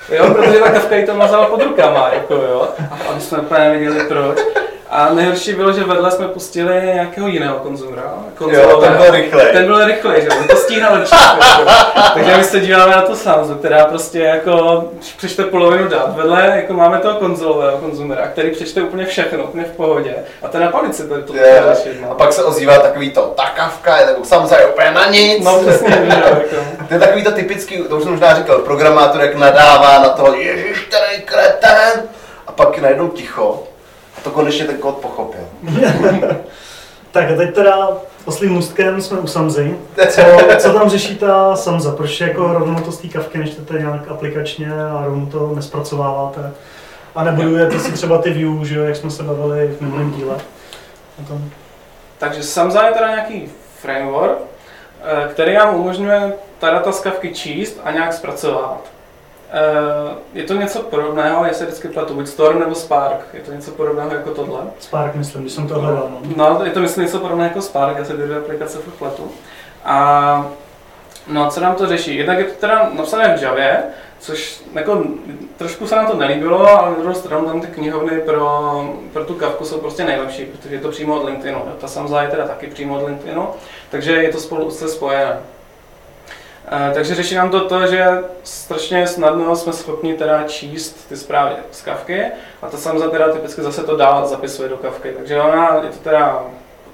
Jo, 0.08 0.34
protože 0.34 0.58
ta 0.58 0.70
kavka 0.70 0.96
jí 0.96 1.06
to 1.06 1.14
mazala 1.14 1.46
pod 1.46 1.62
rukama, 1.62 2.10
jako 2.12 2.34
jo. 2.34 2.68
A 3.08 3.14
my 3.14 3.20
jsme 3.20 3.38
úplně 3.38 3.60
nevěděli 3.60 4.04
proč. 4.08 4.38
A 4.90 5.14
nejhorší 5.14 5.52
bylo, 5.52 5.72
že 5.72 5.84
vedle 5.84 6.10
jsme 6.10 6.28
pustili 6.28 6.80
nějakého 6.94 7.26
jiného 7.26 7.58
konzumera. 7.58 8.02
Jo, 8.50 8.80
ten 8.80 8.92
byl 8.92 9.10
rychlej. 9.10 9.52
Ten 9.52 9.66
byl 9.66 9.84
rychlej, 9.84 10.20
že 10.20 10.26
jo, 10.26 10.44
to 10.50 10.56
stíhal. 10.56 10.98
Takže 12.14 12.36
my 12.36 12.44
se 12.44 12.60
díváme 12.60 12.96
na 12.96 13.02
tu 13.02 13.16
Samzu, 13.16 13.54
která 13.54 13.84
prostě 13.84 14.18
jako 14.18 14.84
přečte 15.16 15.44
polovinu 15.44 15.88
dat. 15.88 16.16
Vedle 16.16 16.52
jako 16.56 16.72
máme 16.72 16.98
toho 16.98 17.18
konzolového 17.18 17.78
konzumera, 17.78 18.26
který 18.26 18.50
přečte 18.50 18.82
úplně 18.82 19.06
všechno, 19.06 19.44
úplně 19.44 19.64
v 19.64 19.76
pohodě. 19.76 20.14
A 20.42 20.48
ten 20.48 20.60
na 20.62 20.68
palici 20.68 21.08
to, 21.08 21.14
Je, 21.14 21.22
to 21.22 21.88
no. 22.02 22.10
A 22.10 22.14
pak 22.14 22.32
se 22.32 22.44
ozývá 22.44 22.78
takový 22.78 23.10
to, 23.10 23.22
ta 23.22 23.44
kavka 23.56 23.96
je 23.96 24.06
tak 24.06 24.16
samozřejmě 24.22 24.66
úplně 24.66 24.90
na 24.90 25.06
nic. 25.06 25.44
No 25.44 25.60
přesně, 25.60 26.06
jako. 26.08 26.36
To 26.88 26.94
je 26.94 27.00
takový 27.00 27.24
to 27.24 27.32
typický, 27.32 27.78
to 27.88 27.96
už 27.96 28.02
jsem 28.02 28.12
možná 28.12 28.34
říkal, 28.34 28.58
programátor 28.58 29.20
jak 29.20 29.34
nadává 29.34 29.98
na 29.98 30.08
toho, 30.08 30.34
ježiš, 30.34 30.80
který 30.80 31.22
kreten. 31.22 32.02
A 32.46 32.52
pak 32.52 32.78
najednou 32.78 33.08
ticho. 33.08 33.62
To 34.24 34.30
konečně 34.30 34.64
ten 34.64 34.78
kód 34.78 34.96
pochopil. 34.96 35.40
Tak 37.12 37.30
a 37.30 37.36
teď 37.36 37.54
teda 37.54 37.88
oslým 38.24 38.52
můstkem 38.52 39.02
jsme 39.02 39.18
u 39.18 39.26
Samzy. 39.26 39.76
Co, 40.08 40.22
co 40.58 40.72
tam 40.72 40.90
řeší 40.90 41.16
ta 41.16 41.56
Samza? 41.56 41.92
Proč 41.92 42.20
jako 42.20 42.52
rovnou 42.52 42.80
to 42.80 42.92
z 42.92 42.98
té 42.98 43.08
kavky 43.08 43.38
nečtete 43.38 43.78
nějak 43.78 44.08
aplikačně 44.08 44.72
a 44.72 45.02
rovnou 45.04 45.26
to 45.26 45.52
nespracováváte? 45.54 46.52
A 47.14 47.24
nebudujete 47.24 47.78
si 47.78 47.92
třeba 47.92 48.18
ty 48.18 48.30
view, 48.30 48.64
že 48.64 48.78
jo, 48.78 48.84
jak 48.84 48.96
jsme 48.96 49.10
se 49.10 49.22
bavili 49.22 49.68
v 49.68 49.80
minulém 49.80 50.10
díle? 50.10 50.36
O 51.22 51.28
tom. 51.28 51.50
Takže 52.18 52.42
Samza 52.42 52.86
je 52.86 52.92
teda 52.92 53.08
nějaký 53.08 53.48
framework, 53.80 54.38
eh, 55.02 55.28
který 55.28 55.54
nám 55.54 55.74
umožňuje 55.74 56.32
ta 56.58 56.70
data 56.70 56.92
z 56.92 57.00
kavky 57.00 57.34
číst 57.34 57.80
a 57.84 57.90
nějak 57.90 58.12
zpracovávat. 58.12 58.93
Eh, 59.56 60.14
Je 60.34 60.44
to 60.44 60.54
něco 60.54 60.82
podobného, 60.82 61.46
se 61.52 61.64
vždycky 61.64 61.88
platu, 61.88 62.14
buď 62.14 62.28
Storm 62.28 62.60
nebo 62.60 62.74
Spark, 62.74 63.20
je 63.34 63.40
to 63.40 63.52
něco 63.52 63.70
podobného 63.70 64.10
jako 64.14 64.30
tohle. 64.30 64.60
Spark, 64.78 65.14
myslím, 65.14 65.42
když 65.42 65.52
jsem 65.52 65.68
to 65.68 65.74
hledal. 65.80 66.08
No. 66.10 66.20
No, 66.36 66.64
je 66.64 66.70
to 66.70 66.80
myslím 66.80 67.04
něco 67.04 67.18
podobného 67.18 67.48
jako 67.48 67.62
Spark, 67.62 67.98
já 67.98 68.04
se 68.04 68.12
dvě 68.12 68.38
aplikace 68.38 68.78
furt 68.78 68.94
pletu. 68.94 69.30
A 69.84 70.46
no, 71.26 71.50
co 71.50 71.60
nám 71.60 71.74
to 71.74 71.86
řeší? 71.86 72.16
Jednak 72.16 72.38
je 72.38 72.44
to 72.44 72.60
teda 72.60 72.90
napsané 72.96 73.36
v 73.36 73.42
Javě, 73.42 73.82
což 74.18 74.62
jako, 74.74 75.04
trošku 75.56 75.86
se 75.86 75.96
nám 75.96 76.06
to 76.06 76.16
nelíbilo, 76.16 76.78
ale 76.78 76.90
na 76.90 76.96
druhou 76.98 77.14
stranu 77.14 77.46
tam 77.46 77.60
ty 77.60 77.66
knihovny 77.66 78.20
pro, 78.20 78.84
pro 79.12 79.24
tu 79.24 79.34
kavku 79.34 79.64
jsou 79.64 79.78
prostě 79.78 80.04
nejlepší, 80.04 80.44
protože 80.44 80.74
je 80.74 80.80
to 80.80 80.88
přímo 80.90 81.20
od 81.20 81.24
LinkedInu. 81.26 81.62
Ta 81.80 81.88
Samza 81.88 82.22
je 82.22 82.28
teda 82.28 82.46
taky 82.46 82.66
přímo 82.66 82.94
od 82.98 83.06
LinkedInu, 83.06 83.48
takže 83.90 84.12
je 84.12 84.32
to 84.32 84.38
spolu 84.40 84.70
se 84.70 84.88
spojené. 84.88 85.40
Eh, 86.68 86.90
Takže 86.94 87.14
řeší 87.14 87.34
nám 87.34 87.50
to 87.50 87.68
to, 87.68 87.86
že 87.86 88.06
strašně 88.44 89.06
snadno 89.06 89.56
jsme 89.56 89.72
schopni 89.72 90.14
teda 90.14 90.42
číst 90.46 91.08
ty 91.08 91.16
zprávy 91.16 91.52
z 91.70 91.82
kavky 91.82 92.24
a 92.62 92.68
ta 92.68 92.76
Samza 92.76 93.10
teda 93.10 93.32
typicky 93.32 93.62
zase 93.62 93.82
to 93.84 93.96
dál 93.96 94.26
zapisuje 94.26 94.68
do 94.68 94.76
kavky. 94.76 95.12
Takže 95.16 95.40
ona 95.40 95.80
je 95.84 95.88
to 95.90 95.98
teda, 95.98 96.44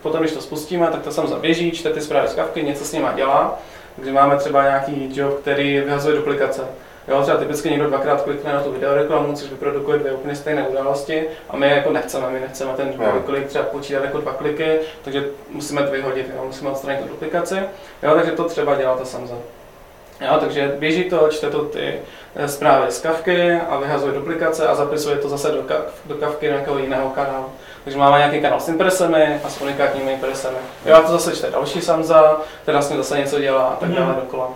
potom 0.03 0.21
když 0.21 0.33
to 0.33 0.41
spustíme, 0.41 0.87
tak 0.87 1.03
to 1.03 1.13
Samza 1.13 1.39
běží, 1.39 1.71
čte 1.73 1.91
ty 1.91 2.01
zprávy 2.01 2.29
z 2.29 2.35
kavky, 2.35 2.63
něco 2.63 2.85
s 2.85 2.93
nima 2.93 3.13
dělá. 3.13 3.59
Takže 3.97 4.13
máme 4.13 4.37
třeba 4.37 4.63
nějaký 4.63 5.11
job, 5.15 5.41
který 5.41 5.81
vyhazuje 5.81 6.17
duplikace. 6.17 6.63
Jo, 7.09 7.23
třeba 7.23 7.39
typicky 7.39 7.71
někdo 7.71 7.87
dvakrát 7.87 8.23
klikne 8.23 8.53
na 8.53 8.61
tu 8.63 8.73
videoreklamu, 8.73 9.33
což 9.33 9.51
vyprodukuje 9.51 9.99
dvě 9.99 10.13
úplně 10.13 10.35
stejné 10.37 10.69
události 10.69 11.25
a 11.51 11.57
my 11.57 11.71
jako 11.71 11.91
nechceme, 11.93 12.31
my 12.31 12.41
nechceme 12.41 12.73
ten 12.77 12.93
Jo. 12.99 13.23
klik 13.27 13.47
třeba 13.47 13.65
počítat 13.65 14.05
jako 14.05 14.19
dva 14.19 14.33
kliky, 14.33 14.79
takže 15.03 15.25
musíme 15.51 15.83
to 15.83 15.91
vyhodit, 15.91 16.27
jo, 16.37 16.43
musíme 16.47 16.71
odstranit 16.71 17.03
tu 17.03 17.09
duplikaci. 17.09 17.57
Jo, 18.03 18.15
takže 18.15 18.33
to 18.33 18.45
třeba 18.45 18.75
dělá 18.77 18.97
ta 18.97 19.05
Samza. 19.05 19.35
Jo, 20.21 20.37
takže 20.41 20.75
běží 20.79 21.05
to, 21.05 21.29
čte 21.29 21.51
to 21.51 21.65
ty 21.65 21.95
eh, 22.37 22.49
zprávy 22.49 22.91
z 22.93 23.01
kavky 23.01 23.53
a 23.71 23.77
vyhazuje 23.79 24.13
duplikace 24.15 24.69
a 24.69 24.75
zapisuje 24.75 25.17
to 25.17 25.29
zase 25.29 25.51
do, 25.51 25.63
kav, 25.63 25.79
do 26.05 26.15
kavky 26.15 26.47
nějakého 26.47 26.79
jiného 26.79 27.11
kanálu. 27.11 27.47
Takže 27.85 27.99
máme 27.99 28.19
nějaký 28.19 28.41
kanál 28.41 28.61
s 28.61 28.69
impresemi 28.69 29.41
a 29.45 29.49
s 29.49 29.61
unikátními 29.61 30.13
impresemi. 30.13 30.57
Jo, 30.87 30.97
a 30.97 31.01
to 31.01 31.13
zase 31.13 31.37
čte 31.37 31.51
další 31.51 31.81
Samza, 31.81 32.41
která 32.63 32.83
s 32.83 32.89
ním 32.91 32.99
zase 32.99 33.19
něco 33.19 33.41
dělá 33.41 33.63
a 33.63 33.77
tak 33.77 33.89
dále 33.89 34.07
Mhm. 34.13 34.15
dokola. 34.21 34.49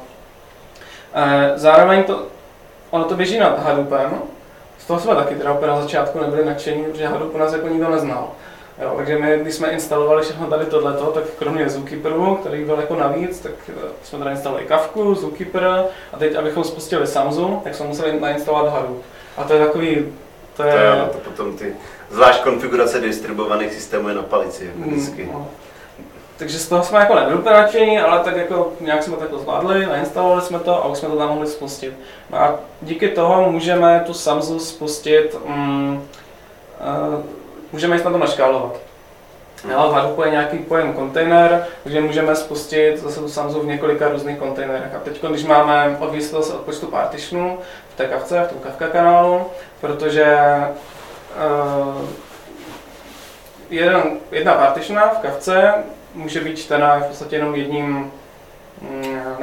Eh, 1.14 1.52
Zároveň 1.56 2.04
to, 2.04 2.22
ono 2.90 3.04
to 3.04 3.14
běží 3.14 3.38
nad 3.38 3.58
Hadoopem, 3.58 4.22
z 4.78 4.86
toho 4.86 5.00
jsme 5.00 5.14
taky 5.14 5.34
teda 5.34 5.52
úplně 5.52 5.66
na 5.72 5.80
začátku 5.82 6.18
nebyli 6.20 6.44
nadšení, 6.44 6.84
protože 6.84 7.06
Hadoop 7.06 7.34
u 7.34 7.38
nás 7.38 7.52
jako 7.52 7.68
nikdo 7.68 7.88
neznal. 7.90 8.28
Jo, 8.82 8.92
takže 8.96 9.18
my, 9.18 9.38
když 9.42 9.54
jsme 9.54 9.68
instalovali 9.68 10.22
všechno 10.22 10.46
tady 10.46 10.66
tohleto, 10.66 11.06
tak 11.06 11.24
kromě 11.38 11.68
Zookeeperu, 11.68 12.34
který 12.36 12.64
byl 12.64 12.76
jako 12.76 12.94
navíc, 12.94 13.40
tak 13.40 13.52
eh, 13.68 13.72
jsme 14.02 14.18
tady 14.18 14.30
instalovali 14.30 14.66
Kavku, 14.66 15.14
Zookeeper 15.14 15.84
a 16.12 16.18
teď, 16.18 16.34
abychom 16.34 16.64
spustili 16.64 17.06
Samzu, 17.06 17.60
tak 17.64 17.74
jsme 17.74 17.86
museli 17.86 18.20
nainstalovat 18.20 18.72
Hadoop. 18.72 19.02
A 19.36 19.44
to 19.44 19.52
je 19.52 19.66
takový, 19.66 19.96
to 20.56 20.62
To 20.62 20.68
je... 20.68 20.74
je 20.74 21.08
to 21.12 21.18
potom 21.30 21.56
ty, 21.56 21.72
zvlášť 22.10 22.42
konfigurace 22.42 23.00
distribuovaných 23.00 23.72
systémů 23.74 24.08
je 24.08 24.14
na 24.14 24.22
palici, 24.22 24.64
jako 24.64 24.90
vždycky. 24.90 25.22
Mm, 25.22 25.32
no. 25.32 25.48
takže 26.36 26.58
z 26.58 26.68
toho 26.68 26.82
jsme 26.82 26.98
jako 26.98 27.14
nebyli 27.14 27.36
úplně 27.36 27.54
nadšení, 27.54 27.98
ale 27.98 28.24
tak 28.24 28.36
jako 28.36 28.72
nějak 28.80 29.02
jsme 29.02 29.16
to 29.16 29.22
jako 29.22 29.38
zvládli, 29.38 29.86
nainstalovali 29.86 30.42
jsme 30.42 30.58
to 30.58 30.84
a 30.84 30.88
už 30.88 30.98
jsme 30.98 31.08
to 31.08 31.16
tam 31.16 31.28
mohli 31.28 31.46
spustit. 31.46 31.94
No 32.30 32.38
a 32.38 32.58
díky 32.82 33.08
toho 33.08 33.50
můžeme 33.52 34.02
tu 34.06 34.14
Samzu 34.14 34.58
spustit, 34.58 35.36
um, 35.44 36.04
uh, 37.14 37.24
můžeme 37.74 37.96
jít 37.96 38.04
na 38.04 38.10
to 38.10 38.18
naškálovat. 38.18 38.80
Jo, 39.70 39.88
v 39.90 39.92
Hadoku 39.92 40.22
je 40.22 40.30
nějaký 40.30 40.58
pojem 40.58 40.92
kontejner, 40.92 41.66
takže 41.82 42.00
můžeme 42.00 42.36
spustit 42.36 42.98
zase 42.98 43.20
tu 43.20 43.28
Samzu 43.28 43.60
v 43.60 43.66
několika 43.66 44.08
různých 44.08 44.38
kontejnerech. 44.38 44.94
A 44.94 44.98
teď, 44.98 45.24
když 45.24 45.44
máme 45.44 45.96
odvislost 46.00 46.50
od 46.50 46.60
počtu 46.60 46.86
partitionů 46.86 47.58
v 47.94 47.96
té 47.96 48.04
kavce, 48.04 48.44
v 48.44 48.48
tom 48.48 48.58
Kafka 48.58 48.88
kanálu, 48.88 49.46
protože 49.80 50.36
uh, 51.96 52.08
jeden, 53.70 54.02
jedna 54.32 54.54
partitiona 54.54 55.08
v 55.08 55.18
kavce 55.18 55.74
může 56.14 56.40
být 56.40 56.58
čtená 56.58 56.98
v 56.98 57.06
podstatě 57.06 57.36
jenom 57.36 57.54
jedním 57.54 58.12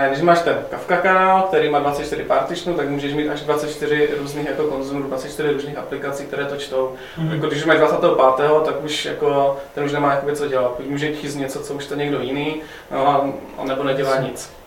když 0.09 0.21
máš 0.21 0.41
ten 0.41 0.57
Kafka 0.69 0.97
kanál, 0.97 1.41
který 1.41 1.69
má 1.69 1.79
24 1.79 2.23
partitionů, 2.23 2.77
tak 2.77 2.89
můžeš 2.89 3.13
mít 3.13 3.29
až 3.29 3.41
24 3.41 4.09
různých 4.19 4.47
jako 4.47 4.63
konzumů, 4.63 5.03
24 5.03 5.53
různých 5.53 5.77
aplikací, 5.77 6.25
které 6.25 6.45
to 6.45 6.57
čtou. 6.57 6.95
Mm. 7.17 7.31
Jako, 7.31 7.47
když 7.47 7.65
máš 7.65 7.77
25. 7.77 8.11
tak 8.65 8.83
už 8.83 9.05
jako, 9.05 9.57
ten 9.75 9.83
už 9.83 9.91
nemá 9.91 10.13
jakoby 10.13 10.35
co 10.35 10.47
dělat. 10.47 10.79
Už 10.79 10.85
může 10.85 11.15
číst 11.15 11.35
něco, 11.35 11.59
co 11.59 11.73
už 11.73 11.85
to 11.85 11.95
někdo 11.95 12.19
jiný, 12.19 12.61
no, 12.91 13.07
a, 13.07 13.63
nebo 13.67 13.83
nedělá 13.83 14.17
nic. 14.17 14.60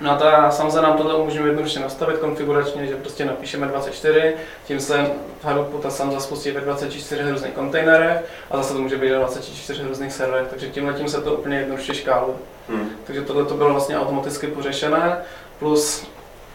No 0.00 0.10
a 0.10 0.14
ta 0.16 0.50
samozřejmě 0.50 0.80
nám 0.80 0.96
tohle 0.96 1.14
umožňuje 1.14 1.48
jednoduše 1.48 1.80
nastavit 1.80 2.18
konfiguračně, 2.18 2.86
že 2.86 2.96
prostě 2.96 3.24
napíšeme 3.24 3.66
24, 3.66 4.34
tím 4.66 4.80
se 4.80 5.10
Hadoopu 5.42 5.78
ta 5.78 5.90
Samza 5.90 6.20
spustí 6.20 6.50
ve 6.50 6.60
24 6.60 7.30
různých 7.30 7.52
kontejnerech 7.52 8.24
a 8.50 8.56
zase 8.56 8.74
to 8.74 8.80
může 8.80 8.96
být 8.96 9.08
24 9.08 9.82
různých 9.82 10.12
serverech, 10.12 10.48
takže 10.50 10.68
tímhle 10.68 10.94
tím 10.94 11.08
se 11.08 11.20
to 11.20 11.34
úplně 11.34 11.58
jednoduše 11.58 11.94
škáluje. 11.94 12.36
Hmm. 12.68 12.90
Takže 13.04 13.22
tohle 13.22 13.44
to 13.44 13.54
bylo 13.54 13.70
vlastně 13.70 13.98
automaticky 13.98 14.46
pořešené, 14.46 15.18
plus 15.58 16.06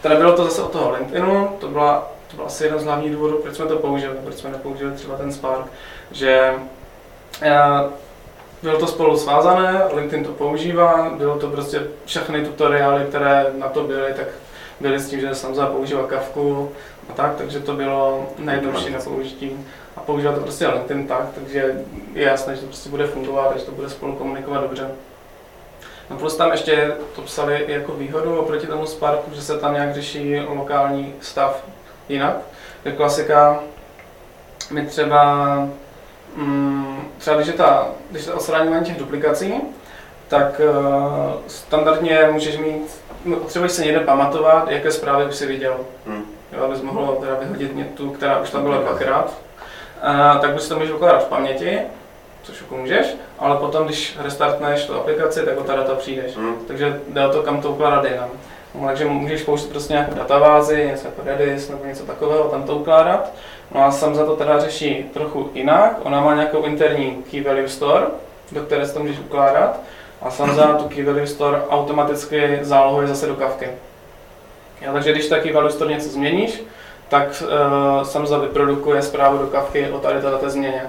teda 0.01 0.15
bylo 0.15 0.35
to 0.35 0.43
zase 0.43 0.61
od 0.61 0.71
toho 0.71 0.91
LinkedInu, 0.91 1.57
to 1.59 1.67
byla 1.67 2.11
to 2.31 2.37
byl 2.37 2.45
asi 2.45 2.63
jeden 2.63 2.79
z 2.79 2.83
hlavních 2.83 3.11
důvodů, 3.11 3.37
proč 3.37 3.55
jsme 3.55 3.65
to 3.65 3.75
použili, 3.75 4.15
proč 4.23 4.35
jsme 4.35 4.49
nepoužili 4.49 4.91
třeba 4.91 5.17
ten 5.17 5.33
Spark, 5.33 5.65
že 6.11 6.53
eh, 7.41 7.51
bylo 8.63 8.79
to 8.79 8.87
spolu 8.87 9.17
svázané, 9.17 9.81
LinkedIn 9.93 10.25
to 10.25 10.31
používá, 10.31 11.09
bylo 11.17 11.39
to 11.39 11.47
prostě 11.47 11.87
všechny 12.05 12.45
tutoriály, 12.45 13.05
které 13.05 13.45
na 13.57 13.69
to 13.69 13.83
byly, 13.83 14.13
tak 14.13 14.27
byly 14.79 14.99
s 14.99 15.09
tím, 15.09 15.19
že 15.19 15.35
jsem 15.35 15.55
za 15.55 15.65
používal 15.65 16.03
kavku 16.03 16.71
a 17.09 17.13
tak, 17.13 17.35
takže 17.35 17.59
to 17.59 17.73
bylo 17.73 18.25
nejjednodušší 18.37 18.89
na 18.89 18.99
použití. 18.99 19.65
A 19.95 19.99
používat 19.99 20.35
to 20.35 20.41
prostě 20.41 20.67
LinkedIn 20.67 21.07
tak, 21.07 21.25
takže 21.35 21.75
je 22.13 22.23
jasné, 22.23 22.55
že 22.55 22.61
to 22.61 22.67
prostě 22.67 22.89
bude 22.89 23.07
fungovat, 23.07 23.57
že 23.57 23.65
to 23.65 23.71
bude 23.71 23.89
spolu 23.89 24.15
komunikovat 24.15 24.61
dobře. 24.61 24.91
No 26.09 26.17
plus 26.17 26.37
tam 26.37 26.51
ještě 26.51 26.93
to 27.15 27.21
psali 27.21 27.65
jako 27.67 27.91
výhodu 27.91 28.39
oproti 28.39 28.67
tomu 28.67 28.85
Sparku, 28.85 29.31
že 29.33 29.41
se 29.41 29.57
tam 29.57 29.73
nějak 29.73 29.93
řeší 29.93 30.39
lokální 30.39 31.13
stav 31.21 31.63
jinak. 32.09 32.35
Je 32.85 32.91
klasika, 32.91 33.63
my 34.71 34.85
třeba 34.85 35.67
Mm, 36.35 37.01
třeba 37.17 37.35
když 37.35 37.47
je, 37.47 37.53
ta, 37.53 37.87
když 38.11 38.25
je 38.25 38.33
odstraňování 38.33 38.85
těch 38.85 38.97
duplikací, 38.97 39.53
tak 40.27 40.61
uh, 40.69 41.31
standardně 41.47 42.29
můžeš 42.31 42.57
mít, 42.57 43.01
no, 43.25 43.35
potřebuješ 43.37 43.71
se 43.71 43.85
někde 43.85 43.99
pamatovat, 43.99 44.71
jaké 44.71 44.91
zprávy 44.91 45.25
už 45.25 45.35
jsi 45.35 45.45
viděl. 45.45 45.75
Hmm. 46.07 46.23
Jo, 46.51 46.63
abys 46.63 46.81
mohl 46.81 47.17
teda 47.21 47.35
vyhodit 47.35 47.73
mě 47.73 47.85
tu, 47.85 48.09
která 48.09 48.39
už 48.39 48.49
tam 48.49 48.63
byla 48.63 48.77
dvakrát. 48.77 49.25
Uh, 49.25 50.41
tak 50.41 50.53
bys 50.53 50.67
to 50.67 50.75
můžeš 50.75 50.91
ukládat 50.91 51.25
v 51.25 51.29
paměti, 51.29 51.79
což 52.43 52.61
jako 52.61 52.77
můžeš, 52.77 53.15
ale 53.39 53.57
potom, 53.57 53.85
když 53.85 54.17
restartneš 54.23 54.85
tu 54.85 54.95
aplikaci, 54.95 55.45
tak 55.45 55.59
o 55.59 55.63
ta 55.63 55.75
data 55.75 55.95
přijdeš. 55.95 56.37
Hmm. 56.37 56.55
Takže 56.67 56.99
jde 57.07 57.27
o 57.27 57.31
to, 57.31 57.43
kam 57.43 57.61
to 57.61 57.69
ukládat 57.69 58.05
jinam. 58.05 58.29
No, 58.75 58.87
takže 58.87 59.05
můžeš 59.05 59.43
použít 59.43 59.69
prostě 59.69 59.93
nějakou 59.93 60.13
databázi, 60.15 60.87
něco 60.87 61.07
jako 61.07 61.21
Redis 61.25 61.69
nebo 61.69 61.85
něco 61.85 62.03
takového, 62.03 62.43
tam 62.43 62.63
to 62.63 62.75
ukládat. 62.75 63.31
No 63.75 63.85
a 63.85 63.91
sam 63.91 64.15
za 64.15 64.25
to 64.25 64.35
teda 64.35 64.59
řeší 64.59 65.05
trochu 65.13 65.49
jinak. 65.53 65.97
Ona 66.03 66.21
má 66.21 66.35
nějakou 66.35 66.63
interní 66.63 67.23
key 67.31 67.43
value 67.43 67.69
store, 67.69 68.05
do 68.51 68.61
které 68.61 68.87
si 68.87 68.93
to 68.93 68.99
můžeš 68.99 69.19
ukládat. 69.19 69.79
A 70.21 70.31
sam 70.31 70.55
za 70.55 70.73
tu 70.73 70.89
key 70.89 71.03
value 71.03 71.27
store 71.27 71.61
automaticky 71.69 72.59
zálohuje 72.61 73.07
zase 73.07 73.27
do 73.27 73.35
kavky. 73.35 73.67
Ja, 74.81 74.93
takže 74.93 75.11
když 75.11 75.27
taky 75.27 75.53
value 75.53 75.71
store 75.71 75.93
něco 75.93 76.09
změníš, 76.09 76.63
tak 77.09 77.43
uh, 77.43 78.03
Samza 78.03 78.37
vyprodukuje 78.37 79.01
zprávu 79.01 79.37
do 79.37 79.47
kavky 79.47 79.89
o 79.89 79.99
tady 79.99 80.21
této 80.21 80.49
změně. 80.49 80.83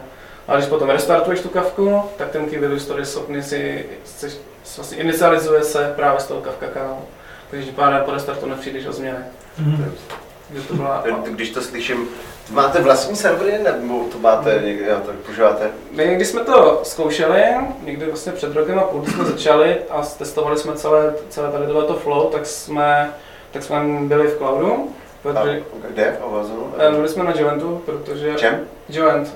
A 0.49 0.57
když 0.57 0.67
potom 0.69 0.91
restartuješ 0.91 1.41
tu 1.41 1.49
kavku, 1.49 2.03
tak 2.17 2.31
ten 2.31 2.47
key 2.47 2.59
value 2.59 2.81
store 2.81 3.01
je 3.01 3.07
schopný 3.07 3.43
si, 3.43 3.87
si 4.05 4.33
vlastně 4.77 4.99
inicializuje 4.99 5.65
se 5.65 5.93
právě 5.97 6.21
z 6.21 6.27
toho 6.27 6.41
kavka 6.41 6.67
kanálu. 6.67 7.05
Takže 7.51 7.73
pár 7.73 8.03
po 8.05 8.11
restartu 8.11 8.47
nepřijdeš 8.47 8.87
o 8.87 8.93
změny. 8.93 9.19
Mm-hmm. 9.63 10.65
to 10.69 10.75
byla... 10.75 11.05
Když 11.31 11.51
to 11.51 11.63
slyším, 11.63 12.09
máte 12.51 12.81
vlastní 12.81 13.17
servery 13.17 13.59
nebo 13.63 14.05
to 14.13 14.19
máte 14.19 14.63
někde, 14.65 14.87
to 15.07 15.13
používáte? 15.27 15.71
My 15.91 16.15
když 16.15 16.29
jsme 16.29 16.41
to 16.41 16.81
zkoušeli, 16.83 17.43
někdy 17.83 18.07
vlastně 18.07 18.33
před 18.33 18.55
rokem 18.55 18.79
a 18.79 18.83
půl, 18.83 19.07
jsme 19.07 19.25
začali 19.25 19.77
a 19.91 20.03
testovali 20.19 20.59
jsme 20.59 20.73
celé, 20.73 21.15
celé 21.29 21.53
tady 21.53 21.67
to 21.67 21.95
flow, 21.95 22.31
tak 22.31 22.47
jsme, 22.47 23.11
tak 23.51 23.63
jsme 23.63 23.81
byli 24.01 24.27
v 24.29 24.37
cloudu. 24.37 24.95
Protože, 25.23 25.63
a 25.85 25.87
kde 25.93 26.17
v 26.21 26.25
Amazonu? 26.25 26.75
Eh, 26.79 26.91
byli 26.91 27.09
jsme 27.09 27.25
na 27.25 27.33
Joventu, 27.37 27.83
protože... 27.87 28.35
Čem? 28.35 28.61
Jovent. 28.89 29.35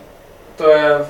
To 0.56 0.70
je, 0.70 1.06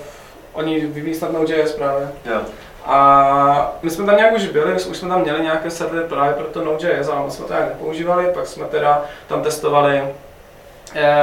oni 0.52 0.80
vyvíjí 0.80 1.14
snad 1.14 1.32
Node.js 1.32 1.72
právě. 1.72 2.08
Jo. 2.24 2.40
A 2.84 3.76
my 3.82 3.90
jsme 3.90 4.06
tam 4.06 4.16
nějak 4.16 4.34
už 4.34 4.46
byli, 4.46 4.72
už 4.72 4.96
jsme 4.96 5.08
tam 5.08 5.22
měli 5.22 5.42
nějaké 5.42 5.70
servery 5.70 6.08
právě 6.08 6.34
pro 6.34 6.44
to 6.44 6.64
Node.js, 6.64 7.08
ale 7.08 7.30
jsme 7.30 7.44
to 7.44 7.52
nějak 7.52 7.68
nepoužívali, 7.68 8.30
pak 8.34 8.46
jsme 8.46 8.64
teda 8.64 9.04
tam 9.28 9.42
testovali 9.42 9.96
eh, 9.96 10.12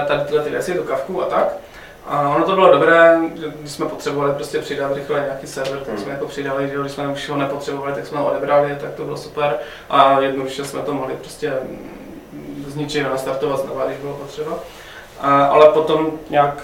tady 0.07 0.21
tyhle 0.23 0.43
ty 0.43 0.49
věci, 0.49 0.73
tu 0.73 0.83
kavku 0.83 1.21
a 1.21 1.25
tak. 1.25 1.53
A 2.05 2.29
ono 2.35 2.45
to 2.45 2.55
bylo 2.55 2.71
dobré, 2.71 3.19
když 3.59 3.71
jsme 3.71 3.85
potřebovali 3.85 4.33
prostě 4.33 4.59
přidat 4.59 4.95
rychle 4.95 5.19
nějaký 5.19 5.47
server, 5.47 5.79
tak 5.79 5.95
jsme 5.95 6.03
hmm. 6.03 6.11
jako 6.11 6.27
přidali, 6.27 6.69
že 6.69 6.77
když 6.77 6.91
jsme 6.91 7.07
už 7.07 7.29
ho 7.29 7.37
nepotřebovali, 7.37 7.93
tak 7.93 8.07
jsme 8.07 8.17
ho 8.17 8.31
odebrali, 8.31 8.77
tak 8.81 8.93
to 8.93 9.03
bylo 9.03 9.17
super. 9.17 9.55
A 9.89 10.19
jednoduše 10.19 10.65
jsme 10.65 10.81
to 10.81 10.93
mohli 10.93 11.13
prostě 11.13 11.53
z 12.67 12.75
ničeho 12.75 13.09
nastartovat 13.09 13.59
znovu, 13.59 13.81
když 13.85 13.97
bylo 13.97 14.13
potřeba. 14.13 14.59
A, 15.19 15.45
ale 15.45 15.69
potom 15.69 16.11
nějak 16.29 16.63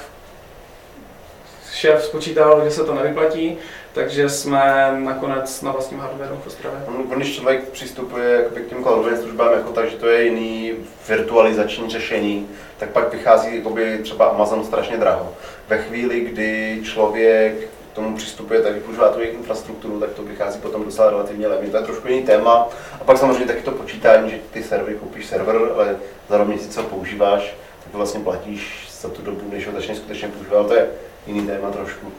šéf 1.71 2.03
spočítal, 2.03 2.61
že 2.63 2.71
se 2.71 2.83
to 2.83 2.93
nevyplatí, 2.93 3.57
takže 3.93 4.29
jsme 4.29 4.91
nakonec 4.99 5.61
na 5.61 5.71
vlastním 5.71 5.99
hardwareu 5.99 6.35
v 6.43 6.47
Ostravě. 6.47 6.79
Když 7.15 7.35
člověk 7.35 7.69
přistupuje 7.69 8.45
k 8.53 8.69
těm 8.69 8.83
cloudovým 8.83 9.17
službám 9.17 9.53
jako 9.53 9.71
tak, 9.71 9.89
že 9.89 9.97
to 9.97 10.07
je 10.07 10.23
jiný 10.23 10.73
virtualizační 11.07 11.89
řešení, 11.89 12.47
tak 12.77 12.89
pak 12.89 13.13
vychází 13.13 13.55
jakoby 13.55 13.99
třeba 14.03 14.25
Amazon 14.25 14.65
strašně 14.65 14.97
draho. 14.97 15.33
Ve 15.67 15.77
chvíli, 15.77 16.19
kdy 16.19 16.81
člověk 16.83 17.69
k 17.91 17.95
tomu 17.95 18.15
přistupuje, 18.15 18.61
tak 18.61 18.75
používá 18.75 19.09
tu 19.09 19.19
jejich 19.19 19.35
infrastrukturu, 19.35 19.99
tak 19.99 20.09
to 20.09 20.23
vychází 20.23 20.59
potom 20.59 20.85
docela 20.85 21.09
relativně 21.09 21.47
levně. 21.47 21.69
To 21.69 21.77
je 21.77 21.83
trošku 21.83 22.07
jiný 22.07 22.23
téma. 22.23 22.69
A 23.01 23.03
pak 23.03 23.17
samozřejmě 23.17 23.45
taky 23.45 23.61
to 23.61 23.71
počítání, 23.71 24.29
že 24.29 24.39
ty 24.53 24.63
servery 24.63 24.95
koupíš 24.95 25.25
server, 25.25 25.55
ale 25.75 25.95
za 26.29 26.37
rok 26.37 26.47
měsíc 26.47 26.77
ho 26.77 26.83
používáš, 26.83 27.55
tak 27.83 27.93
vlastně 27.93 28.19
platíš 28.19 28.89
za 29.01 29.09
tu 29.09 29.21
dobu, 29.21 29.41
než 29.51 29.67
ho 29.67 29.73
začneš 29.73 29.97
skutečně 29.97 30.27
používat. 30.27 30.67
To 30.67 30.73
je 30.73 30.87
jiný 31.27 31.47
téma 31.47 31.71
trošku. 31.71 32.11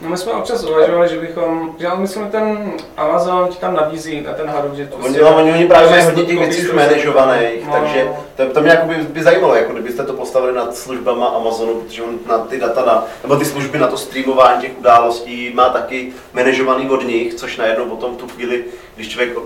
No 0.00 0.08
my 0.08 0.16
jsme 0.16 0.32
občas 0.32 0.64
uvažovali, 0.64 1.08
že 1.08 1.20
bychom, 1.20 1.74
že 1.78 1.88
myslím, 1.96 2.26
ten 2.26 2.72
Amazon 2.96 3.48
ti 3.48 3.58
tam 3.58 3.74
nabízí 3.74 4.20
na 4.20 4.32
ten 4.32 4.46
Hadoop, 4.46 4.74
že 4.74 4.86
to 4.86 4.96
oni, 4.96 5.14
si, 5.14 5.22
oni, 5.22 5.52
oni 5.52 5.66
právě 5.66 5.90
mají 5.90 6.04
hodně 6.04 6.24
těch 6.24 6.38
věcí 6.38 6.62
už 6.62 6.72
manažovaných, 6.72 7.66
no. 7.66 7.72
takže 7.72 8.08
to, 8.36 8.46
to 8.46 8.60
mě 8.60 8.70
jako 8.70 8.86
by, 8.86 8.94
by, 8.94 9.22
zajímalo, 9.22 9.54
jako 9.54 9.72
kdybyste 9.72 10.04
to 10.04 10.12
postavili 10.12 10.52
nad 10.52 10.76
službama 10.76 11.26
Amazonu, 11.26 11.74
protože 11.74 12.02
on 12.02 12.18
na 12.28 12.38
ty 12.38 12.60
data, 12.60 12.84
na, 12.84 13.06
nebo 13.22 13.36
ty 13.36 13.44
služby 13.44 13.78
na 13.78 13.86
to 13.86 13.96
streamování 13.96 14.62
těch 14.62 14.78
událostí 14.78 15.52
má 15.54 15.68
taky 15.68 16.12
manažovaný 16.32 16.90
od 16.90 17.04
nich, 17.04 17.34
což 17.34 17.56
najednou 17.56 17.84
potom 17.84 18.14
v 18.14 18.18
tu 18.18 18.28
chvíli, 18.28 18.64
když 18.94 19.08
člověk 19.08 19.38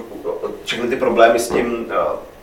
všechny 0.64 0.88
ty 0.88 0.96
problémy 0.96 1.38
s 1.38 1.49
tím 1.49 1.86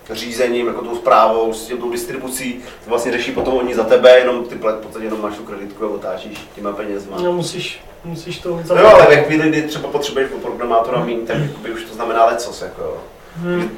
řízením, 0.09 0.67
jako 0.67 0.81
tou 0.81 0.95
zprávou, 0.95 1.53
s 1.53 1.67
tou 1.67 1.91
distribucí, 1.91 2.53
to 2.83 2.89
vlastně 2.89 3.11
řeší 3.11 3.31
potom 3.31 3.53
oni 3.53 3.75
za 3.75 3.83
tebe, 3.83 4.19
jenom 4.19 4.43
ty 4.43 4.55
v 4.55 4.59
podstatě 4.59 5.05
jenom 5.05 5.21
máš 5.21 5.35
tu 5.35 5.43
kreditku 5.43 5.85
a 5.85 5.89
otáčíš 5.89 6.47
těma 6.55 6.71
penězma. 6.71 7.17
No 7.21 7.33
musíš, 7.33 7.83
musíš 8.03 8.39
to 8.39 8.61
No 8.69 8.81
jo, 8.81 8.87
ale 8.87 9.15
ve 9.15 9.23
chvíli, 9.23 9.49
kdy 9.49 9.61
třeba 9.61 9.89
potřebuješ 9.89 10.29
pro 10.29 10.39
programátora 10.39 11.05
mít, 11.05 11.27
tak 11.27 11.37
by 11.37 11.71
už 11.71 11.83
to 11.83 11.95
znamená 11.95 12.25
lecos, 12.25 12.61
jako 12.61 12.97
hmm. 13.37 13.69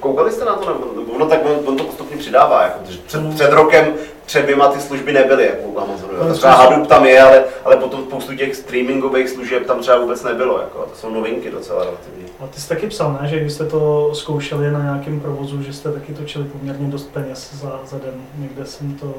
Koukali 0.00 0.32
jste 0.32 0.44
na 0.44 0.54
to, 0.54 0.68
nebo 0.68 1.12
ono 1.12 1.26
tak 1.26 1.40
on, 1.44 1.68
on 1.68 1.76
to 1.76 1.84
postupně 1.84 2.16
přidává, 2.16 2.62
jako, 2.62 2.78
před, 3.06 3.20
hmm. 3.20 3.34
před 3.34 3.52
rokem 3.52 3.94
před 4.26 4.42
dvěma 4.42 4.68
ty 4.68 4.80
služby 4.80 5.12
nebyly 5.12 5.46
jako 5.46 5.62
u 5.68 5.78
Amazonu. 5.78 6.12
No, 6.28 6.34
třeba 6.34 6.54
Hadoop 6.54 6.86
tam 6.86 7.06
je, 7.06 7.22
ale, 7.22 7.44
ale 7.64 7.76
potom 7.76 8.02
spoustu 8.02 8.36
těch 8.36 8.56
streamingových 8.56 9.28
služeb 9.28 9.66
tam 9.66 9.80
třeba 9.80 9.98
vůbec 9.98 10.22
nebylo. 10.22 10.58
Jako, 10.58 10.78
to 10.78 10.96
jsou 10.96 11.10
novinky 11.14 11.50
docela 11.50 11.84
relativně. 11.84 12.24
A 12.40 12.46
ty 12.46 12.60
jsi 12.60 12.68
taky 12.68 12.86
psal, 12.86 13.18
ne? 13.22 13.28
že 13.28 13.40
když 13.40 13.52
jste 13.52 13.64
to 13.66 14.10
zkoušeli 14.14 14.70
na 14.70 14.82
nějakém 14.82 15.20
provozu, 15.20 15.62
že 15.62 15.72
jste 15.72 15.92
taky 15.92 16.14
točili 16.14 16.44
poměrně 16.44 16.88
dost 16.88 17.10
peněz 17.12 17.50
za, 17.54 17.80
za 17.86 17.98
den. 17.98 18.14
Někde 18.38 18.64
jsem 18.66 18.94
to 18.94 19.14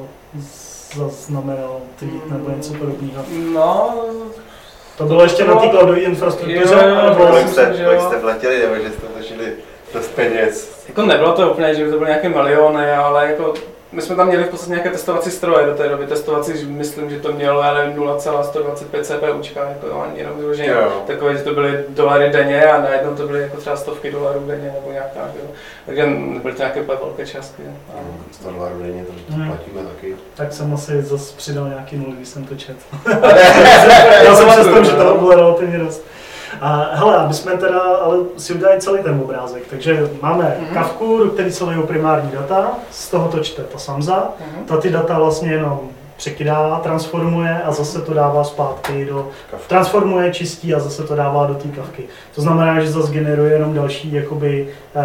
zaznamenal, 0.96 1.80
ty 2.00 2.10
nebo 2.30 2.50
něco 2.56 2.74
podobného. 2.74 3.24
No, 3.54 3.94
To 4.98 5.04
bylo 5.04 5.22
ještě 5.22 5.44
na 5.44 5.54
té 5.54 5.68
cloudové 5.70 5.98
infrastruktuře? 6.00 6.74
Jo, 6.74 6.80
jo, 6.82 6.88
jo, 6.88 7.02
nebo- 7.02 7.14
bylo- 7.14 7.28
Kolik 7.28 7.44
myslím, 7.46 7.64
jste, 7.64 7.76
že 7.76 7.84
kolik 7.84 8.00
jo. 8.00 8.06
jste 8.06 8.18
vletěli, 8.18 8.58
nebo 8.58 8.74
že 8.74 8.90
jste 8.90 9.06
vletěli 9.14 9.52
dost 9.94 10.08
peněz? 10.08 10.84
Jako 10.88 11.02
nebylo 11.02 11.32
to 11.32 11.50
úplně, 11.50 11.74
že 11.74 11.84
by 11.84 11.90
to 11.90 11.98
byly 11.98 12.10
nějaké 12.10 12.28
miliony, 12.28 12.92
ale 12.92 13.26
jako 13.26 13.54
my 13.92 14.02
jsme 14.02 14.16
tam 14.16 14.26
měli 14.28 14.44
v 14.44 14.48
podstatě 14.48 14.70
nějaké 14.72 14.90
testovací 14.90 15.30
stroje 15.30 15.66
do 15.66 15.74
té 15.74 15.88
doby. 15.88 16.06
Testovací, 16.06 16.58
že 16.58 16.66
myslím, 16.66 17.10
že 17.10 17.20
to 17.20 17.32
mělo 17.32 17.62
já 17.62 17.74
nevím, 17.74 17.96
0,125 17.96 19.06
CPUčka, 19.06 19.60
jako 19.68 20.02
ani 20.02 20.18
jenom 20.20 20.38
vyloženě 20.38 20.68
Jo. 20.68 20.92
takové, 21.06 21.36
že 21.36 21.42
to 21.44 21.54
byly 21.54 21.84
dolary 21.88 22.30
denně 22.30 22.64
a 22.64 22.80
najednou 22.80 23.14
to 23.14 23.26
byly 23.26 23.42
jako 23.42 23.56
třeba 23.56 23.76
stovky 23.76 24.10
dolarů 24.12 24.40
denně 24.46 24.72
nebo 24.80 24.92
nějak 24.92 25.12
tak, 25.14 25.30
jo. 25.42 25.50
Takže 25.86 26.06
nebyly 26.06 26.54
to 26.54 26.58
nějaké 26.62 26.82
velké 26.82 27.26
částky. 27.26 27.62
A- 27.94 28.32
100 28.32 28.50
dolarů 28.50 28.82
denně, 28.82 29.04
to, 29.04 29.12
to 29.12 29.32
Hmm. 29.32 29.46
platíme 29.48 29.80
taky. 29.94 30.16
Tak 30.34 30.52
jsem 30.52 30.74
asi 30.74 31.02
zase 31.02 31.36
přidal 31.36 31.68
nějaký 31.68 31.96
nul, 31.96 32.12
když 32.16 32.28
jsem 32.28 32.44
to 32.44 32.54
četl. 32.56 32.80
Já 34.24 34.34
jsem 34.34 34.46
pamatuju, 34.46 34.72
představ, 34.74 34.84
že 34.84 34.92
no. 34.92 34.98
toho 35.04 35.18
bylo 35.18 35.34
relativně 35.34 35.78
dost. 35.78 36.02
A 36.60 36.90
hele, 36.92 37.16
aby 37.16 37.34
jsme 37.34 37.52
teda 37.52 37.80
ale 37.80 38.16
si 38.36 38.52
udělali 38.54 38.80
celý 38.80 39.02
ten 39.02 39.20
obrázek, 39.24 39.62
takže 39.70 40.10
máme 40.22 40.56
Mhm. 40.60 40.74
kavku, 40.74 41.18
do 41.18 41.30
které 41.30 41.52
se 41.52 41.64
lejou 41.64 41.82
primární 41.82 42.30
data, 42.30 42.70
z 42.90 43.10
toho 43.10 43.28
to 43.28 43.40
čte 43.40 43.62
ta 43.62 43.78
Samza, 43.78 44.28
Mhm. 44.40 44.64
ta 44.64 44.76
ty 44.76 44.90
data 44.90 45.18
vlastně 45.18 45.52
jenom 45.52 45.80
překydává, 46.16 46.78
transformuje 46.78 47.60
a 47.64 47.72
zase 47.72 48.00
to 48.00 48.14
dává 48.14 48.44
zpátky 48.44 49.04
do... 49.04 49.28
Kavka. 49.50 49.66
Transformuje, 49.68 50.32
čistí 50.32 50.74
a 50.74 50.78
zase 50.80 51.02
to 51.02 51.16
dává 51.16 51.46
do 51.46 51.54
té 51.54 51.68
kavky. 51.68 52.02
To 52.34 52.40
znamená, 52.42 52.80
že 52.80 52.90
zase 52.90 53.12
generuje 53.12 53.52
jenom 53.52 53.74
další 53.74 54.12
jakoby 54.12 54.68
uh, 54.94 55.02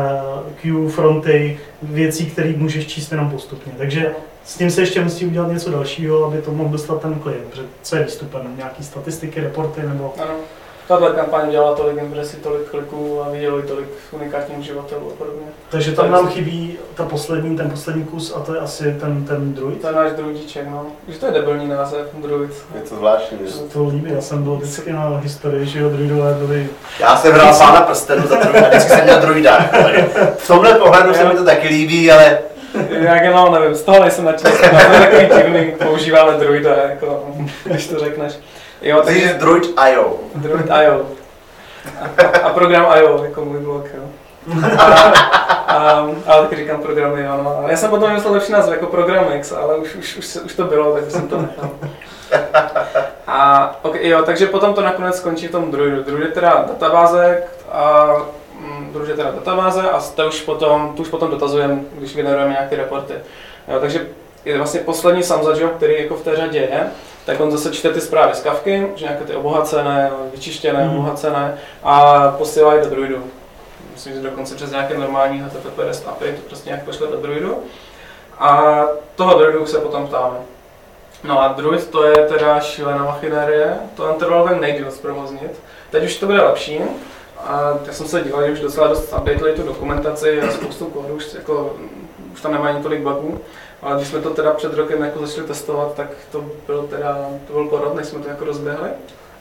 queue, 0.61 0.89
fronty, 0.89 1.59
věcí, 1.83 2.25
které 2.25 2.53
můžeš 2.57 2.87
číst 2.87 3.11
jenom 3.11 3.29
postupně. 3.29 3.73
Takže 3.77 4.11
s 4.45 4.57
tím 4.57 4.69
se 4.71 4.81
ještě 4.81 5.01
musí 5.03 5.25
udělat 5.25 5.51
něco 5.51 5.71
dalšího, 5.71 6.25
aby 6.25 6.37
to 6.41 6.51
mohl 6.51 6.69
dostat 6.69 7.01
ten 7.01 7.13
klient. 7.15 7.45
Protože 7.49 7.63
co 7.81 7.95
je 7.95 8.03
výstupem? 8.03 8.41
Nějaký 8.57 8.83
statistiky, 8.83 9.41
reporty 9.41 9.81
nebo... 9.83 10.13
Ano. 10.21 10.33
Tahle 10.87 11.11
kampaň 11.11 11.51
dělala 11.51 11.75
tolik 11.75 11.97
impresí, 11.97 12.37
tolik 12.37 12.69
kliků 12.69 13.21
a 13.25 13.29
vidělo 13.29 13.59
i 13.59 13.63
tolik 13.63 13.87
unikátních 14.11 14.59
uživatelů 14.59 15.11
a 15.11 15.15
podobně. 15.17 15.45
Takže 15.69 15.91
tam 15.91 16.11
nám 16.11 16.27
chybí 16.27 16.77
ta 16.95 17.05
poslední, 17.05 17.57
ten 17.57 17.69
poslední 17.69 18.03
kus 18.03 18.33
a 18.35 18.39
to 18.39 18.53
je 18.53 18.59
asi 18.59 18.83
ten, 18.99 19.25
ten 19.25 19.53
druid. 19.53 19.81
To 19.81 19.87
je 19.87 19.93
náš 19.93 20.11
druidíček, 20.11 20.67
no. 20.71 20.85
Už 21.07 21.17
to 21.17 21.25
je 21.25 21.31
debilní 21.31 21.67
název, 21.67 22.07
druid. 22.13 22.51
Je 22.75 22.81
to 22.81 22.95
zvláštní. 22.95 23.37
To 23.37 23.45
že? 23.45 23.59
to 23.73 23.87
líbí, 23.87 24.11
já 24.11 24.21
jsem 24.21 24.43
byl 24.43 24.55
vždycky 24.55 24.93
na 24.93 25.17
historii, 25.17 25.65
že 25.65 25.79
jo, 25.79 25.89
druidové 25.89 26.33
byli... 26.33 26.69
Já 26.99 27.17
jsem 27.17 27.33
hrál 27.33 27.57
pána 27.57 27.81
prstenu 27.81 28.27
za 28.27 28.35
druida, 28.35 28.69
vždycky 28.69 28.89
jsem 28.89 29.03
měl 29.03 29.19
druida. 29.21 29.69
V 30.37 30.47
tomhle 30.47 30.73
pohledu 30.73 31.13
se 31.13 31.23
mi 31.23 31.35
to 31.35 31.45
taky 31.45 31.67
líbí, 31.67 32.11
ale 32.11 32.37
Jak 32.89 33.23
jenom, 33.23 33.53
nevím, 33.53 33.75
z 33.75 33.81
toho 33.81 34.01
nejsem 34.01 34.25
nadšený, 34.25 34.53
to 34.59 34.65
je 34.65 34.99
takový 34.99 35.41
divný, 35.41 35.71
používáme 35.71 36.33
druida, 36.37 36.75
jako, 36.75 37.25
když 37.63 37.87
to 37.87 37.99
řekneš. 37.99 38.33
Jo, 38.81 39.01
takže 39.05 39.21
takže 39.21 39.39
druid 39.39 39.73
IO. 39.91 40.17
druid 40.35 40.65
IO. 40.83 41.05
A, 42.01 42.37
a 42.37 42.53
program 42.53 42.85
IO, 42.97 43.23
jako 43.23 43.45
můj 43.45 43.59
blog, 43.59 43.85
jo. 43.97 44.03
A, 44.77 44.83
a, 45.67 46.07
ale 46.27 46.41
taky 46.41 46.55
říkám 46.55 46.81
programy, 46.81 47.23
jo, 47.23 47.39
no. 47.43 47.57
Ale 47.57 47.71
já 47.71 47.77
jsem 47.77 47.89
potom 47.89 48.09
vymyslel 48.09 48.33
lepší 48.33 48.51
název, 48.51 48.73
jako 48.73 48.85
Programix, 48.85 49.51
ale 49.51 49.75
už, 49.75 49.95
už, 49.95 50.17
už, 50.17 50.35
už 50.35 50.55
to 50.55 50.63
bylo, 50.63 50.93
takže 50.93 51.11
jsem 51.11 51.27
to 51.27 51.41
nechal. 51.41 51.69
A 53.27 53.75
okay, 53.81 54.07
jo, 54.09 54.23
takže 54.25 54.45
potom 54.45 54.73
to 54.73 54.81
nakonec 54.81 55.17
skončí 55.17 55.47
v 55.47 55.51
tom 55.51 55.71
druidu. 55.71 56.03
Druid 56.03 56.25
je 56.25 56.31
teda 56.31 56.65
databáze 56.67 57.43
a 57.71 58.15
mm, 58.59 58.89
druid 58.93 59.09
je 59.09 59.15
teda 59.15 59.31
databáze 59.31 59.81
a 59.81 59.99
to 60.15 60.27
už 60.27 60.41
potom, 60.41 60.93
tu 60.95 61.01
už 61.01 61.07
potom 61.07 61.31
dotazujeme, 61.31 61.79
když 61.97 62.15
generujeme 62.15 62.51
nějaké 62.51 62.75
reporty. 62.75 63.13
Jo, 63.67 63.79
takže 63.79 64.07
je 64.45 64.57
vlastně 64.57 64.79
poslední 64.79 65.23
Samza 65.23 65.59
job, 65.59 65.75
který 65.77 66.03
jako 66.03 66.15
v 66.15 66.23
té 66.23 66.35
řadě 66.35 66.59
je, 66.59 66.87
tak 67.25 67.39
on 67.39 67.51
zase 67.51 67.71
čte 67.71 67.89
ty 67.93 68.01
zprávy 68.01 68.33
z 68.35 68.41
kavky, 68.41 68.87
že 68.95 69.05
nějaké 69.05 69.23
ty 69.23 69.35
obohacené, 69.35 70.11
vyčištěné, 70.33 70.85
Mhm. 70.85 70.97
obohacené 70.97 71.57
a 71.83 72.27
posílá 72.37 72.73
je 72.73 72.83
do 72.83 72.89
druidu. 72.89 73.23
Myslím, 73.93 74.13
že 74.13 74.21
dokonce 74.21 74.55
přes 74.55 74.71
nějaké 74.71 74.97
normální 74.97 75.39
HTTP 75.39 75.79
REST 75.79 76.07
API 76.07 76.31
to 76.33 76.41
prostě 76.47 76.69
nějak 76.69 76.83
pošle 76.83 77.07
do 77.07 77.17
druidu. 77.17 77.57
A 78.39 78.81
toho 79.15 79.39
druidu 79.39 79.65
se 79.65 79.79
potom 79.79 80.07
ptáme. 80.07 80.37
No 81.23 81.41
a 81.41 81.47
druid 81.47 81.87
to 81.89 82.03
je 82.03 82.15
teda 82.15 82.59
šílená 82.59 83.03
machinérie, 83.05 83.77
to 83.95 84.13
ten 84.13 84.59
nejdíl 84.59 84.91
zprovoznit. 84.91 85.51
Teď 85.91 86.03
už 86.03 86.17
to 86.17 86.25
bude 86.25 86.41
lepší. 86.41 86.79
A 87.37 87.73
já 87.87 87.93
jsem 87.93 88.07
se 88.07 88.21
díval, 88.21 88.45
že 88.45 88.51
už 88.51 88.59
docela 88.59 88.87
dost 88.87 89.13
updateli 89.17 89.53
tu 89.53 89.63
dokumentaci 89.63 90.41
a 90.41 90.51
spoustu 90.51 90.85
kódu, 90.85 91.13
už, 91.13 91.33
jako, 91.33 91.75
už 92.33 92.41
tam 92.41 92.51
nemá 92.51 92.67
ani 92.67 92.83
tolik 92.83 93.01
bugů. 93.01 93.39
Ale 93.85 93.95
když 93.95 94.07
jsme 94.07 94.21
to 94.21 94.29
teda 94.29 94.51
před 94.53 94.73
rokem 94.73 95.01
jako 95.03 95.25
začali 95.27 95.47
testovat, 95.47 95.93
tak 95.95 96.07
to 96.31 96.45
byl 96.65 96.87
teda, 96.89 97.17
to 97.47 97.53
byl 97.53 97.65
porod, 97.65 97.95
než 97.95 98.05
jsme 98.07 98.19
to 98.19 98.29
jako 98.29 98.45
rozběhli. 98.45 98.89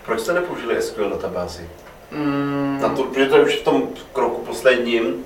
Proč 0.06 0.20
jste 0.20 0.32
nepoužili 0.32 0.82
SQL 0.82 1.10
databázi? 1.10 1.68
Mm, 2.10 2.78
Na 2.82 2.88
to, 2.88 3.02
protože 3.02 3.26
to 3.26 3.36
je 3.36 3.44
už 3.44 3.56
v 3.60 3.64
tom 3.64 3.82
kroku 4.12 4.42
posledním. 4.46 5.24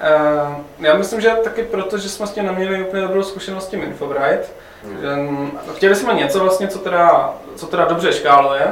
eh, 0.00 0.56
já 0.78 0.94
myslím, 0.94 1.20
že 1.20 1.30
taky 1.44 1.62
proto, 1.62 1.98
že 1.98 2.08
jsme 2.08 2.26
s 2.26 2.30
tím 2.30 2.46
neměli 2.46 2.84
úplně 2.84 3.02
dobrou 3.02 3.22
zkušenost 3.22 3.64
s 3.64 3.68
tím 3.68 3.82
Infobright. 3.82 4.52
Hmm. 4.84 5.00
Že, 5.00 5.08
mm, 5.16 5.58
chtěli 5.74 5.94
jsme 5.94 6.14
něco 6.14 6.38
vlastně, 6.40 6.68
co 6.68 6.78
teda, 6.78 7.34
co 7.56 7.66
teda 7.66 7.84
dobře 7.84 8.12
škáluje, 8.12 8.66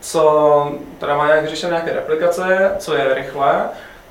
co 0.00 0.72
teda 0.98 1.16
má 1.16 1.26
nějak 1.26 1.48
řešené 1.48 1.70
nějaké 1.70 1.92
replikace, 1.92 2.74
co 2.78 2.94
je 2.94 3.14
rychlé 3.14 3.68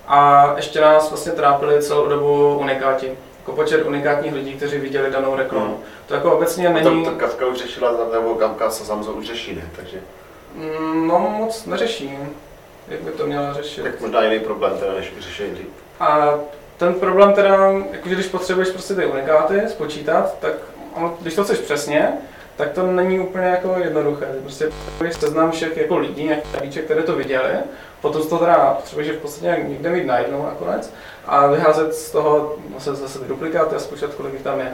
a 0.07 0.51
ještě 0.55 0.81
nás 0.81 1.09
vlastně 1.09 1.31
trápili 1.31 1.81
celou 1.81 2.07
dobu 2.07 2.57
unikáti. 2.57 3.17
Jako 3.41 3.51
počet 3.51 3.85
unikátních 3.85 4.33
lidí, 4.33 4.53
kteří 4.53 4.77
viděli 4.77 5.11
danou 5.11 5.35
reklamu. 5.35 5.65
Hmm. 5.65 5.83
To 6.07 6.13
jako 6.13 6.31
obecně 6.33 6.65
Tam 6.65 6.73
není, 6.73 7.05
to 7.05 7.11
Kafka 7.11 7.45
už 7.45 7.57
řešila, 7.57 7.91
nebo 8.13 8.35
Kamka 8.35 8.69
se 8.69 8.85
Samzo 8.85 9.13
už 9.13 9.25
řeší, 9.25 9.55
ne? 9.55 9.69
Takže 9.75 9.97
mm, 10.55 11.07
no 11.07 11.19
moc 11.19 11.65
neřeší, 11.65 12.17
jak 12.87 13.01
by 13.01 13.11
to 13.11 13.27
měla 13.27 13.53
řešit. 13.53 13.83
tak 13.83 14.01
možná 14.01 14.23
jiný 14.23 14.39
problém 14.39 14.77
teda, 14.79 14.93
než 14.93 15.13
vyřešení 15.15 15.51
dřív. 15.51 15.67
A 15.99 16.39
ten 16.77 16.93
problém 16.93 17.33
teda, 17.33 17.71
jakože 17.91 18.15
když 18.15 18.27
potřebuješ 18.27 18.69
prostě 18.69 18.93
ty 18.95 19.05
unikáty 19.05 19.61
spočítat, 19.67 20.35
tak 20.39 20.53
ono, 20.93 21.17
když 21.21 21.35
to 21.35 21.43
chceš 21.43 21.59
přesně, 21.59 22.13
tak 22.61 22.71
to 22.71 22.91
není 22.91 23.19
úplně 23.19 23.45
jako 23.45 23.75
jednoduché. 23.79 24.25
Prostě 24.41 24.65
potřebuješ 24.65 25.15
seznam 25.15 25.51
všech 25.51 25.77
jako 25.77 25.97
lidí, 25.97 26.31
nějakých 26.61 26.81
které 26.81 27.03
to 27.03 27.15
viděli, 27.15 27.49
potom 28.01 28.23
toho 28.23 28.39
teda 28.39 28.73
potřebuješ 28.73 29.07
je 29.07 29.13
v 29.13 29.17
podstatě 29.17 29.63
někde 29.67 29.89
mít 29.89 30.05
najednou 30.05 30.43
nakonec 30.43 30.93
a 31.25 31.47
vyházet 31.47 31.95
z 31.95 32.11
toho 32.11 32.55
zase, 32.73 32.95
zase 32.95 33.19
ty 33.19 33.27
duplikáty 33.27 33.75
a 33.75 33.79
spočítat, 33.79 34.13
kolik 34.13 34.33
jich 34.33 34.41
tam 34.41 34.59
je. 34.59 34.71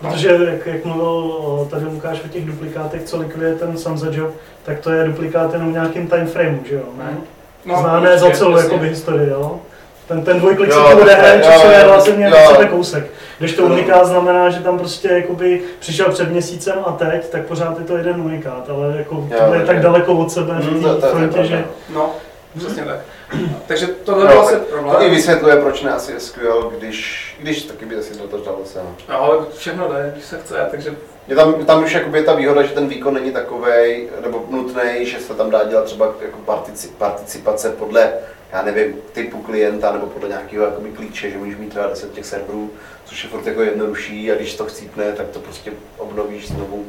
Protože 0.00 0.28
jak, 0.28 0.66
jak 0.66 0.84
mluvil 0.84 1.68
tady 1.70 1.84
Lukáš 1.84 2.24
o 2.24 2.28
těch 2.28 2.44
duplikátech, 2.44 3.04
co 3.04 3.18
likviduje 3.18 3.54
ten 3.54 3.78
Samza 3.78 4.06
job, 4.10 4.34
tak 4.64 4.80
to 4.80 4.90
je 4.90 5.04
duplikát 5.04 5.52
jenom 5.52 5.68
v 5.68 5.72
nějakým 5.72 6.08
timeframeu, 6.08 6.64
že 6.64 6.74
jo? 6.74 6.84
Ne? 6.98 7.16
No, 7.64 7.80
Známe 7.80 8.18
za 8.18 8.30
celou 8.30 8.56
jakoby, 8.56 8.88
historii, 8.88 9.30
jo? 9.30 9.60
Ten, 10.08 10.22
ten 10.22 10.38
dvojklik 10.40 10.72
se 10.72 10.78
to 10.90 10.96
bude 10.96 11.12
jo, 11.36 11.42
časuje 11.52 11.78
jo, 11.80 11.82
relativně 11.86 12.26
jo. 12.26 12.36
od 12.48 12.52
sebe 12.56 12.68
kousek. 12.68 13.06
Když 13.38 13.52
to 13.54 13.62
unikát 13.64 14.06
znamená, 14.06 14.50
že 14.50 14.60
tam 14.60 14.78
prostě 14.78 15.08
jakoby 15.08 15.62
přišel 15.78 16.06
před 16.12 16.30
měsícem 16.30 16.74
a 16.86 16.92
teď, 16.92 17.28
tak 17.28 17.44
pořád 17.46 17.78
je 17.78 17.84
to 17.84 17.96
jeden 17.96 18.20
unikát, 18.20 18.70
ale 18.70 18.94
jako 18.96 19.14
Jo, 19.30 19.38
tohle 19.38 19.56
je 19.56 19.66
tak 19.66 19.80
daleko 19.80 20.12
od 20.12 20.32
sebe 20.32 20.54
Hmm, 20.54 20.78
v 20.80 20.82
to- 20.82 20.88
to- 20.88 20.94
té 20.94 21.00
to 21.00 21.06
je 21.06 21.12
frontě, 21.12 21.44
že 21.44 21.64
No, 21.94 22.10
přesně 22.58 22.84
tak. 22.84 22.96
Takže 23.66 23.86
tohle 23.86 24.24
No, 24.24 24.30
byl 24.30 24.40
asi 24.40 24.54
To 24.56 24.62
i 24.62 24.64
problém. 24.66 25.10
vysvětluje, 25.10 25.56
proč 25.56 25.82
ne 25.82 25.92
asi 25.92 26.12
SQL, 26.18 26.72
když, 26.78 27.36
když 27.40 27.62
taky 27.62 27.84
by 27.86 27.96
asi 27.96 28.18
do 28.18 28.28
toho 28.28 28.44
dalo 28.44 28.58
se. 28.64 28.78
no. 29.08 29.14
Ale 29.20 29.36
všechno 29.56 29.88
jde, 29.92 30.10
když 30.14 30.24
se 30.24 30.38
chce, 30.38 30.66
takže 30.70 30.94
Je 31.28 31.36
tam, 31.36 31.54
tam 31.54 31.84
už 31.84 31.92
jakoby 31.94 32.18
je 32.18 32.24
ta 32.24 32.34
výhoda, 32.34 32.62
že 32.62 32.68
ten 32.72 32.88
výkon 32.88 33.14
není 33.14 33.32
takový 33.32 34.08
nebo 34.24 34.44
nutný, 34.50 34.82
že 35.06 35.18
se 35.18 35.34
tam 35.34 35.50
dá 35.50 35.64
dělat 35.64 35.84
třeba 35.84 36.06
jako 36.22 36.38
partici, 36.44 36.88
participace 36.98 37.70
podle, 37.70 38.12
já 38.52 38.62
nevím, 38.62 38.96
typu 39.12 39.42
klienta 39.42 39.92
nebo 39.92 40.06
podle 40.06 40.28
nějakého 40.28 40.64
jakoby 40.64 40.90
klíče, 40.90 41.30
že 41.30 41.38
můžeš 41.38 41.56
mít 41.56 41.68
třeba 41.68 41.86
10 41.86 42.12
těch 42.12 42.26
serverů, 42.26 42.70
což 43.04 43.24
je 43.24 43.30
furt 43.30 43.46
jako 43.46 43.62
jednodušší 43.62 44.32
a 44.32 44.34
když 44.34 44.54
to 44.54 44.66
chcípne, 44.66 45.12
tak 45.12 45.28
to 45.28 45.38
prostě 45.38 45.72
obnovíš 45.98 46.48
znovu 46.48 46.86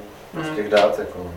z 0.51 0.55
těch 0.55 0.69
dát. 0.69 0.99
Jako. 0.99 1.31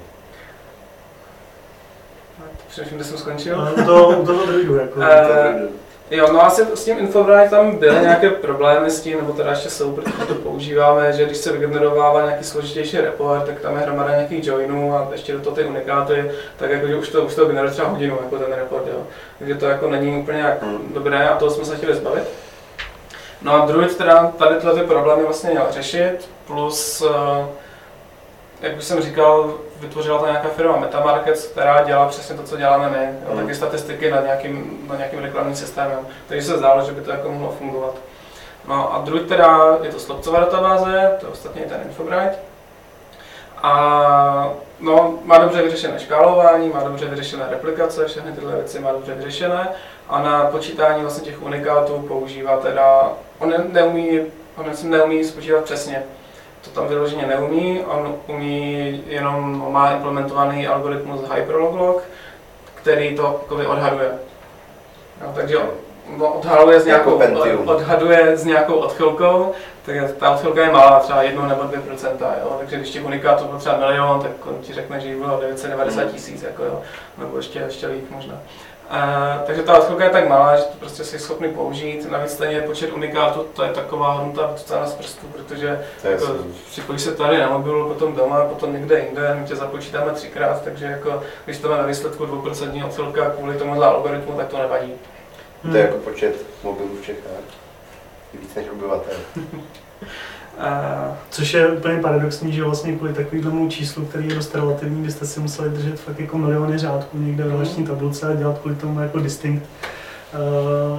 přemýšlím, 2.69 2.99
kde 2.99 3.05
jsem 3.05 3.19
skončil. 3.19 3.69
u 3.79 3.85
toho, 3.85 4.21
u 4.21 4.27
toho 4.27 4.47
druidu, 4.47 4.77
jako. 4.77 5.03
Eh, 5.03 5.69
Jo, 6.11 6.33
no 6.33 6.45
asi 6.47 6.63
s 6.75 6.85
tím 6.85 6.99
Infobright 6.99 7.51
tam 7.51 7.77
byly 7.77 8.01
nějaké 8.01 8.31
problémy 8.31 8.91
s 8.91 9.01
tím, 9.01 9.19
nebo 9.19 9.33
teda 9.33 9.51
ještě 9.51 9.71
jsou, 9.71 9.93
protože 9.93 10.27
to 10.29 10.35
používáme, 10.35 11.13
že 11.13 11.25
když 11.25 11.37
se 11.37 11.53
vygenerovává 11.53 12.25
nějaký 12.27 12.45
složitější 12.45 13.01
report, 13.01 13.47
tak 13.47 13.61
tam 13.61 13.77
je 13.77 13.81
hromada 13.83 14.11
nějakých 14.11 14.47
joinů 14.47 14.97
a 14.97 15.09
ještě 15.13 15.33
do 15.33 15.41
toho 15.41 15.57
ty 15.57 15.65
unikáty, 15.65 16.31
tak 16.57 16.71
jako, 16.71 16.87
že 16.87 16.97
už 16.97 17.09
to, 17.09 17.23
už 17.23 17.35
to 17.35 17.47
generuje 17.47 17.71
třeba 17.73 17.89
hodinu, 17.89 18.19
jako 18.23 18.39
ten 18.39 18.53
report, 18.53 18.87
jo. 18.87 19.07
Takže 19.39 19.55
to 19.55 19.67
jako 19.67 19.91
není 19.91 20.21
úplně 20.23 20.39
jak 20.39 20.59
dobré 20.95 21.29
a 21.29 21.37
toho 21.37 21.51
jsme 21.51 21.65
se 21.65 21.77
chtěli 21.77 21.95
zbavit. 21.95 22.25
No 23.43 23.53
a 23.53 23.67
Druid 23.67 23.97
teda 23.97 24.33
tady 24.39 24.57
tyhle 24.57 24.75
ty 24.75 24.81
problémy 24.81 25.23
vlastně 25.23 25.51
měl 25.51 25.67
řešit, 25.71 26.31
plus, 26.47 27.03
eh, 27.11 27.47
jak 28.61 28.77
už 28.79 28.85
jsem 28.85 29.01
říkal, 29.03 29.55
vytvořila 29.81 30.19
to 30.19 30.27
nějaká 30.27 30.49
firma 30.49 30.77
Metamarkets, 30.77 31.47
která 31.47 31.83
dělá 31.83 32.09
přesně 32.09 32.37
to, 32.37 32.43
co 32.43 32.57
děláme 32.57 32.89
my, 32.91 33.05
jo, 33.05 33.35
Hmm. 33.35 33.41
taky 33.41 33.55
statistiky 33.55 34.11
nad 34.11 34.25
nějakým, 34.25 34.87
nad 34.91 34.97
nějakým 34.99 35.19
reklamním 35.19 35.57
systémem, 35.57 35.99
takže 36.29 36.47
se 36.47 36.59
zdálo, 36.59 36.85
že 36.85 36.93
by 36.93 37.01
to 37.01 37.11
jako 37.11 37.33
mohlo 37.33 37.51
fungovat. 37.51 37.95
No 38.69 38.95
a 38.95 38.99
Druid 38.99 39.29
teda 39.29 39.77
je 39.83 39.91
to 39.91 39.99
slopcová 40.01 40.41
databáze, 40.41 41.17
to 41.21 41.27
je 41.27 41.33
ostatně 41.33 41.63
ten 41.63 41.81
Infobright. 41.85 42.39
A 43.63 44.53
no, 44.81 45.19
má 45.25 45.39
dobře 45.39 45.63
vyřešené 45.63 45.99
škálování, 45.99 46.69
má 46.69 46.83
dobře 46.83 47.07
vyřešené 47.07 47.47
replikace, 47.51 48.07
všechny 48.07 48.33
tyhle 48.33 48.55
věci 48.55 48.79
má 48.79 48.93
dobře 48.93 49.15
vyřešené 49.15 49.69
a 50.09 50.23
na 50.23 50.45
počítání 50.45 51.03
vlastně 51.03 51.25
těch 51.25 51.43
unikátů 51.43 52.05
používá 52.09 52.57
teda, 52.57 53.09
on 53.39 53.55
neumí, 53.69 54.21
on 54.57 54.67
neumí 54.83 55.25
spočítat 55.25 55.65
přesně, 55.65 56.03
to 56.65 56.71
tam 56.71 56.89
vyloženě 56.89 57.27
neumí, 57.27 57.81
on 57.87 58.15
umí 58.27 59.03
jenom, 59.07 59.67
má 59.73 59.93
implementovaný 59.93 60.67
algoritmus 60.67 61.21
Hyperlog, 61.35 62.03
který 62.75 63.17
to 63.17 63.41
odhaduje. 63.49 64.11
No, 65.21 65.33
takže 65.35 65.59
odhaluje 66.19 66.81
s 66.81 66.87
nějakou, 66.87 67.21
odhaduje 67.65 68.37
s 68.37 68.45
nějakou 68.45 68.75
odchylkou, 68.75 69.53
tak 69.87 69.97
ta 70.19 70.31
odchylka 70.31 70.63
je 70.63 70.73
malá, 70.73 71.01
třeba 71.01 71.23
1 71.23 71.49
nebo 71.49 71.63
2 71.63 71.81
procenta, 71.81 72.35
jo? 72.43 72.57
takže 72.59 72.77
když 72.77 72.91
těch 72.91 73.05
unikátů 73.05 73.45
bylo 73.45 73.59
třeba 73.59 73.77
milion, 73.77 74.21
tak 74.21 74.31
on 74.47 74.59
ti 74.61 74.73
řekne, 74.73 75.01
že 75.01 75.09
jich 75.09 75.17
bylo 75.17 75.41
990 75.41 76.03
hmm. 76.03 76.13
tisíc, 76.13 76.43
jako, 76.43 76.65
jo? 76.65 76.83
nebo 77.19 77.37
ještě, 77.37 77.59
ještě 77.59 77.87
líp 77.87 78.11
možná. 78.11 78.35
Uh, 78.91 79.47
takže 79.47 79.63
ta 79.63 79.79
odchylka 79.79 80.05
je 80.05 80.11
tak 80.11 80.29
malá, 80.29 80.57
že 80.57 80.63
to 80.63 80.79
prostě 80.79 81.05
jsi 81.05 81.19
schopný 81.19 81.49
použít. 81.49 82.11
Navíc 82.11 82.33
stejně 82.33 82.61
počet 82.61 82.93
unikátů, 82.93 83.47
to 83.53 83.63
je 83.63 83.73
taková 83.73 84.13
hodnota 84.13 84.47
vycucaná 84.47 84.87
z 84.87 84.95
prstu, 84.95 85.27
protože 85.27 85.85
jako, 86.05 86.37
připojíš 86.71 87.03
se 87.03 87.15
tady 87.15 87.39
na 87.39 87.49
mobilu, 87.49 87.89
potom 87.89 88.15
doma, 88.15 88.45
potom 88.45 88.73
někde 88.73 89.01
jinde, 89.01 89.35
my 89.35 89.47
tě 89.47 89.57
započítáme 89.57 90.13
třikrát, 90.13 90.63
takže 90.65 90.85
jako, 90.85 91.23
když 91.45 91.59
to 91.59 91.69
má 91.69 91.77
na 91.77 91.87
výsledku 91.87 92.27
2% 92.27 92.87
odchylka 92.87 93.31
kvůli 93.31 93.59
tomu 93.59 93.83
algoritmu, 93.83 94.33
tak 94.37 94.49
to 94.49 94.59
nevadí. 94.59 94.93
Hmm. 95.63 95.73
To 95.73 95.79
je 95.79 95.85
jako 95.85 95.99
počet 95.99 96.47
mobilů 96.63 96.97
v 97.03 97.05
Čechách. 97.05 97.45
Víc 98.35 98.55
než 98.55 98.67
obyvatel. 98.69 99.17
Což 101.31 101.55
je 101.55 101.69
úplně 101.69 101.99
paradoxní, 102.03 102.53
že 102.53 102.65
vlastně 102.65 102.93
kvůli 102.93 103.13
takovému 103.13 103.69
číslu, 103.69 104.05
který 104.05 104.29
je 104.29 104.35
dost 104.35 104.55
relativní, 104.55 105.03
byste 105.03 105.27
si 105.27 105.41
museli 105.41 105.69
držet 105.69 106.01
fakt 106.01 106.21
jako 106.21 106.39
miliony 106.39 106.79
řádků 106.79 107.19
někde 107.19 107.45
v 107.45 107.51
relační 107.51 107.87
tabuce 107.87 108.29
a 108.29 108.35
dělat 108.35 108.59
kvůli 108.59 108.75
tomu 108.75 109.01
jako 109.01 109.19
distinct 109.19 109.67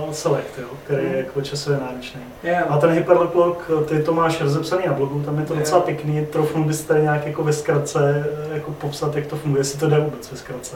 uh, 0.06 0.12
select, 0.12 0.60
jo, 0.62 0.68
který 0.86 1.06
je 1.06 1.18
jako 1.18 1.42
časově 1.42 1.80
náročný. 1.80 2.22
Yeah. 2.44 2.66
A 2.70 2.78
ten 2.78 2.90
hyperlock, 2.90 3.72
ty 3.88 4.04
to 4.04 4.14
máš 4.14 4.42
rozepsaný 4.42 4.84
na 4.88 4.94
blogu, 4.94 5.22
tam 5.22 5.40
je 5.40 5.46
to 5.46 5.54
yeah. 5.54 5.64
docela 5.64 5.82
pěkný, 5.82 6.26
trofnu 6.26 6.64
byste 6.64 7.00
nějak 7.02 7.26
jako 7.28 7.44
ve 7.44 7.54
zkratce 7.54 8.28
jako 8.54 8.72
popsat, 8.72 9.16
jak 9.16 9.28
to 9.28 9.36
funguje, 9.36 9.60
jestli 9.62 9.80
to 9.80 9.90
jde 9.90 10.00
vůbec 10.00 10.32
ve 10.32 10.38
zkratce. 10.38 10.76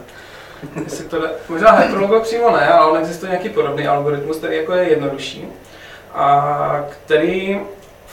Jestli 0.84 1.06
to 1.06 1.22
jde, 1.22 1.30
možná 1.50 1.72
hyperlogo 1.72 2.20
přímo 2.20 2.52
ne, 2.52 2.68
ale 2.68 2.92
on 2.92 2.98
existuje 2.98 3.32
nějaký 3.32 3.50
podobný 3.50 3.88
algoritmus, 3.88 4.38
který 4.38 4.58
jako 4.58 4.74
je 4.74 4.90
jednodušší 4.90 5.48
a 6.14 6.86
který 6.90 7.60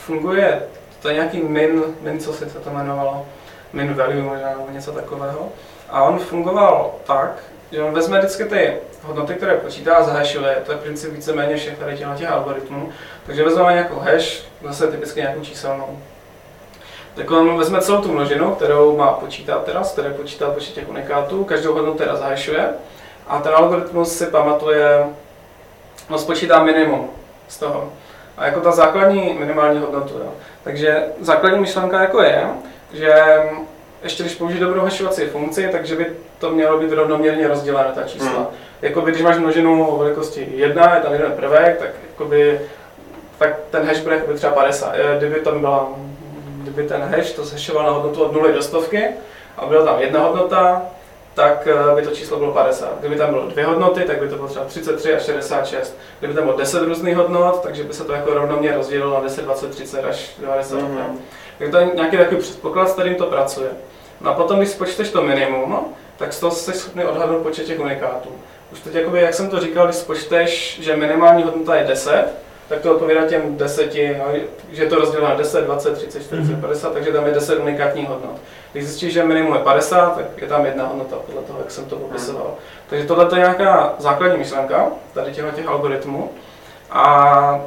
funguje, 0.05 0.61
to 1.01 1.07
je 1.07 1.13
nějaký 1.13 1.41
min, 1.41 1.83
min 2.01 2.19
co 2.19 2.33
se 2.33 2.45
to 2.45 2.69
jmenovalo, 2.69 3.25
min 3.73 3.93
value 3.93 4.21
možná 4.21 4.49
nebo 4.49 4.67
něco 4.71 4.91
takového. 4.91 5.49
A 5.89 6.03
on 6.03 6.19
fungoval 6.19 6.91
tak, 7.03 7.43
že 7.71 7.83
on 7.83 7.93
vezme 7.93 8.17
vždycky 8.19 8.45
ty 8.45 8.73
hodnoty, 9.03 9.33
které 9.33 9.57
počítá 9.57 9.95
a 9.95 10.03
zahashuje, 10.03 10.61
to 10.65 10.71
je 10.71 10.77
princip 10.77 11.13
víceméně 11.13 11.55
všech 11.55 11.77
tady 11.77 11.97
těch, 11.97 12.07
těch 12.17 12.31
algoritmů. 12.31 12.89
Takže 13.25 13.43
vezmeme 13.43 13.73
nějakou 13.73 13.99
hash, 13.99 14.43
zase 14.63 14.87
typicky 14.87 15.19
nějakou 15.21 15.41
číselnou. 15.41 15.99
Tak 17.15 17.31
on 17.31 17.57
vezme 17.57 17.81
celou 17.81 18.01
tu 18.01 18.11
množinu, 18.11 18.55
kterou 18.55 18.97
má 18.97 19.13
počítat 19.13 19.63
teda, 19.63 19.83
z 19.83 19.91
které 19.91 20.09
počítá 20.09 20.51
počet 20.51 20.73
těch 20.73 20.89
unikátů, 20.89 21.43
každou 21.43 21.73
hodnotu 21.73 21.97
teda 21.97 22.15
zahashuje 22.15 22.69
a 23.27 23.39
ten 23.39 23.53
algoritmus 23.55 24.17
si 24.17 24.25
pamatuje, 24.25 25.05
on 26.09 26.19
spočítá 26.19 26.63
minimum 26.63 27.09
z 27.47 27.57
toho. 27.57 27.91
A 28.37 28.45
jako 28.45 28.59
ta 28.59 28.71
základní 28.71 29.35
minimální 29.39 29.79
hodnotu. 29.79 30.13
Jo. 30.17 30.33
Takže 30.63 31.03
základní 31.19 31.59
myšlenka 31.59 32.01
jako 32.01 32.21
je, 32.21 32.47
že 32.93 33.13
ještě 34.03 34.23
když 34.23 34.35
použiješ 34.35 34.59
dobrou 34.59 34.81
hashovací 34.81 35.25
funkci, 35.25 35.69
takže 35.71 35.95
by 35.95 36.05
to 36.39 36.49
mělo 36.51 36.79
být 36.79 36.91
rovnoměrně 36.91 37.47
rozdělené 37.47 37.89
ta 37.95 38.03
čísla. 38.03 38.29
Hmm. 38.29 38.45
Jakoby, 38.81 39.11
když 39.11 39.23
máš 39.23 39.37
množinu 39.37 39.87
o 39.87 39.97
velikosti 39.97 40.47
1, 40.55 40.95
je 40.95 41.01
tam 41.01 41.13
jeden 41.13 41.31
prvek, 41.31 41.77
tak, 41.77 41.89
jakoby, 42.09 42.61
tak 43.37 43.59
ten 43.71 43.85
hash 43.85 43.99
bude 43.99 44.21
třeba 44.35 44.53
50. 44.53 44.93
Eh, 44.95 45.17
kdyby 45.17 45.39
tam 45.39 45.59
byla, 45.59 45.89
kdyby 46.61 46.83
ten 46.83 47.01
hash 47.01 47.31
to 47.31 47.45
zhashoval 47.45 47.85
na 47.85 47.91
hodnotu 47.91 48.23
od 48.23 48.33
0 48.33 48.51
do 48.51 48.61
stovky 48.61 49.07
a 49.57 49.65
byla 49.65 49.85
tam 49.85 49.99
jedna 49.99 50.19
hodnota, 50.19 50.81
tak 51.33 51.67
eh, 51.67 51.95
by 51.95 52.01
to 52.01 52.15
číslo 52.15 52.37
bylo 52.37 52.51
50. 52.51 52.99
Kdyby 52.99 53.15
tam 53.15 53.29
bylo 53.29 53.47
dvě 53.47 53.65
hodnoty, 53.65 54.01
tak 54.01 54.19
by 54.19 54.29
to 54.29 54.35
bylo 54.35 54.47
třeba 54.47 54.65
33 54.65 55.13
až 55.13 55.23
66. 55.23 55.97
Kdyby 56.19 56.33
tam 56.33 56.43
bylo 56.43 56.57
10 56.57 56.83
různých 56.83 57.15
hodnot, 57.15 57.61
takže 57.63 57.83
by 57.83 57.93
se 57.93 58.03
to 58.03 58.13
jako 58.13 58.33
rovnoměrně 58.33 58.77
rozdělilo 58.77 59.13
na 59.13 59.19
10, 59.19 59.45
20, 59.45 59.69
30 59.69 60.05
až 60.05 60.35
90. 60.39 60.79
Mm-hmm. 60.79 61.17
Tak 61.59 61.71
to 61.71 61.77
je 61.77 61.85
nějaký 61.95 62.17
takový 62.17 62.41
předpoklad, 62.41 62.89
s 62.89 62.93
kterým 62.93 63.15
to 63.15 63.25
pracuje. 63.25 63.69
No 64.21 64.31
a 64.31 64.33
potom, 64.33 64.57
když 64.57 64.69
spočteš 64.69 65.09
to 65.09 65.21
minimum, 65.21 65.79
tak 66.17 66.33
z 66.33 66.39
toho 66.39 66.51
jsi 66.51 66.73
schopný 66.73 67.03
odhadnout 67.03 67.43
počet 67.43 67.65
těch 67.65 67.79
unikátů. 67.79 68.29
Už 68.71 68.79
teď, 68.79 68.93
jakoby, 68.93 69.21
jak 69.21 69.33
jsem 69.33 69.49
to 69.49 69.59
říkal, 69.59 69.85
když 69.85 69.95
spočteš, 69.95 70.79
že 70.81 70.95
minimální 70.95 71.43
hodnota 71.43 71.75
je 71.75 71.83
10, 71.83 72.25
tak 72.73 72.81
to 72.81 72.91
odpovídá 72.91 73.27
těm 73.27 73.57
deseti, 73.57 74.17
no, 74.19 74.25
že 74.71 74.83
je 74.83 74.89
to 74.89 74.95
rozděleno 74.95 75.29
na 75.29 75.35
10, 75.35 75.65
20, 75.65 75.93
30, 75.93 76.23
40, 76.23 76.43
mm-hmm. 76.43 76.61
50, 76.61 76.93
takže 76.93 77.11
tam 77.11 77.25
je 77.25 77.33
10 77.33 77.59
unikátních 77.59 78.09
hodnot. 78.09 78.35
Když 78.71 78.85
zjistíš, 78.85 79.13
že 79.13 79.23
minimum 79.23 79.53
je 79.53 79.59
50, 79.59 80.15
tak 80.15 80.25
je 80.41 80.47
tam 80.47 80.65
jedna 80.65 80.87
hodnota 80.87 81.15
podle 81.25 81.41
toho, 81.41 81.59
jak 81.59 81.71
jsem 81.71 81.85
to 81.85 81.95
popisoval. 81.95 82.47
Mm. 82.47 82.53
Takže 82.89 83.07
tohle 83.07 83.27
je 83.31 83.39
nějaká 83.39 83.93
základní 83.97 84.37
myšlenka 84.37 84.87
tady 85.13 85.31
těchto 85.31 85.51
těch 85.51 85.67
algoritmů. 85.67 86.29
A 86.91 87.61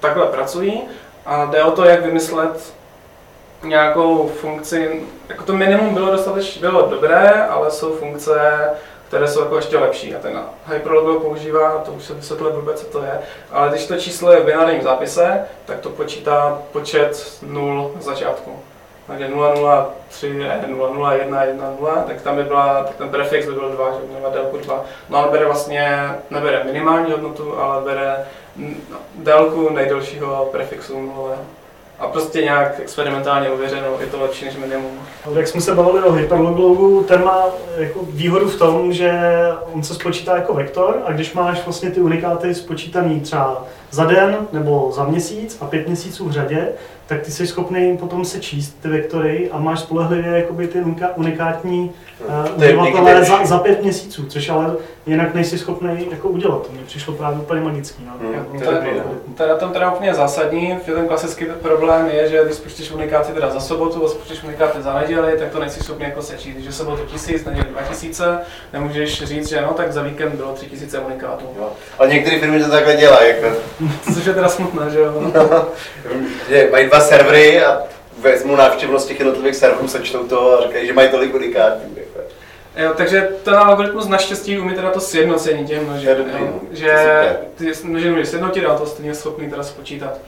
takhle 0.00 0.26
pracují 0.26 0.82
a 1.26 1.44
jde 1.44 1.62
o 1.62 1.70
to, 1.70 1.84
jak 1.84 2.04
vymyslet 2.04 2.74
nějakou 3.64 4.28
funkci, 4.28 5.02
jako 5.28 5.44
to 5.44 5.52
minimum 5.52 5.94
bylo 5.94 6.10
dostatečně, 6.10 6.60
bylo 6.60 6.86
dobré, 6.86 7.46
ale 7.50 7.70
jsou 7.70 7.96
funkce, 7.96 8.40
které 9.08 9.28
jsou 9.28 9.40
jako 9.40 9.56
ještě 9.56 9.78
lepší. 9.78 10.14
A 10.14 10.18
ten 10.18 10.42
Hyperlogo 10.66 11.20
používá, 11.20 11.78
to 11.78 11.92
už 11.92 12.04
se 12.04 12.14
vysvětluje 12.14 12.52
vůbec, 12.52 12.80
co 12.80 12.86
to 12.86 13.04
je, 13.04 13.20
ale 13.52 13.68
když 13.68 13.86
to 13.86 13.96
číslo 13.96 14.32
je 14.32 14.40
v 14.40 14.44
binárním 14.44 14.82
zápise, 14.82 15.44
tak 15.64 15.80
to 15.80 15.90
počítá 15.90 16.58
počet 16.72 17.38
nul 17.42 17.92
začátku. 18.00 18.58
Takže 19.06 19.30
003, 20.08 20.38
001, 20.66 21.44
10, 21.46 22.06
tak 22.06 22.22
tam 22.22 22.36
by 22.36 22.44
byla, 22.44 22.84
tak 22.84 22.96
ten 22.96 23.08
prefix 23.08 23.46
by 23.46 23.52
byl 23.52 23.70
2, 23.70 23.92
že 23.92 23.98
by 23.98 24.06
měla 24.06 24.30
délku 24.30 24.56
2. 24.56 24.84
No 25.08 25.18
ale 25.18 25.30
bere 25.30 25.44
vlastně, 25.44 26.10
nebere 26.30 26.64
minimální 26.64 27.12
hodnotu, 27.12 27.58
ale 27.58 27.82
bere 27.82 28.26
délku 29.14 29.68
nejdelšího 29.70 30.48
prefixu 30.52 31.00
0 31.00 31.36
a 31.98 32.06
prostě 32.06 32.42
nějak 32.42 32.80
experimentálně 32.80 33.50
ověřeno, 33.50 33.86
je 34.00 34.06
to 34.06 34.20
lepší 34.20 34.44
než 34.44 34.56
minimum. 34.56 34.98
Jak 35.34 35.48
jsme 35.48 35.60
se 35.60 35.74
bavili 35.74 36.02
o 36.02 36.12
hyperlogu, 36.12 37.04
ten 37.08 37.24
má 37.24 37.44
jako 37.76 38.00
výhodu 38.02 38.48
v 38.48 38.58
tom, 38.58 38.92
že 38.92 39.20
on 39.72 39.82
se 39.82 39.94
spočítá 39.94 40.36
jako 40.36 40.54
vektor 40.54 41.02
a 41.04 41.12
když 41.12 41.32
máš 41.32 41.64
vlastně 41.64 41.90
ty 41.90 42.00
unikáty 42.00 42.54
spočítaný 42.54 43.20
třeba 43.20 43.64
za 43.90 44.04
den 44.04 44.36
nebo 44.52 44.92
za 44.94 45.04
měsíc 45.04 45.58
a 45.60 45.66
pět 45.66 45.86
měsíců 45.86 46.28
v 46.28 46.32
řadě, 46.32 46.68
tak 47.06 47.20
ty 47.20 47.30
jsi 47.30 47.46
schopný 47.46 47.96
potom 47.96 48.24
se 48.24 48.40
číst 48.40 48.76
ty 48.82 48.88
vektory 48.88 49.50
a 49.50 49.58
máš 49.58 49.80
spolehlivě 49.80 50.32
jakoby 50.32 50.66
ty 50.66 50.84
unikátní 51.16 51.92
uh, 52.28 52.62
uživatelé 52.62 53.24
za, 53.24 53.44
za 53.44 53.58
pět 53.58 53.82
měsíců, 53.82 54.26
což 54.26 54.48
ale 54.48 54.76
jinak 55.06 55.34
nejsi 55.34 55.58
schopný 55.58 56.06
jako 56.10 56.28
udělat. 56.28 56.66
To 56.66 56.72
mi 56.72 56.78
přišlo 56.86 57.14
právě 57.14 57.38
úplně 57.38 57.60
magický. 57.60 58.04
No. 58.06 58.12
Hmm, 58.20 58.60
to, 58.60 58.70
je, 58.72 59.02
to 59.36 59.42
je 59.42 59.48
na 59.48 59.56
tom 59.56 59.72
teda 59.72 59.92
úplně 59.92 60.14
zásadní, 60.14 60.78
že 60.86 60.92
ten 60.92 61.08
klasický 61.08 61.44
problém 61.62 62.08
je, 62.10 62.28
že 62.28 62.44
když 62.44 62.56
spočítáš 62.56 62.90
unikáty 62.90 63.32
teda 63.32 63.50
za 63.50 63.60
sobotu 63.60 64.04
a 64.04 64.08
spočítáš 64.08 64.44
unikáty 64.44 64.82
za 64.82 64.94
neděli, 64.94 65.38
tak 65.38 65.50
to 65.50 65.60
nejsi 65.60 65.80
schopný 65.80 66.04
jako 66.04 66.22
sečíst. 66.22 66.58
Že 66.58 66.72
sobotu 66.72 67.02
tisíc, 67.04 67.44
neděli 67.44 67.66
dva 67.68 67.82
tisíce, 67.82 68.38
nemůžeš 68.72 69.22
říct, 69.22 69.48
že 69.48 69.60
no, 69.60 69.74
tak 69.74 69.92
za 69.92 70.02
víkend 70.02 70.34
bylo 70.34 70.52
tři 70.52 70.66
tisíce 70.66 70.98
unikátů. 70.98 71.44
Jo. 71.58 71.68
Ale 71.98 72.08
některé 72.08 72.40
firmy 72.40 72.64
to 72.64 72.70
takhle 72.70 72.96
dělají. 72.96 73.28
Jako. 73.28 73.56
Což 74.14 74.26
je 74.26 74.34
teda 74.34 74.48
smutné, 74.48 74.90
že 74.90 74.98
jo? 74.98 75.32
No, 75.34 75.66
že 76.48 76.68
mají 76.72 76.90
dva 76.96 77.04
servery 77.04 77.64
a 77.64 77.82
vezmu 78.18 78.56
návštěvnost 78.56 79.08
těch 79.08 79.18
jednotlivých 79.18 79.56
serverů, 79.56 79.88
sečtou 79.88 80.24
to 80.24 80.58
a 80.58 80.62
říkají, 80.62 80.86
že 80.86 80.92
mají 80.92 81.08
tolik 81.08 81.34
unikátů. 81.34 81.80
Jako. 81.96 82.20
Jo, 82.76 82.92
takže 82.96 83.28
ten 83.42 83.54
algoritmus 83.54 84.08
naštěstí 84.08 84.58
umí 84.58 84.74
teda 84.74 84.90
to 84.90 85.00
sjednocení 85.00 85.66
těch 85.66 85.82
množin, 85.82 86.08
že 86.72 87.36
ty 87.58 87.72
množiny 87.84 88.10
můžeš 88.10 88.28
sjednotit 88.28 88.66
a 88.66 88.78
to 88.78 88.86
stejně 88.86 89.14
schopný 89.14 89.50
teda 89.50 89.62
spočítat 89.62 90.18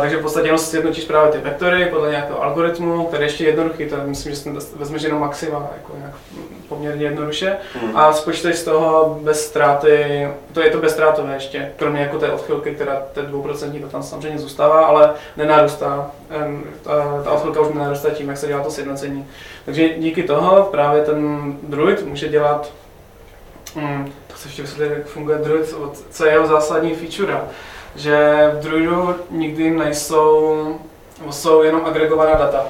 takže 0.00 0.16
v 0.16 0.22
podstatě 0.22 0.46
jenom 0.46 0.58
sjednotíš 0.58 1.04
právě 1.04 1.32
ty 1.32 1.38
vektory 1.38 1.86
podle 1.86 2.10
nějakého 2.10 2.42
algoritmu, 2.42 3.06
který 3.06 3.22
je 3.22 3.26
ještě 3.26 3.44
jednoduchý, 3.44 3.86
to 3.88 3.96
myslím, 4.04 4.34
že 4.34 4.40
vezmeš 4.76 5.02
jenom 5.02 5.20
maxima, 5.20 5.70
jako 5.76 5.96
nějak 5.98 6.14
poměrně 6.68 7.04
jednoduše, 7.04 7.56
hmm. 7.80 7.96
a 7.96 8.12
spočteš 8.12 8.56
z 8.58 8.64
toho 8.64 9.18
bez 9.22 9.46
ztráty, 9.46 10.28
to 10.52 10.60
je 10.60 10.70
to 10.70 10.78
bezstrátové 10.78 11.34
ještě, 11.34 11.72
kromě 11.76 12.00
jako 12.00 12.18
té 12.18 12.32
odchylky, 12.32 12.74
která 12.74 13.02
té 13.12 13.22
dvouprocentní 13.22 13.80
to 13.80 13.88
tam 13.88 14.02
samozřejmě 14.02 14.38
zůstává, 14.38 14.84
ale 14.84 15.10
nenarůstá, 15.36 16.10
ta, 16.82 17.22
ta 17.24 17.30
odchylka 17.30 17.60
už 17.60 17.74
nenarůstá 17.74 18.10
tím, 18.10 18.28
jak 18.28 18.38
se 18.38 18.46
dělá 18.46 18.62
to 18.62 18.70
sjednocení. 18.70 19.26
Takže 19.64 19.88
díky 19.98 20.22
toho 20.22 20.68
právě 20.70 21.02
ten 21.02 21.52
druid 21.62 22.06
může 22.06 22.28
dělat, 22.28 22.72
hmm, 23.74 24.12
to 24.26 24.36
se 24.36 24.48
ještě 24.48 24.62
vysvětlit, 24.62 24.98
jak 24.98 25.06
funguje 25.06 25.38
druid, 25.38 25.74
co 26.10 26.26
je 26.26 26.32
jeho 26.32 26.46
zásadní 26.46 26.94
feature 26.94 27.40
že 27.96 28.50
v 28.54 28.62
Druidu 28.62 29.14
nikdy 29.30 29.70
nejsou, 29.70 30.78
jsou 31.30 31.62
jenom 31.62 31.86
agregovaná 31.86 32.34
data. 32.34 32.66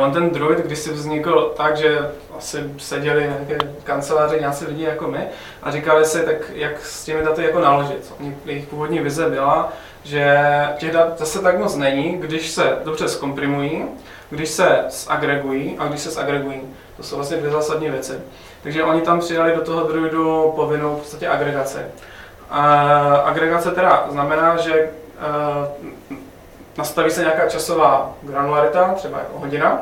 On 0.00 0.12
ten 0.12 0.30
druid, 0.30 0.58
když 0.58 0.78
si 0.78 0.92
vznikl 0.92 1.52
tak, 1.56 1.76
že 1.76 2.10
asi 2.38 2.70
seděli 2.78 3.22
nějaké 3.22 3.58
kanceláři 3.84 4.40
nějací 4.40 4.64
lidi 4.64 4.82
jako 4.82 5.08
my 5.08 5.26
a 5.62 5.70
říkali 5.70 6.04
si, 6.04 6.22
tak 6.24 6.36
jak 6.54 6.84
s 6.84 7.04
těmi 7.04 7.24
daty 7.24 7.42
jako 7.42 7.60
naložit. 7.60 8.14
Jejich 8.44 8.66
původní 8.66 9.00
vize 9.00 9.30
byla, 9.30 9.72
že 10.04 10.38
těch 10.78 10.92
dat 10.92 11.18
zase 11.18 11.38
tak 11.38 11.58
moc 11.58 11.76
není, 11.76 12.18
když 12.18 12.50
se 12.50 12.78
dobře 12.84 13.08
zkomprimují, 13.08 13.84
když 14.30 14.48
se 14.48 14.84
zagregují 14.88 15.76
a 15.78 15.86
když 15.86 16.00
se 16.00 16.10
zagregují. 16.10 16.60
To 16.96 17.02
jsou 17.02 17.16
vlastně 17.16 17.36
dvě 17.36 17.50
zásadní 17.50 17.90
věci. 17.90 18.12
Takže 18.62 18.84
oni 18.84 19.00
tam 19.00 19.20
přidali 19.20 19.54
do 19.54 19.60
toho 19.60 19.86
druidu 19.86 20.52
povinnou 20.56 20.96
v 20.96 20.98
podstatě 20.98 21.28
agregaci. 21.28 21.78
A 22.50 22.66
agregace 23.16 23.70
teda 23.70 24.06
znamená, 24.10 24.56
že 24.56 24.90
uh, 26.10 26.16
nastaví 26.78 27.10
se 27.10 27.20
nějaká 27.20 27.48
časová 27.48 28.12
granularita, 28.22 28.92
třeba 28.92 29.18
jako 29.18 29.38
hodina, 29.38 29.80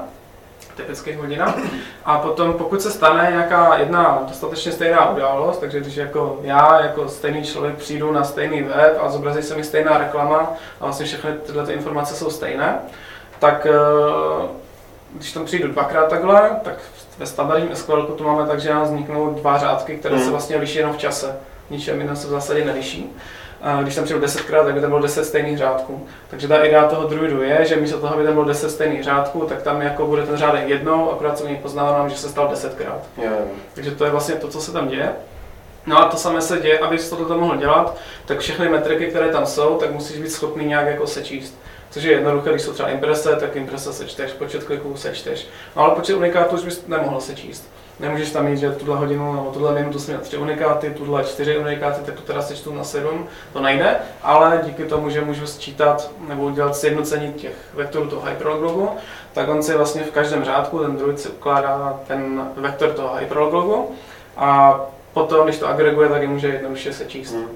typicky 0.77 1.13
hodina. 1.13 1.55
A 2.05 2.19
potom, 2.19 2.53
pokud 2.53 2.83
se 2.83 2.91
stane 2.91 3.29
nějaká 3.31 3.77
jedna 3.77 4.23
dostatečně 4.29 4.73
stejná 4.73 5.11
událost, 5.11 5.59
takže 5.59 5.81
když 5.81 5.97
jako 5.97 6.39
já, 6.43 6.81
jako 6.81 7.09
stejný 7.09 7.43
člověk, 7.43 7.75
přijdu 7.75 8.13
na 8.13 8.25
stejný 8.25 8.63
web 8.63 8.99
a 9.03 9.11
zobrazí 9.11 9.43
se 9.43 9.57
mi 9.57 9.65
stejná 9.65 9.99
reklama 9.99 10.53
a 10.81 10.85
vlastně 10.85 11.07
všechny 11.07 11.33
tyhle 11.33 11.67
ty 11.67 11.73
informace 11.73 12.15
jsou 12.15 12.31
stejné, 12.31 12.79
tak 13.39 13.67
eh, 13.67 13.73
když 15.15 15.33
tam 15.33 15.45
přijdu 15.45 15.69
dvakrát 15.69 16.09
takhle, 16.09 16.51
tak 16.63 16.75
ve 17.19 17.27
standardním 17.27 17.77
SQL 17.77 18.03
tu 18.03 18.25
máme 18.25 18.47
tak, 18.47 18.61
že 18.61 18.71
nám 18.71 18.83
vzniknou 18.83 19.35
dva 19.35 19.59
řádky, 19.59 19.97
které 19.97 20.17
se 20.17 20.23
hmm. 20.23 20.31
vlastně 20.31 20.57
liší 20.57 20.79
jenom 20.79 20.93
v 20.93 20.99
čase. 20.99 21.37
Ničem 21.73 22.01
jiném 22.01 22.17
se 22.17 22.27
v 22.27 22.31
zásadě 22.31 22.65
neliší. 22.65 23.17
Když 23.83 23.95
tam 23.95 24.05
přijdu 24.05 24.21
desetkrát, 24.21 24.65
tak 24.65 24.75
by 24.75 24.81
tam 24.81 24.91
bylo 24.91 25.03
deset 25.03 25.25
stejných 25.25 25.59
řádků. 25.59 26.07
Takže 26.31 26.49
ta 26.49 26.65
idea 26.65 26.89
toho 26.89 27.07
druidu 27.07 27.43
je, 27.43 27.65
že 27.65 27.77
místo 27.77 27.99
toho, 27.99 28.15
aby 28.15 28.25
tam 28.25 28.33
bylo 28.33 28.45
deset 28.45 28.71
stejných 28.71 29.05
řádků, 29.05 29.41
tak 29.41 29.63
tam 29.63 29.83
jako 29.83 30.07
bude 30.07 30.23
ten 30.23 30.37
řádek 30.37 30.69
jednou, 30.69 31.13
akorát 31.13 31.39
se 31.39 31.45
u 31.45 31.47
něj 31.47 31.57
poznávám, 31.57 32.11
že 32.11 32.17
se 32.17 32.29
stal 32.29 32.49
desetkrát. 32.49 33.03
Yeah. 33.17 33.35
Takže 33.75 33.91
to 33.91 34.05
je 34.05 34.11
vlastně 34.11 34.35
to, 34.35 34.49
co 34.49 34.61
se 34.61 34.73
tam 34.73 34.89
děje. 34.89 35.13
No 35.87 35.99
a 35.99 36.09
to 36.09 36.17
samé 36.17 36.41
se 36.41 36.59
děje, 36.59 36.79
abys 36.79 37.11
to 37.11 37.39
mohl 37.39 37.57
dělat, 37.57 37.97
tak 38.27 38.39
všechny 38.39 38.69
metriky, 38.69 39.07
které 39.07 39.29
tam 39.29 39.47
jsou, 39.47 39.77
tak 39.77 39.93
musíš 39.93 40.19
být 40.19 40.31
schopný 40.31 40.65
nějak 40.65 40.87
jako 40.87 41.07
sečíst. 41.07 41.59
Což 41.91 42.03
je 42.03 42.13
jednoduché, 42.13 42.51
když 42.51 42.63
jsou 42.63 42.73
třeba 42.73 42.89
imprese, 42.89 43.37
tak 43.37 43.57
imprese 43.57 43.93
sečteš, 43.93 44.33
počet 44.33 44.65
kliků 44.65 44.97
sečteš. 44.97 45.47
No 45.77 45.83
ale 45.83 45.95
počet 45.95 46.15
unikátů 46.15 46.57
už 46.57 46.65
bys 46.65 46.87
nemohl 46.87 47.21
sečíst. 47.21 47.69
Nemůžeš 48.01 48.31
tam 48.31 48.45
mít, 48.45 48.57
že 48.57 48.71
tuhle 48.71 48.97
hodinu 48.97 49.33
nebo 49.33 49.51
tuhle 49.51 49.75
minutu 49.75 49.99
jsem 49.99 50.15
měl 50.15 50.25
tři 50.25 50.37
unikáty, 50.37 50.91
tuhle 50.91 51.25
čtyři 51.25 51.59
unikáty, 51.59 52.01
tak 52.05 52.15
to 52.15 52.23
teda 52.23 52.43
sečtu 52.43 52.75
na 52.75 52.85
sedm, 52.85 53.27
to 53.53 53.61
nejde, 53.61 53.97
ale 54.23 54.61
díky 54.65 54.85
tomu, 54.85 55.11
že 55.11 55.21
můžu 55.21 55.47
sčítat 55.47 56.11
nebo 56.29 56.43
udělat 56.45 56.77
sjednocení 56.77 57.33
těch 57.33 57.55
vektorů 57.75 58.07
toho 58.07 58.23
hyperlogu, 58.27 58.89
tak 59.33 59.49
on 59.49 59.63
si 59.63 59.77
vlastně 59.77 60.03
v 60.03 60.11
každém 60.11 60.45
řádku, 60.45 60.79
ten 60.79 60.97
druid 60.97 61.21
si 61.21 61.29
ukládá 61.29 62.01
ten 62.07 62.43
vektor 62.57 62.93
toho 62.93 63.15
hyperlogu 63.17 63.91
a 64.37 64.81
potom, 65.13 65.45
když 65.45 65.59
to 65.59 65.69
agreguje, 65.69 66.09
tak 66.09 66.23
je 66.23 66.29
může 66.29 66.49
jednoduše 66.49 66.93
sečíst. 66.93 67.33
Hmm. 67.33 67.49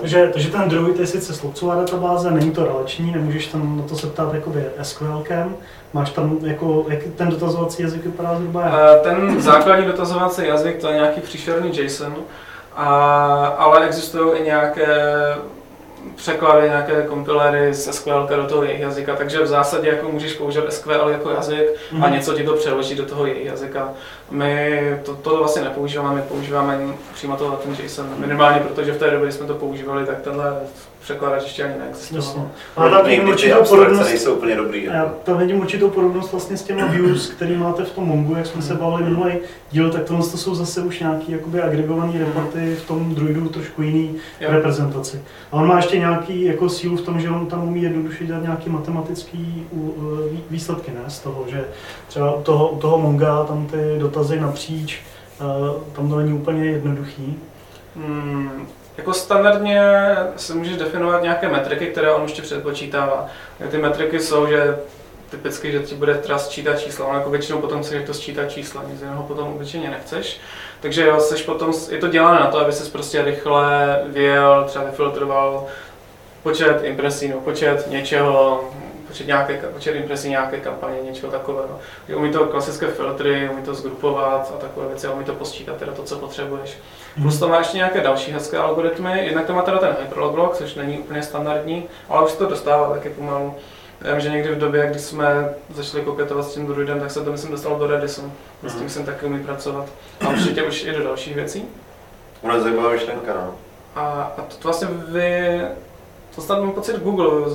Takže, 0.00 0.30
takže 0.32 0.50
ten 0.50 0.68
druid 0.68 1.00
je 1.00 1.06
sice 1.06 1.34
slovcová 1.34 1.74
databáze, 1.74 2.30
není 2.30 2.50
to 2.50 2.64
relační, 2.64 3.12
nemůžeš 3.12 3.46
tam 3.46 3.78
na 3.78 3.82
to 3.82 3.96
se 3.96 4.06
ptát 4.06 4.34
jakoby 4.34 4.64
SQLkem, 4.82 5.56
máš 5.92 6.10
tam 6.10 6.38
jako, 6.42 6.84
jak 6.88 7.00
ten 7.16 7.28
dotazovací 7.28 7.82
jazyk 7.82 8.04
vypadá 8.04 8.36
zhruba? 8.36 8.64
Eh, 8.66 8.98
ten 9.02 9.40
základní 9.40 9.86
dotazovací 9.86 10.46
jazyk 10.46 10.80
to 10.80 10.88
je 10.88 10.94
nějaký 10.94 11.20
příšerný 11.20 11.78
JSON, 11.78 12.16
a, 12.74 13.46
ale 13.58 13.86
existují 13.86 14.38
i 14.38 14.42
nějaké 14.44 14.86
překlady, 16.14 16.68
nějaké 16.68 17.02
kompiléry 17.02 17.74
z 17.74 17.92
SQL 17.92 18.28
do 18.36 18.44
toho 18.44 18.62
jejich 18.62 18.80
jazyka, 18.80 19.16
takže 19.16 19.42
v 19.42 19.46
zásadě 19.46 19.88
jako 19.88 20.08
můžeš 20.08 20.32
používat 20.32 20.72
SQL 20.72 21.08
jako 21.08 21.30
jazyk 21.30 21.58
mm-hmm. 21.58 22.04
a 22.04 22.06
mhm. 22.06 22.12
něco 22.12 22.34
ti 22.34 22.44
to 22.44 22.54
přeloží 22.54 22.94
do 22.94 23.06
toho 23.06 23.26
jejich 23.26 23.46
jazyka. 23.46 23.88
My 24.30 24.80
to, 25.04 25.14
to 25.14 25.36
vlastně 25.36 25.62
nepoužíváme, 25.62 26.14
my 26.14 26.22
používáme 26.22 26.80
přímo 27.14 27.36
toho 27.36 27.56
ten 27.56 27.76
JSON, 27.84 28.06
minimálně 28.16 28.60
protože 28.60 28.92
v 28.92 28.98
té 28.98 29.10
době, 29.10 29.32
jsme 29.32 29.46
to 29.46 29.54
používali, 29.54 30.06
tak 30.06 30.20
tenhle 30.20 30.56
překladač 31.02 31.42
ještě 31.42 31.64
ani 31.64 31.74
neexistoval. 31.78 32.50
Ale 32.76 32.90
tam 32.90 33.04
vidím 33.06 33.28
určitou 33.28 33.64
podobnost. 33.68 34.08
nejsou 34.08 34.34
úplně 34.34 34.56
dobrý. 34.56 34.84
Já 34.84 34.94
jako. 34.94 35.10
tam 35.24 35.38
vidím 35.38 35.60
určitou 35.60 35.90
podobnost 35.90 36.32
vlastně 36.32 36.56
s 36.56 36.62
těmi 36.62 36.82
views, 36.88 37.30
který 37.30 37.56
máte 37.56 37.84
v 37.84 37.90
tom 37.90 38.04
Mongu, 38.04 38.36
jak 38.36 38.46
jsme 38.46 38.62
se 38.62 38.74
bavili 38.74 39.10
minulý 39.10 39.32
díl, 39.70 39.90
tak 39.90 40.04
tohle 40.04 40.28
to 40.28 40.36
jsou 40.36 40.54
zase 40.54 40.80
už 40.80 41.00
nějaký 41.00 41.32
jakoby 41.32 41.62
agregované 41.62 42.18
reporty 42.18 42.74
v 42.74 42.86
tom 42.86 43.14
druidu 43.14 43.48
trošku 43.48 43.82
jiný 43.82 44.16
jo. 44.40 44.48
reprezentaci. 44.50 45.22
A 45.52 45.56
on 45.56 45.66
má 45.66 45.76
ještě 45.76 45.98
nějaký 45.98 46.44
jako 46.44 46.68
sílu 46.68 46.96
v 46.96 47.00
tom, 47.00 47.20
že 47.20 47.30
on 47.30 47.46
tam 47.46 47.68
umí 47.68 47.82
jednoduše 47.82 48.26
dělat 48.26 48.42
nějaký 48.42 48.70
matematický 48.70 49.66
výsledky, 50.50 50.90
ne? 50.90 51.00
Z 51.08 51.18
toho, 51.18 51.44
že 51.50 51.64
třeba 52.08 52.34
u 52.34 52.42
toho, 52.42 52.68
u 52.68 52.78
toho 52.78 52.98
Monga 52.98 53.44
tam 53.44 53.66
ty 53.66 53.76
dotazy 53.98 54.40
napříč, 54.40 55.00
tam 55.92 56.08
to 56.08 56.16
není 56.16 56.32
úplně 56.32 56.64
jednoduchý. 56.64 57.38
Hmm, 57.96 58.66
jako 58.96 59.14
standardně 59.14 59.82
si 60.36 60.54
můžeš 60.54 60.76
definovat 60.76 61.22
nějaké 61.22 61.48
metriky, 61.48 61.86
které 61.86 62.12
on 62.12 62.22
ještě 62.22 62.42
předpočítává. 62.42 63.26
Ty 63.70 63.78
metriky 63.78 64.20
jsou, 64.20 64.46
že 64.46 64.78
typicky, 65.30 65.72
že 65.72 65.78
ti 65.78 65.94
bude 65.94 66.14
teda 66.14 66.38
sčítat 66.38 66.80
čísla, 66.80 67.06
ale 67.06 67.18
jako 67.18 67.30
většinou 67.30 67.58
potom 67.60 67.82
chceš 67.82 68.06
to 68.06 68.14
sčítat 68.14 68.50
čísla, 68.50 68.82
nic 68.92 69.00
jiného 69.00 69.22
potom 69.22 69.48
obyčejně 69.48 69.90
nechceš. 69.90 70.40
Takže 70.80 71.06
jo, 71.06 71.20
seš 71.20 71.42
potom, 71.42 71.72
je 71.90 71.98
to 71.98 72.08
dělané 72.08 72.40
na 72.40 72.46
to, 72.46 72.58
aby 72.58 72.72
se 72.72 72.90
prostě 72.90 73.22
rychle 73.22 74.00
vyjel, 74.06 74.64
třeba 74.68 74.84
vyfiltroval 74.84 75.66
počet 76.42 76.80
impresí, 76.84 77.28
no, 77.28 77.36
počet 77.40 77.90
něčeho, 77.90 78.70
počet, 79.12 79.26
nějaké, 79.26 79.56
počet 79.56 79.94
impresí 79.94 80.28
nějaké 80.28 80.60
kampaně, 80.60 80.96
něčeho 81.02 81.32
takového. 81.32 81.78
Že 82.08 82.16
umí 82.16 82.32
to 82.32 82.46
klasické 82.46 82.86
filtry, 82.86 83.50
umí 83.52 83.62
to 83.62 83.74
zgrupovat 83.74 84.52
a 84.54 84.58
takové 84.58 84.86
věci, 84.86 85.08
umí 85.08 85.24
to 85.24 85.34
posčítat 85.34 85.76
teda 85.76 85.92
to, 85.92 86.02
co 86.02 86.18
potřebuješ. 86.18 86.78
Mm. 87.16 87.22
Plus 87.22 87.38
to 87.38 87.48
má 87.48 87.58
ještě 87.58 87.76
nějaké 87.76 88.00
další 88.00 88.32
hezké 88.32 88.58
algoritmy, 88.58 89.26
jednak 89.26 89.46
to 89.46 89.52
má 89.52 89.62
teda 89.62 89.78
ten 89.78 89.96
hyperlog 90.00 90.32
block, 90.32 90.56
což 90.56 90.74
není 90.74 90.98
úplně 90.98 91.22
standardní, 91.22 91.84
ale 92.08 92.24
už 92.24 92.32
to 92.32 92.46
dostává 92.46 92.94
taky 92.94 93.10
pomalu. 93.10 93.54
Já 94.00 94.12
vím, 94.12 94.20
že 94.20 94.30
někdy 94.30 94.54
v 94.54 94.58
době, 94.58 94.86
kdy 94.90 94.98
jsme 94.98 95.54
začali 95.70 96.04
koketovat 96.04 96.44
s 96.44 96.54
tím 96.54 96.66
druidem, 96.66 97.00
tak 97.00 97.10
se 97.10 97.24
to 97.24 97.32
myslím 97.32 97.50
dostal 97.50 97.78
do 97.78 97.86
Redisu. 97.86 98.32
S 98.62 98.74
tím 98.74 98.90
jsem 98.90 99.04
taky 99.04 99.26
umí 99.26 99.44
pracovat. 99.44 99.86
A 100.20 100.28
určitě 100.28 100.62
už 100.62 100.84
i 100.84 100.92
do 100.92 101.04
dalších 101.04 101.34
věcí. 101.34 101.64
Ona 102.42 102.54
je 102.54 102.60
zajímavá 102.60 102.90
myšlenka, 102.90 103.34
no. 103.34 103.54
A, 103.94 104.32
a 104.38 104.42
to, 104.42 104.56
to 104.56 104.68
vlastně 104.68 104.88
vy, 105.08 105.60
to 106.34 106.40
snad 106.40 106.60
mám 106.60 106.72
pocit 106.72 106.96
Google 106.96 107.50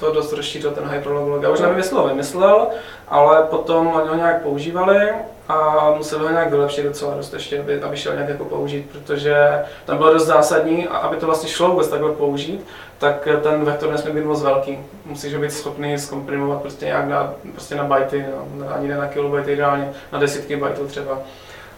to 0.00 0.12
dost 0.12 0.32
rozšířil 0.32 0.70
ten 0.70 0.88
hyperlog. 0.88 1.42
Já 1.42 1.48
už 1.48 1.60
nevím, 1.60 1.76
jestli 1.76 1.96
ho 1.96 2.08
vymyslel, 2.08 2.66
ale 3.08 3.42
potom 3.42 3.86
oni 3.86 4.08
ho 4.08 4.14
nějak 4.14 4.42
používali 4.42 5.10
a 5.48 5.90
museli 5.96 6.24
ho 6.24 6.30
nějak 6.30 6.50
vylepšit 6.50 6.82
docela 6.82 7.14
dost 7.14 7.32
ještě, 7.32 7.60
aby, 7.60 7.82
aby 7.82 7.96
šel 7.96 8.12
nějak 8.12 8.28
jako 8.28 8.44
použít, 8.44 8.90
protože 8.92 9.64
tam 9.84 9.96
bylo 9.96 10.12
dost 10.12 10.26
zásadní 10.26 10.88
aby 10.88 11.16
to 11.16 11.26
vlastně 11.26 11.48
šlo 11.48 11.68
vůbec 11.68 11.88
takhle 11.88 12.12
použít, 12.12 12.66
tak 12.98 13.28
ten 13.42 13.64
vektor 13.64 13.90
nesmí 13.90 14.12
být 14.12 14.24
moc 14.24 14.42
velký. 14.42 14.78
Musíš 15.04 15.34
ho 15.34 15.40
být 15.40 15.52
schopný 15.52 15.98
zkomprimovat 15.98 16.60
prostě 16.60 16.86
nějak 16.86 17.08
na, 17.08 17.32
prostě 17.52 17.74
na 17.74 17.84
bajty, 17.84 18.24
no, 18.54 18.74
ani 18.74 18.88
ne 18.88 18.96
na 18.96 19.06
kilobajty, 19.06 19.52
ideálně 19.52 19.92
na 20.12 20.18
desítky 20.18 20.56
bajtů 20.56 20.86
třeba, 20.86 21.18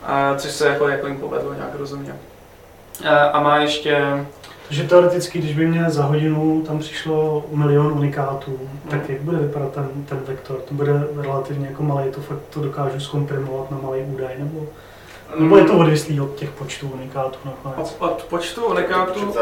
a, 0.02 0.34
což 0.36 0.50
se 0.50 0.68
jako, 0.68 0.88
jako 0.88 1.06
jim 1.06 1.20
povedlo 1.20 1.54
nějak 1.54 1.74
rozumně. 1.74 2.16
A, 3.08 3.24
a 3.24 3.40
má 3.40 3.56
ještě 3.56 4.04
takže 4.70 4.84
teoreticky, 4.84 5.38
když 5.38 5.54
by 5.54 5.66
mě 5.66 5.84
za 5.88 6.04
hodinu 6.04 6.62
tam 6.66 6.78
přišlo 6.78 7.44
milion 7.52 7.92
unikátů, 7.92 8.50
mm. 8.50 8.90
tak 8.90 9.08
jak 9.08 9.20
bude 9.20 9.38
vypadat 9.38 9.72
ten, 9.72 9.88
ten 10.08 10.20
vektor? 10.26 10.56
To 10.56 10.74
bude 10.74 10.92
relativně 11.16 11.66
jako 11.66 11.82
malý, 11.82 12.10
to 12.10 12.20
fakt 12.20 12.38
to 12.50 12.60
dokážu 12.60 13.00
zkomprimovat 13.00 13.70
na 13.70 13.78
malý 13.82 14.00
údaj, 14.00 14.34
nebo, 14.38 14.66
nebo 15.38 15.56
je 15.56 15.64
to 15.64 15.78
odvislý 15.78 16.20
od 16.20 16.34
těch 16.34 16.50
počtů 16.50 16.90
unikátů 16.94 17.38
nakonec? 17.44 17.96
Od, 17.98 18.10
od 18.10 18.22
počtu 18.22 18.64
unikátů, 18.64 19.34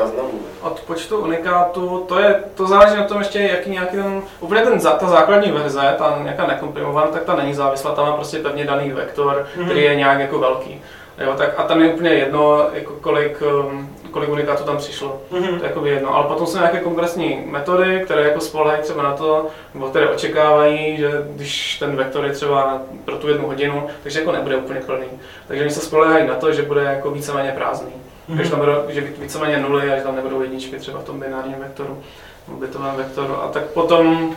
od 0.63 0.81
počtu 0.81 1.19
unikátů, 1.19 2.05
to, 2.09 2.19
je, 2.19 2.43
to 2.55 2.67
záleží 2.67 2.97
na 2.97 3.05
tom 3.05 3.19
ještě, 3.19 3.39
jaký 3.39 3.71
nějaký 3.71 3.97
ten, 3.97 4.23
úplně 4.41 4.61
ten, 4.63 4.81
ta 4.81 5.09
základní 5.09 5.53
verze, 5.53 5.95
ta 5.99 6.19
nějaká 6.23 6.47
nekomprimovaná, 6.47 7.07
tak 7.07 7.25
ta 7.25 7.37
není 7.37 7.55
závislá, 7.55 7.95
tam 7.95 8.07
má 8.07 8.13
prostě 8.13 8.39
pevně 8.39 8.65
daný 8.65 8.91
vektor, 8.91 9.47
mm. 9.57 9.65
který 9.65 9.83
je 9.83 9.95
nějak 9.95 10.21
jako 10.21 10.39
velký. 10.39 10.83
Jo, 11.21 11.35
tak 11.37 11.55
a 11.57 11.63
tam 11.63 11.83
je 11.83 11.93
úplně 11.93 12.11
jedno, 12.11 12.67
jako 12.73 12.93
kolik, 13.01 13.43
um, 13.43 13.97
kolik 14.11 14.31
unikátů 14.31 14.65
tam 14.65 14.77
přišlo. 14.77 15.21
Mm-hmm. 15.33 15.59
To 15.59 15.65
je 15.65 15.69
jako 15.69 15.87
jedno. 15.87 16.15
Ale 16.15 16.27
potom 16.27 16.47
jsou 16.47 16.59
nějaké 16.59 16.81
kompresní 16.81 17.43
metody, 17.47 18.01
které 18.05 18.23
jako 18.23 18.41
spolehají 18.41 18.83
třeba 18.83 19.03
na 19.03 19.13
to, 19.13 19.47
nebo 19.75 19.89
které 19.89 20.09
očekávají, 20.09 20.97
že 20.97 21.11
když 21.31 21.79
ten 21.79 21.97
vektor 21.97 22.25
je 22.25 22.33
třeba 22.33 22.83
pro 23.05 23.17
tu 23.17 23.29
jednu 23.29 23.47
hodinu, 23.47 23.87
takže 24.03 24.19
jako 24.19 24.33
nebude 24.33 24.57
úplně 24.57 24.81
plný. 24.81 25.07
Takže 25.49 25.63
oni 25.63 25.73
se 25.73 25.81
spolehají 25.81 26.27
na 26.27 26.35
to, 26.35 26.53
že 26.53 26.63
bude 26.63 26.83
jako 26.83 27.11
víceméně 27.11 27.53
prázdný. 27.53 27.93
Mm-hmm. 27.93 28.37
Takže 28.37 28.51
tam 28.51 28.61
bude, 28.61 28.73
že 28.89 29.01
víceméně 29.01 29.59
nuly 29.59 29.93
a 29.93 29.97
že 29.97 30.03
tam 30.03 30.17
nebudou 30.17 30.43
jedničky 30.43 30.77
třeba 30.77 30.99
v 30.99 31.05
tom 31.05 31.21
binárním 31.21 31.59
vektoru, 31.59 32.03
bytovém 32.49 32.97
vektoru. 32.97 33.43
A 33.43 33.49
tak 33.49 33.63
potom 33.63 34.37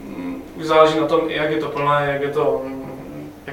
mm, 0.00 0.42
už 0.56 0.66
záleží 0.66 1.00
na 1.00 1.06
tom, 1.06 1.20
jak 1.28 1.50
je 1.50 1.58
to 1.58 1.68
plné, 1.68 2.10
jak 2.12 2.22
je 2.22 2.28
to 2.28 2.62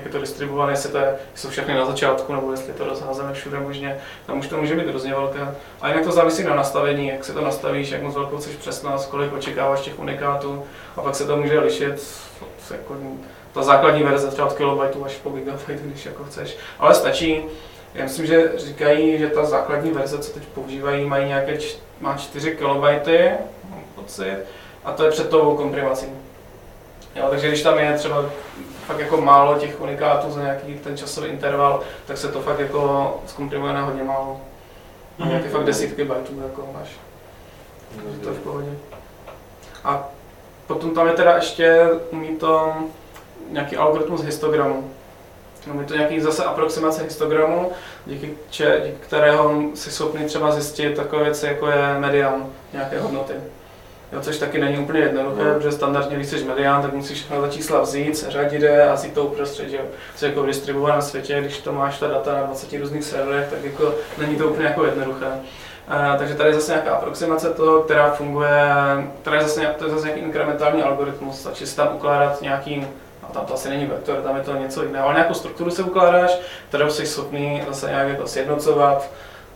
je 0.06 0.12
to 0.12 0.20
distribuované, 0.20 0.74
jestli 0.74 0.89
to 0.89 0.97
je, 0.97 1.16
jsou 1.36 1.49
všechny 1.49 1.74
na 1.74 1.86
začátku, 1.86 2.34
nebo 2.34 2.51
jestli 2.51 2.74
to 2.74 2.86
rozházeme 2.86 3.34
všude 3.34 3.60
možně, 3.60 3.97
tam 4.26 4.39
už 4.39 4.47
to 4.47 4.58
může 4.58 4.76
být 4.76 4.88
hrozně 4.88 5.14
velké. 5.14 5.39
A 5.82 5.88
jinak 5.88 6.03
to 6.03 6.12
závisí 6.12 6.43
na 6.43 6.56
nastavení, 6.56 7.08
jak 7.08 7.26
se 7.26 7.34
to 7.34 7.41
nastavíš, 7.41 7.89
jak 7.89 8.01
moc 8.01 8.16
velkou 8.16 8.38
chceš 8.38 8.56
přesnost, 8.56 9.06
kolik 9.06 9.34
očekáváš 9.34 9.82
těch 9.82 9.99
unikátů, 9.99 10.64
a 10.95 11.01
pak 11.01 11.16
se 11.16 11.26
to 11.26 11.38
může 11.38 11.60
lišit 11.60 12.08
jako 12.72 12.95
ta 13.53 13.64
základní 13.64 14.03
verze 14.03 14.28
třeba 14.28 14.47
od 14.47 14.58
kilobajtu 14.58 15.06
až 15.06 15.14
po 15.14 15.30
gigabajtu, 15.30 15.84
když 15.84 16.06
jako 16.06 16.24
chceš. 16.24 16.58
Ale 16.80 16.95
stačí, 16.95 17.43
já 17.93 18.03
myslím, 18.03 18.26
že 18.26 18.51
říkají, 18.58 19.18
že 19.18 19.28
ta 19.28 19.45
základní 19.45 19.91
verze, 19.91 20.20
co 20.20 20.34
teď 20.34 20.43
používají, 20.43 21.06
mají 21.06 21.28
nějaké 21.28 21.58
má 21.99 22.18
4 22.18 22.56
kilobajty, 22.56 23.30
mám 23.70 23.84
pocit, 23.95 24.38
a 24.86 24.91
to 24.91 25.06
je 25.06 25.12
před 25.12 25.30
tou 25.30 25.56
komprimací. 25.56 26.06
Jo, 27.16 27.28
takže 27.30 27.47
když 27.47 27.62
tam 27.62 27.80
je 27.80 27.93
třeba 27.93 28.26
fakt 28.88 28.99
jako 28.99 29.21
málo 29.21 29.59
těch 29.59 29.81
unikátů 29.81 30.31
za 30.31 30.41
nějaký 30.41 30.73
ten 30.73 30.97
časový 30.97 31.27
interval, 31.27 31.81
tak 32.07 32.17
se 32.17 32.27
to 32.27 32.41
fakt 32.41 32.59
jako 32.59 33.13
zkomprimuje 33.27 33.73
na 33.73 33.86
hodně 33.86 34.03
málo. 34.03 34.41
Mm-hmm. 35.19 35.27
Nějaké 35.27 35.49
fakt 35.49 35.63
desítky 35.63 36.03
bajtů 36.03 36.41
jako 36.43 36.67
máš. 36.73 36.89
Takže 37.95 38.19
to 38.19 38.29
je 38.29 38.36
v 38.36 38.39
pohodě. 38.39 38.69
A 39.83 40.09
potom 40.67 40.91
tam 40.91 41.07
je 41.07 41.13
teda 41.13 41.36
ještě, 41.36 41.89
umí 42.11 42.36
to 42.36 42.73
nějaký 43.49 43.77
algoritmus 43.77 44.21
histogramu. 44.21 44.91
No, 45.67 45.81
je 45.81 45.88
to 45.88 45.95
nějaký 45.95 46.19
zase 46.19 46.43
aproximace 46.43 47.03
histogramu, 47.03 47.71
díky, 48.05 48.38
če, 48.49 48.81
díky 48.86 48.97
kterého 48.99 49.61
si 49.73 49.91
schopný 49.91 50.25
třeba 50.25 50.51
zjistit 50.51 50.95
takové 50.95 51.23
věci, 51.23 51.45
jako 51.45 51.67
je 51.67 51.99
median 51.99 52.45
nějaké 52.73 52.99
hodnoty. 52.99 53.33
Jo, 54.16 54.22
což 54.22 54.38
taky 54.38 54.59
není 54.59 54.78
úplně 54.78 54.99
jednoduché, 54.99 55.43
no. 55.43 55.53
protože 55.53 55.72
standardně, 55.72 56.16
když 56.16 56.28
jsi 56.28 56.43
medián, 56.43 56.82
tak 56.82 56.93
musíš 56.93 57.18
všechno 57.18 57.41
ta 57.41 57.47
čísla 57.47 57.82
vzít, 57.82 58.18
seřadit 58.18 58.61
je 58.61 58.89
a 58.89 58.93
vzít 58.93 59.13
to 59.13 59.24
uprostřed, 59.24 59.70
že 59.70 59.80
Což 60.16 60.30
jako 60.30 60.45
distribuovat 60.45 60.95
na 60.95 61.01
světě, 61.01 61.41
když 61.41 61.57
to 61.57 61.72
máš 61.72 61.99
ta 61.99 62.07
data 62.07 62.34
na 62.34 62.43
20 62.43 62.80
různých 62.80 63.03
serverech, 63.03 63.47
tak 63.49 63.63
jako 63.63 63.93
není 64.18 64.36
to 64.36 64.47
úplně 64.47 64.68
jako 64.68 64.86
jednoduché. 64.86 65.26
Uh, 65.26 66.18
takže 66.18 66.36
tady 66.36 66.49
je 66.49 66.55
zase 66.55 66.72
nějaká 66.72 66.91
aproximace 66.91 67.49
toho, 67.49 67.82
která 67.82 68.11
funguje, 68.11 68.74
tady 69.24 69.38
je 69.38 69.43
zase, 69.43 69.76
to 69.78 69.86
je 69.86 69.91
zase 69.91 70.05
nějaký 70.05 70.22
inkrementální 70.22 70.84
algoritmus, 70.84 71.39
stačí 71.39 71.66
si 71.68 71.76
tam 71.76 71.95
ukládat 71.95 72.41
nějaký 72.41 72.88
a 73.24 73.34
tam 73.34 73.45
to 73.45 73.53
asi 73.53 73.70
není 73.70 73.86
vektor, 73.86 74.16
tam 74.16 74.36
je 74.36 74.41
to 74.41 74.55
něco 74.55 74.84
jiného, 74.84 75.05
ale 75.05 75.16
nějakou 75.16 75.34
strukturu 75.34 75.72
se 75.72 75.84
ukládáš, 75.84 76.39
kterou 76.70 76.89
jsi 76.89 77.07
schopný 77.07 77.63
zase 77.68 77.89
nějak 77.89 78.07
jako 78.07 78.28
sjednocovat, 78.28 79.09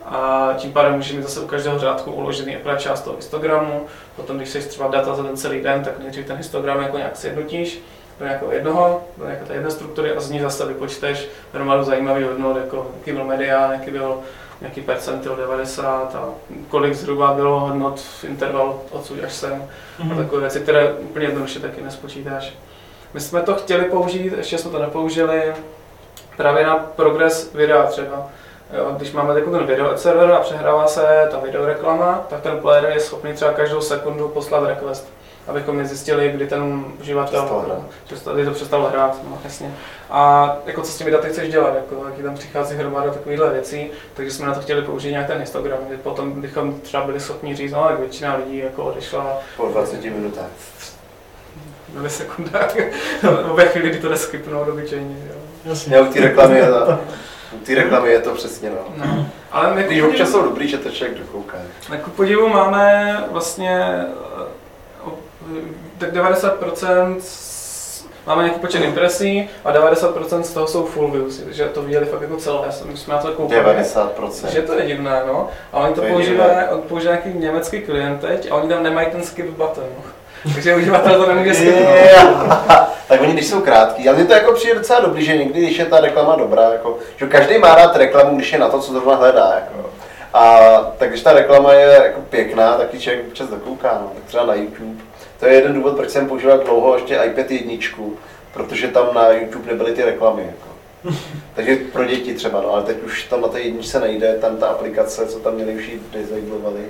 a 0.10 0.54
tím 0.58 0.74
pádem 0.74 0.96
můžeš 0.96 1.12
mít 1.12 1.24
zase 1.24 1.40
u 1.40 1.48
každého 1.48 1.80
řádku 1.80 2.12
uložený 2.12 2.56
akorát 2.56 2.82
část 2.82 3.02
toho 3.02 3.16
histogramu. 3.16 3.86
Potom, 4.16 4.38
když 4.38 4.50
jsi 4.50 4.60
třeba 4.62 4.88
data 4.88 5.16
za 5.16 5.24
ten 5.24 5.38
celý 5.38 5.62
den, 5.62 5.84
tak 5.84 6.00
nejdřív 6.00 6.26
ten 6.26 6.38
histogram 6.38 6.82
jako 6.82 6.98
nějak 6.98 7.18
sjednotíš 7.18 7.82
do 8.20 8.26
nějakého 8.26 8.52
jednoho, 8.52 9.04
do 9.18 9.26
nějaké 9.26 9.46
té 9.46 9.54
jedné 9.54 9.72
struktury 9.72 10.12
a 10.12 10.20
z 10.20 10.30
ní 10.30 10.40
zase 10.40 10.66
vypočteš 10.66 11.28
normálně 11.54 11.84
zajímavý 11.84 12.24
hodnot, 12.24 12.58
jako 12.58 12.92
jaký 13.00 13.12
byl 13.12 13.24
medián, 13.24 13.72
jaký 13.72 13.92
byl 13.92 14.18
nějaký 14.62 14.82
percentil 14.82 15.36
90 15.36 16.16
a 16.16 16.30
kolik 16.68 16.94
zhruba 16.94 17.34
bylo 17.34 17.60
hodnot 17.60 18.00
v 18.00 18.24
interval 18.24 18.82
odsud 18.92 19.24
až 19.24 19.34
sem 19.34 19.52
mm-hmm. 19.52 20.12
a 20.12 20.14
mhm. 20.14 20.18
takové 20.18 20.42
věci, 20.42 20.60
které 20.60 20.94
úplně 20.94 21.26
jednoduše 21.26 21.60
taky 21.60 21.82
nespočítáš. 21.82 22.54
My 23.14 23.20
jsme 23.20 23.42
to 23.42 23.56
chtěli 23.56 23.86
použít, 23.86 24.34
ještě 24.38 24.58
jsme 24.58 24.72
to 24.72 24.80
nepoužili, 24.80 25.54
právě 26.38 26.66
na 26.66 26.76
progres 26.76 27.54
videa 27.54 27.84
třeba. 27.84 28.30
Jo, 28.78 28.94
když 28.98 29.12
máme 29.12 29.34
takový 29.34 29.58
ten 29.58 29.68
video 29.68 29.98
server 29.98 30.32
a 30.32 30.40
přehrává 30.40 30.88
se 30.88 31.28
ta 31.32 31.40
videoreklama, 31.40 32.26
tak 32.30 32.42
ten 32.42 32.60
player 32.60 32.86
je 32.94 33.00
schopný 33.00 33.34
třeba 33.34 33.54
každou 33.54 33.82
sekundu 33.82 34.28
poslat 34.28 34.68
request, 34.68 35.10
abychom 35.48 35.76
my 35.76 35.86
zjistili, 35.86 36.32
kdy 36.32 36.48
ten 36.48 36.86
uživatel 37.02 37.42
kdy 38.34 38.46
to 38.46 38.52
přestal 38.52 38.90
hrát. 38.94 39.18
No, 39.30 39.40
jasně. 39.44 39.74
A 40.10 40.56
jako 40.66 40.82
co 40.82 40.92
s 40.92 40.98
těmi 40.98 41.12
daty 41.12 41.30
chceš 41.30 41.52
dělat, 41.52 41.76
jako, 41.76 42.06
jaký 42.10 42.24
tam 42.24 42.36
přichází 42.36 42.76
hromada 42.76 43.12
takovýchhle 43.12 43.50
věcí, 43.50 43.92
takže 44.14 44.32
jsme 44.32 44.48
na 44.48 44.54
to 44.54 44.62
chtěli 44.62 44.82
použít 44.82 45.12
nějak 45.12 45.28
ten 45.28 45.40
histogram, 45.40 45.80
kdy 45.88 45.98
potom 45.98 46.42
bychom 46.42 46.82
třeba 46.82 47.06
byli 47.06 47.20
schopni 47.20 47.56
říct, 47.56 47.72
no, 47.72 47.84
tak 47.84 48.00
většina 48.00 48.36
lidí 48.36 48.58
jako 48.58 48.84
odešla. 48.84 49.38
Po 49.58 49.68
20 49.68 50.04
minutách. 50.04 50.50
Dvě 51.90 52.10
sekundách, 52.10 52.76
ve 53.54 53.66
chvíli, 53.66 53.90
kdy 53.90 54.00
to 54.00 54.10
jde 54.10 54.18
skipnout 54.18 54.68
obyčejně. 54.68 55.18
Jo. 55.28 55.36
Jasně. 55.66 56.04
ty 56.14 56.20
reklamy 56.20 56.58
je 56.58 56.68
ty 57.64 57.76
reklamy 57.76 58.10
je 58.10 58.20
to 58.20 58.34
přesně, 58.34 58.70
no. 58.70 59.06
no. 59.06 59.26
Ale 59.52 59.76
my 59.76 59.84
Když 59.84 60.02
občas 60.02 60.30
jsou 60.30 60.42
dobrý, 60.42 60.68
že 60.68 60.78
to 60.78 60.90
člověk 60.90 61.20
dokouká. 61.20 61.58
Jako 61.92 62.10
podivu 62.10 62.50
máme 62.50 63.24
vlastně 63.32 64.06
tak 65.98 66.14
90% 66.14 67.16
máme 68.28 68.44
nějaký 68.44 68.60
počet 68.60 68.84
impresí 68.84 69.50
a 69.66 69.74
90% 69.74 70.42
z 70.42 70.54
toho 70.54 70.68
jsou 70.68 70.86
full 70.86 71.12
views, 71.12 71.40
že 71.50 71.66
to 71.66 71.82
viděli 71.82 72.06
fakt 72.06 72.22
jako 72.22 72.38
celé, 72.38 72.66
já 72.66 72.72
jsem, 72.72 72.98
jsme 72.98 73.14
na 73.14 73.20
to 73.20 73.32
koukali. 73.32 73.62
90%. 73.62 74.48
Že 74.48 74.62
to 74.62 74.74
je 74.74 74.88
divné, 74.88 75.24
no. 75.28 75.50
A 75.74 75.80
oni 75.80 75.94
to, 75.94 76.02
to 76.02 76.08
používají, 76.08 76.68
používá 76.88 77.12
nějaký 77.12 77.40
německý 77.40 77.82
klient 77.82 78.22
teď 78.22 78.52
a 78.52 78.56
oni 78.56 78.70
tam 78.70 78.84
nemají 78.84 79.08
ten 79.12 79.24
skip 79.24 79.46
button. 79.46 79.84
Takže 80.54 80.76
uživatel 80.76 81.26
to 81.26 81.34
nemůže 81.34 81.54
tak 83.08 83.22
oni 83.22 83.34
když 83.34 83.48
jsou 83.48 83.62
krátký, 83.62 84.10
ale 84.10 84.18
mě 84.18 84.28
to 84.28 84.34
jako 84.34 84.54
přijde 84.54 84.76
docela 84.76 85.00
dobrý, 85.00 85.26
že 85.26 85.38
někdy, 85.38 85.62
když 85.62 85.78
je 85.78 85.86
ta 85.86 86.00
reklama 86.00 86.36
dobrá, 86.36 86.72
jako, 86.72 86.98
že 87.18 87.28
každý 87.28 87.58
má 87.58 87.76
rád 87.76 87.96
reklamu, 87.96 88.36
když 88.36 88.54
je 88.54 88.60
na 88.60 88.70
to, 88.70 88.80
co 88.80 88.94
zrovna 88.94 89.16
hledá. 89.16 89.52
Jako. 89.56 89.90
A 90.34 90.58
tak 90.98 91.10
když 91.10 91.22
ta 91.22 91.34
reklama 91.34 91.74
je 91.74 92.02
jako 92.04 92.22
pěkná, 92.22 92.78
tak 92.78 92.94
ji 92.94 93.00
člověk 93.00 93.28
občas 93.28 93.50
dokouká, 93.50 94.00
no. 94.02 94.12
tak 94.16 94.24
třeba 94.24 94.46
na 94.46 94.54
YouTube. 94.54 95.02
To 95.40 95.46
je 95.46 95.54
jeden 95.54 95.74
důvod, 95.74 95.96
proč 95.96 96.10
jsem 96.10 96.28
používal 96.28 96.58
dlouho 96.58 96.96
ještě 96.96 97.20
iPad 97.26 97.52
jedničku, 97.52 98.18
protože 98.54 98.88
tam 98.88 99.08
na 99.14 99.30
YouTube 99.30 99.72
nebyly 99.72 99.94
ty 99.94 100.04
reklamy. 100.04 100.42
Jako. 100.42 101.16
Takže 101.56 101.76
pro 101.76 102.06
děti 102.06 102.34
třeba, 102.34 102.62
no, 102.62 102.74
ale 102.74 102.84
teď 102.84 103.04
už 103.04 103.24
tam 103.24 103.42
na 103.42 103.48
té 103.48 103.62
jedničce 103.62 104.00
nejde, 104.00 104.38
tam 104.42 104.58
ta 104.58 104.68
aplikace, 104.68 105.26
co 105.26 105.40
tam 105.40 105.54
měli, 105.54 105.76
už 105.76 105.88
ji 105.88 106.02
disablovali 106.14 106.82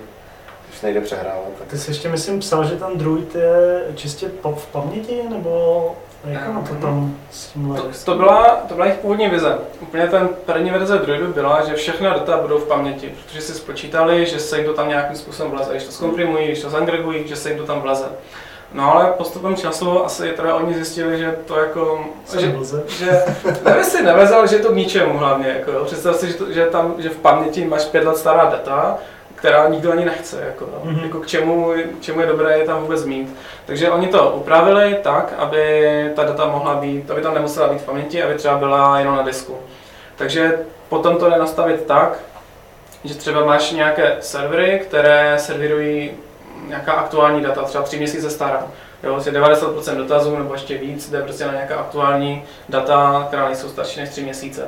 už 0.80 0.84
nejde 0.84 1.02
přehrávat. 1.02 1.48
Tak. 1.60 1.68
Ty 1.68 1.78
jsi 1.78 1.92
ještě, 1.92 2.10
myslím, 2.10 2.40
psal, 2.40 2.66
že 2.66 2.76
ten 2.76 2.98
druid 2.98 3.36
je 3.36 3.84
čistě 3.96 4.32
v 4.56 4.68
paměti, 4.68 5.22
nebo 5.30 5.96
jak 6.26 6.54
na 6.54 6.62
to 6.62 6.76
tam 6.76 7.16
s 7.32 7.48
tím 7.48 7.76
to, 7.76 7.84
to, 8.06 8.16
byla, 8.16 8.56
to 8.68 8.74
byla 8.74 8.86
jejich 8.86 9.00
původní 9.00 9.30
vize. 9.30 9.58
Úplně 9.82 10.08
ten 10.08 10.30
první 10.46 10.70
verze 10.70 10.98
druidu 10.98 11.34
byla, 11.34 11.66
že 11.66 11.74
všechna 11.74 12.10
data 12.10 12.38
budou 12.38 12.58
v 12.58 12.68
paměti, 12.68 13.14
protože 13.26 13.42
si 13.42 13.54
spočítali, 13.54 14.26
že 14.26 14.40
se 14.40 14.58
jim 14.58 14.66
to 14.66 14.74
tam 14.74 14.90
nějakým 14.90 15.16
způsobem 15.16 15.52
vleze. 15.52 15.72
Když 15.72 15.84
to 15.84 15.92
zkomprimují, 15.92 16.46
když 16.46 16.62
to 16.62 16.70
zangregují, 16.70 17.28
že 17.28 17.36
se 17.36 17.50
jim 17.50 17.58
to 17.58 17.66
tam 17.66 17.82
vleze. 17.82 18.06
No 18.74 18.94
ale 18.94 19.14
postupem 19.18 19.56
času 19.56 20.06
asi 20.06 20.32
teda 20.32 20.56
oni 20.56 20.74
zjistili, 20.74 21.18
že 21.18 21.36
to 21.46 21.56
jako, 21.60 22.06
že, 22.40 22.56
že 22.88 23.24
nevím 23.66 23.84
si 23.84 24.04
nevezal, 24.04 24.48
že 24.48 24.56
je 24.56 24.62
to 24.62 24.72
k 24.72 24.76
ničemu 24.76 25.18
hlavně, 25.18 25.48
jako, 25.48 25.86
představ 25.86 26.16
si, 26.16 26.28
že, 26.28 26.34
to, 26.34 26.52
že, 26.52 26.66
tam, 26.66 26.96
že 26.98 27.10
v 27.10 27.18
paměti 27.18 27.66
máš 27.66 27.86
pět 27.86 28.06
let 28.06 28.18
stará 28.18 28.46
data 28.46 28.98
která 29.40 29.68
nikdo 29.68 29.92
ani 29.92 30.06
nechce. 30.06 30.44
Jako, 30.46 30.66
no. 30.66 30.92
mm-hmm. 30.92 31.04
jako 31.04 31.20
k, 31.20 31.28
čemu, 31.28 31.74
čemu 32.02 32.22
je 32.22 32.28
dobré 32.28 32.58
je 32.58 32.66
tam 32.66 32.82
vůbec 32.82 33.06
mít. 33.06 33.36
Takže 33.66 33.92
oni 33.92 34.08
to 34.08 34.32
upravili 34.32 34.98
tak, 35.04 35.34
aby 35.38 36.12
ta 36.16 36.24
data 36.24 36.46
mohla 36.46 36.76
být, 36.76 37.12
aby 37.12 37.22
tam 37.22 37.34
nemusela 37.34 37.68
být 37.68 37.82
v 37.82 37.86
paměti, 37.86 38.24
aby 38.24 38.36
třeba 38.36 38.58
byla 38.58 39.00
jenom 39.00 39.16
na 39.16 39.22
disku. 39.22 39.58
Takže 40.16 40.60
potom 40.90 41.18
to 41.18 41.30
jde 41.30 41.38
nastavit 41.38 41.86
tak, 41.86 42.20
že 43.04 43.16
třeba 43.16 43.46
máš 43.46 43.72
nějaké 43.72 44.18
servery, 44.20 44.82
které 44.88 45.36
servírují 45.40 46.12
nějaká 46.68 46.92
aktuální 46.92 47.42
data, 47.42 47.64
třeba 47.64 47.84
tři 47.84 47.98
měsíce 47.98 48.30
stará. 48.30 48.68
Jo, 49.04 49.18
90% 49.18 49.98
dotazů 49.98 50.38
nebo 50.38 50.54
ještě 50.54 50.78
víc 50.78 51.10
jde 51.10 51.22
prostě 51.22 51.46
na 51.46 51.54
nějaká 51.54 51.76
aktuální 51.76 52.44
data, 52.70 53.26
která 53.28 53.46
nejsou 53.46 53.70
starší 53.70 54.00
než 54.00 54.10
3 54.10 54.22
měsíce. 54.22 54.68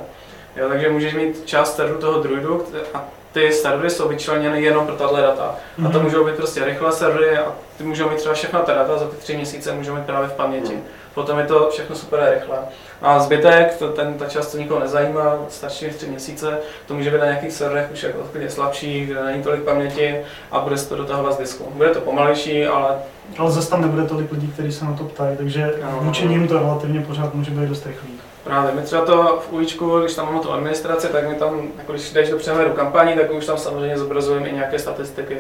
Jo, 0.56 0.70
takže 0.70 0.90
můžeš 0.90 1.14
mít 1.14 1.46
část 1.46 1.76
serveru 1.76 1.98
toho 1.98 2.22
druidu 2.22 2.66
a 2.94 3.04
ty 3.34 3.52
servery 3.54 3.90
jsou 3.90 4.08
vyčleněny 4.08 4.62
jenom 4.62 4.86
pro 4.86 4.96
tahle 4.96 5.22
data. 5.22 5.56
Mm-hmm. 5.80 5.88
A 5.88 5.92
to 5.92 5.98
mhm. 5.98 6.08
můžou 6.08 6.26
být 6.26 6.36
prostě 6.36 6.66
rychlé 6.66 6.92
servery 6.92 7.38
a 7.38 7.54
ty 7.78 7.84
můžou 7.84 8.10
mít 8.10 8.18
třeba 8.18 8.34
všechna 8.34 8.60
ta 8.60 8.74
data 8.74 8.98
za 8.98 9.08
ty 9.08 9.16
tři 9.16 9.36
měsíce 9.36 9.74
můžou 9.74 9.96
mít 9.96 10.06
právě 10.06 10.30
v 10.30 10.34
paměti. 10.34 10.74
Mm. 10.74 10.82
Potom 11.14 11.40
je 11.40 11.46
to 11.46 11.70
všechno 11.72 11.96
super 11.96 12.34
rychle. 12.34 12.58
A 13.02 13.20
zbytek, 13.20 13.78
to, 13.78 13.90
ten, 13.90 14.14
ta 14.14 14.26
část, 14.26 14.52
co 14.52 14.58
nikoho 14.58 14.80
nezajímá, 14.80 15.38
starší 15.50 15.86
než 15.86 15.96
tři 15.96 16.08
měsíce, 16.08 16.58
to 16.88 16.94
může 16.94 17.12
být 17.12 17.20
na 17.20 17.26
nějakých 17.26 17.52
serverech 17.52 17.92
už 17.92 18.04
jako 18.04 18.20
slabší, 18.48 19.06
kde 19.06 19.24
není 19.24 19.44
tolik 19.44 19.62
paměti 19.62 20.22
a 20.52 20.60
bude 20.60 20.78
se 20.78 20.90
to 20.90 20.96
dotahovat 20.96 21.34
z 21.34 21.38
disku. 21.38 21.72
Bude 21.76 21.90
to 21.90 22.02
pomalejší, 22.02 22.66
ale... 22.66 22.96
Ale 23.38 23.52
zase 23.52 23.70
tam 23.70 23.82
nebude 23.82 24.04
tolik 24.04 24.32
lidí, 24.32 24.48
kteří 24.48 24.72
se 24.72 24.86
na 24.86 24.94
to 24.94 25.04
ptají, 25.04 25.38
takže 25.38 25.74
vůči 26.00 26.28
ním 26.28 26.48
to 26.48 26.60
relativně 26.60 27.02
pořád 27.02 27.34
může 27.34 27.52
být 27.52 27.70
dost 27.70 27.86
rychlý. 27.86 28.10
Právě, 28.44 28.72
my 28.72 28.82
třeba 28.82 29.06
to 29.06 29.42
v 29.50 29.54
UIčku, 29.54 30.00
když 30.00 30.16
tam 30.16 30.26
máme 30.26 30.40
tu 30.40 30.52
administraci, 30.52 31.08
tak 31.08 31.30
my 31.30 31.36
tam, 31.36 31.68
jako 31.78 31.92
když 31.92 32.12
jdeš 32.12 32.30
do 32.30 32.38
přehledu 32.38 32.72
kampaní, 32.72 33.16
tak 33.16 33.32
už 33.32 33.46
tam 33.46 33.58
samozřejmě 33.58 33.98
zobrazujeme 33.98 34.48
i 34.48 34.54
nějaké 34.54 34.80
statistiky. 34.80 35.38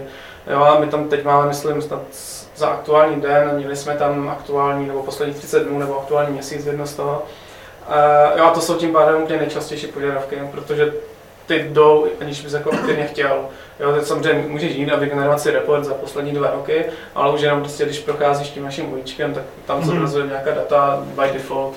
Jo, 0.47 0.63
a 0.63 0.79
my 0.79 0.87
tam 0.87 1.09
teď 1.09 1.23
máme, 1.23 1.47
myslím, 1.47 1.81
snad 1.81 2.01
za 2.55 2.67
aktuální 2.67 3.21
den, 3.21 3.51
měli 3.55 3.75
jsme 3.75 3.93
tam 3.93 4.29
aktuální, 4.29 4.87
nebo 4.87 5.03
poslední 5.03 5.33
30 5.33 5.63
dnů, 5.63 5.79
nebo 5.79 5.99
aktuální 5.99 6.33
měsíc, 6.33 6.65
jedno 6.65 6.87
z 6.87 6.95
toho. 6.95 7.23
Uh, 7.87 8.39
jo, 8.39 8.45
a 8.45 8.49
to 8.49 8.61
jsou 8.61 8.75
tím 8.75 8.93
pádem 8.93 9.23
úplně 9.23 9.39
nejčastější 9.39 9.87
požadavky, 9.87 10.39
protože 10.51 10.93
ty 11.47 11.69
jdou, 11.69 12.07
aniž 12.21 12.41
bys 12.41 12.53
jako 12.53 12.71
aktivně 12.71 13.07
chtěl. 13.07 13.45
Jo, 13.79 13.93
teď 13.93 14.05
samozřejmě 14.05 14.47
můžeš 14.47 14.75
jít 14.75 14.91
a 14.91 14.95
vygenerovat 14.95 15.41
si 15.41 15.51
report 15.51 15.83
za 15.83 15.93
poslední 15.93 16.31
dva 16.31 16.51
roky, 16.51 16.85
ale 17.15 17.33
už 17.33 17.41
jenom 17.41 17.59
prostě, 17.59 17.85
když 17.85 17.99
procházíš 17.99 18.49
tím 18.49 18.63
naším 18.63 18.93
uličkem, 18.93 19.33
tak 19.33 19.43
tam 19.65 19.81
mm-hmm. 19.81 19.85
zobrazuje 19.85 20.27
nějaká 20.27 20.51
data 20.51 21.03
by 21.15 21.33
default. 21.33 21.75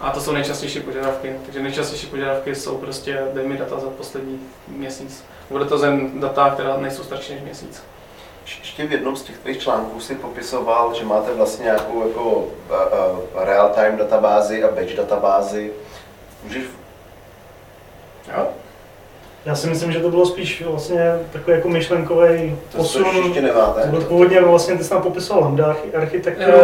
A 0.00 0.10
to 0.10 0.20
jsou 0.20 0.32
nejčastější 0.32 0.80
požadavky. 0.80 1.36
Takže 1.44 1.62
nejčastější 1.62 2.06
požadavky 2.06 2.54
jsou 2.54 2.78
prostě 2.78 3.22
dej 3.34 3.46
mi 3.46 3.56
data 3.56 3.80
za 3.80 3.90
poslední 3.90 4.40
měsíc. 4.68 5.24
Bude 5.50 5.64
to 5.64 5.78
zen 5.78 6.20
data, 6.20 6.50
která 6.50 6.76
nejsou 6.76 7.02
starší 7.02 7.32
než 7.32 7.42
měsíc. 7.42 7.82
ještě 8.44 8.86
v 8.86 8.92
jednom 8.92 9.16
z 9.16 9.22
těch 9.22 9.38
tvých 9.38 9.62
článků 9.62 10.00
si 10.00 10.14
popisoval, 10.14 10.94
že 10.94 11.04
máte 11.04 11.34
vlastně 11.34 11.64
nějakou 11.64 12.08
jako 12.08 12.30
uh, 12.30 12.40
uh, 12.40 13.44
real-time 13.44 13.96
databázi 13.96 14.64
a 14.64 14.68
batch 14.72 14.94
databázi. 14.96 15.72
Můžeš... 16.44 16.64
Jo? 18.36 18.48
Já 19.48 19.54
si 19.54 19.66
myslím, 19.66 19.92
že 19.92 20.00
to 20.00 20.10
bylo 20.10 20.26
spíš 20.26 20.62
vlastně 20.66 21.12
takový 21.32 21.56
jako 21.56 21.68
myšlenkový 21.68 22.56
posun. 22.76 23.04
To 23.04 23.18
ještě 23.18 23.42
nemáte. 23.42 23.82
To 23.82 23.88
bylo 23.88 24.02
původně 24.02 24.40
vlastně, 24.40 24.76
ty 24.76 24.84
jsi 24.84 24.94
nám 24.94 25.02
popisoval 25.02 25.42
lambda 25.42 25.76
architekturu 25.94 26.58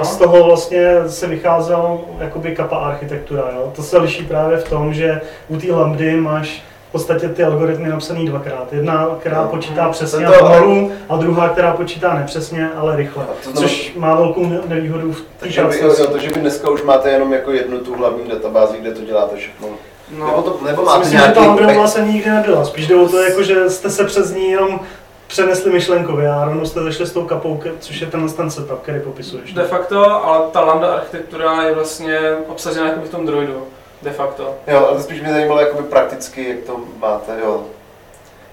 a 0.00 0.04
z 0.04 0.16
toho 0.16 0.44
vlastně 0.44 0.88
se 1.06 1.26
vycházelo 1.26 2.04
jakoby 2.18 2.56
kappa 2.56 2.76
architektura. 2.76 3.42
Jo? 3.54 3.72
To 3.76 3.82
se 3.82 3.98
liší 3.98 4.24
právě 4.24 4.56
v 4.56 4.68
tom, 4.68 4.94
že 4.94 5.20
u 5.48 5.56
té 5.56 5.72
lambdy 5.72 6.16
máš 6.16 6.62
v 6.88 6.92
podstatě 6.92 7.28
ty 7.28 7.44
algoritmy 7.44 7.88
napsaný 7.88 8.26
dvakrát. 8.26 8.72
Jedna, 8.72 9.16
která 9.20 9.42
no. 9.42 9.48
počítá 9.48 9.88
přesně 9.88 10.26
a 10.26 10.32
pomalu, 10.32 10.92
a 11.08 11.16
druhá, 11.16 11.48
která 11.48 11.72
počítá 11.72 12.14
nepřesně, 12.14 12.70
ale 12.76 12.96
rychle. 12.96 13.24
To 13.24 13.50
znamená, 13.50 13.68
což 13.68 13.94
má 13.96 14.14
velkou 14.14 14.46
nevýhodu 14.66 15.12
v 15.12 15.20
té 15.20 15.26
takže 15.36 15.62
by, 15.62 16.06
to, 16.06 16.18
že 16.18 16.28
vy 16.28 16.40
dneska 16.40 16.70
už 16.70 16.82
máte 16.82 17.10
jenom 17.10 17.32
jako 17.32 17.52
jednu 17.52 17.78
tu 17.78 17.96
hlavní 17.96 18.28
databázi, 18.28 18.78
kde 18.78 18.92
to 18.92 19.04
děláte 19.04 19.36
všechno. 19.36 19.68
No, 20.10 20.26
nebo, 20.26 20.42
to, 20.42 20.58
nebo 20.64 20.82
máte 20.82 20.98
myslím, 20.98 21.18
nějaký... 21.18 21.34
že 21.34 21.40
ta 21.40 21.46
lambda 21.46 21.72
vlastně 21.72 22.02
nikdy 22.02 22.30
nebyla. 22.30 22.64
Spíš 22.64 22.86
jde 22.86 22.96
o 22.96 23.08
to, 23.08 23.22
jako, 23.22 23.42
že 23.42 23.70
jste 23.70 23.90
se 23.90 24.04
přes 24.04 24.34
ní 24.34 24.50
jenom 24.50 24.80
přenesli 25.26 25.72
myšlenkově 25.72 26.30
a 26.30 26.44
rovnou 26.44 26.64
jste 26.64 26.82
zešli 26.82 27.06
s 27.06 27.12
tou 27.12 27.24
kapou, 27.24 27.62
což 27.78 28.00
je 28.00 28.06
ten, 28.06 28.32
ten 28.32 28.50
setup, 28.50 28.82
který 28.82 29.00
popisuješ. 29.00 29.52
De 29.52 29.64
facto, 29.64 30.24
ale 30.24 30.46
ta 30.52 30.60
lambda 30.60 30.94
architektura 30.94 31.62
je 31.62 31.74
vlastně 31.74 32.18
obsažena 32.48 32.88
jako 32.88 33.00
v 33.00 33.10
tom 33.10 33.26
droidu. 33.26 33.62
De 34.02 34.10
facto. 34.10 34.54
Jo, 34.66 34.86
ale 34.90 35.02
spíš 35.02 35.20
mě 35.20 35.32
zajímalo 35.32 35.60
jakoby 35.60 35.82
prakticky, 35.82 36.48
jak 36.48 36.58
to 36.58 36.80
máte, 37.00 37.32
jo. 37.44 37.62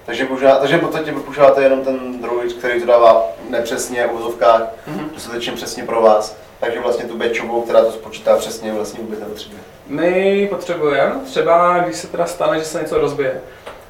Takže, 0.06 0.24
používá, 0.24 0.56
takže 0.56 0.76
v 0.76 0.80
podstatě 0.80 1.12
používáte 1.12 1.62
jenom 1.62 1.84
ten 1.84 2.22
droid, 2.22 2.52
který 2.52 2.80
to 2.80 2.86
dává 2.86 3.24
nepřesně 3.48 4.06
v 4.06 4.14
úzovkách, 4.14 4.60
mm-hmm. 4.60 5.10
dostatečně 5.14 5.52
přesně 5.52 5.84
pro 5.84 6.02
vás. 6.02 6.36
Takže 6.60 6.80
vlastně 6.80 7.04
tu 7.04 7.18
batchovou, 7.18 7.62
která 7.62 7.84
to 7.84 7.92
spočítá 7.92 8.36
přesně, 8.36 8.72
vlastně 8.72 9.00
vůbec 9.00 9.20
nepotřebuje. 9.20 9.60
My 9.86 10.46
potřebujeme, 10.50 11.14
třeba 11.24 11.78
když 11.78 11.96
se 11.96 12.06
teda 12.06 12.26
stane, 12.26 12.58
že 12.58 12.64
se 12.64 12.80
něco 12.80 12.98
rozbije. 12.98 13.40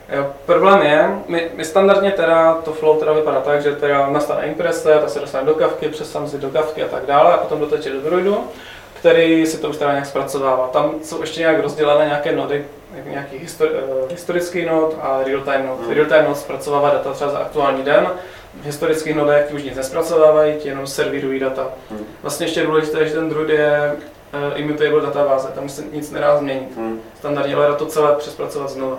Jo, 0.09 0.27
problém 0.47 0.83
je, 0.83 1.19
my, 1.29 1.51
my, 1.55 1.65
standardně 1.65 2.11
teda 2.11 2.55
to 2.55 2.73
flow 2.73 2.99
teda 2.99 3.13
vypadá 3.13 3.41
tak, 3.41 3.63
že 3.63 3.73
teda 3.73 4.09
nastane 4.11 4.47
imprese, 4.47 4.99
ta 5.01 5.09
se 5.09 5.21
dostane 5.21 5.47
do 5.47 5.55
kavky, 5.55 5.89
přes 5.89 6.13
samzy 6.13 6.39
do 6.39 6.51
kavky 6.51 6.83
a 6.83 6.89
tak 6.89 7.07
dále 7.07 7.35
a 7.35 7.37
potom 7.37 7.61
doteče 7.61 7.91
do 7.91 8.01
droidu, 8.01 8.45
který 9.03 9.47
si 9.47 9.59
to 9.59 9.69
už 9.69 9.77
teda 9.77 9.91
nějak 9.91 10.07
zpracovává. 10.07 10.67
Tam 10.67 10.95
jsou 11.03 11.21
ještě 11.21 11.41
nějak 11.41 11.61
rozdělené 11.61 12.05
nějaké 12.05 12.33
nody, 12.33 12.65
nějaký 13.05 13.39
histori, 13.39 13.71
uh, 13.71 14.11
historický 14.11 14.65
nod 14.65 14.97
a 15.01 15.21
real-time 15.25 15.67
node. 15.67 15.83
Hmm. 15.83 15.93
Real-time 15.93 16.25
node 16.25 16.35
zpracovává 16.35 16.91
data 16.91 17.13
třeba 17.13 17.31
za 17.31 17.39
aktuální 17.39 17.83
den, 17.83 18.11
v 18.61 18.67
historických 18.67 19.17
nodech 19.17 19.53
už 19.55 19.63
nic 19.63 19.77
nespracovávají, 19.77 20.55
ti 20.55 20.69
jenom 20.69 20.87
servírují 20.87 21.41
data. 21.41 21.69
Hmm. 21.91 22.07
Vlastně 22.23 22.47
ještě 22.47 22.63
důležité, 22.63 23.09
že 23.09 23.15
ten 23.15 23.29
druid 23.29 23.49
je 23.49 23.93
uh, 23.95 24.61
immutable 24.61 25.01
databáze, 25.01 25.49
tam 25.49 25.69
se 25.69 25.83
nic 25.93 26.11
nedá 26.11 26.39
změnit. 26.39 26.77
Hmm. 26.77 27.01
Standardně 27.19 27.55
ale 27.55 27.75
to 27.75 27.87
celé 27.87 28.17
přespracovat 28.17 28.71
znova. 28.71 28.99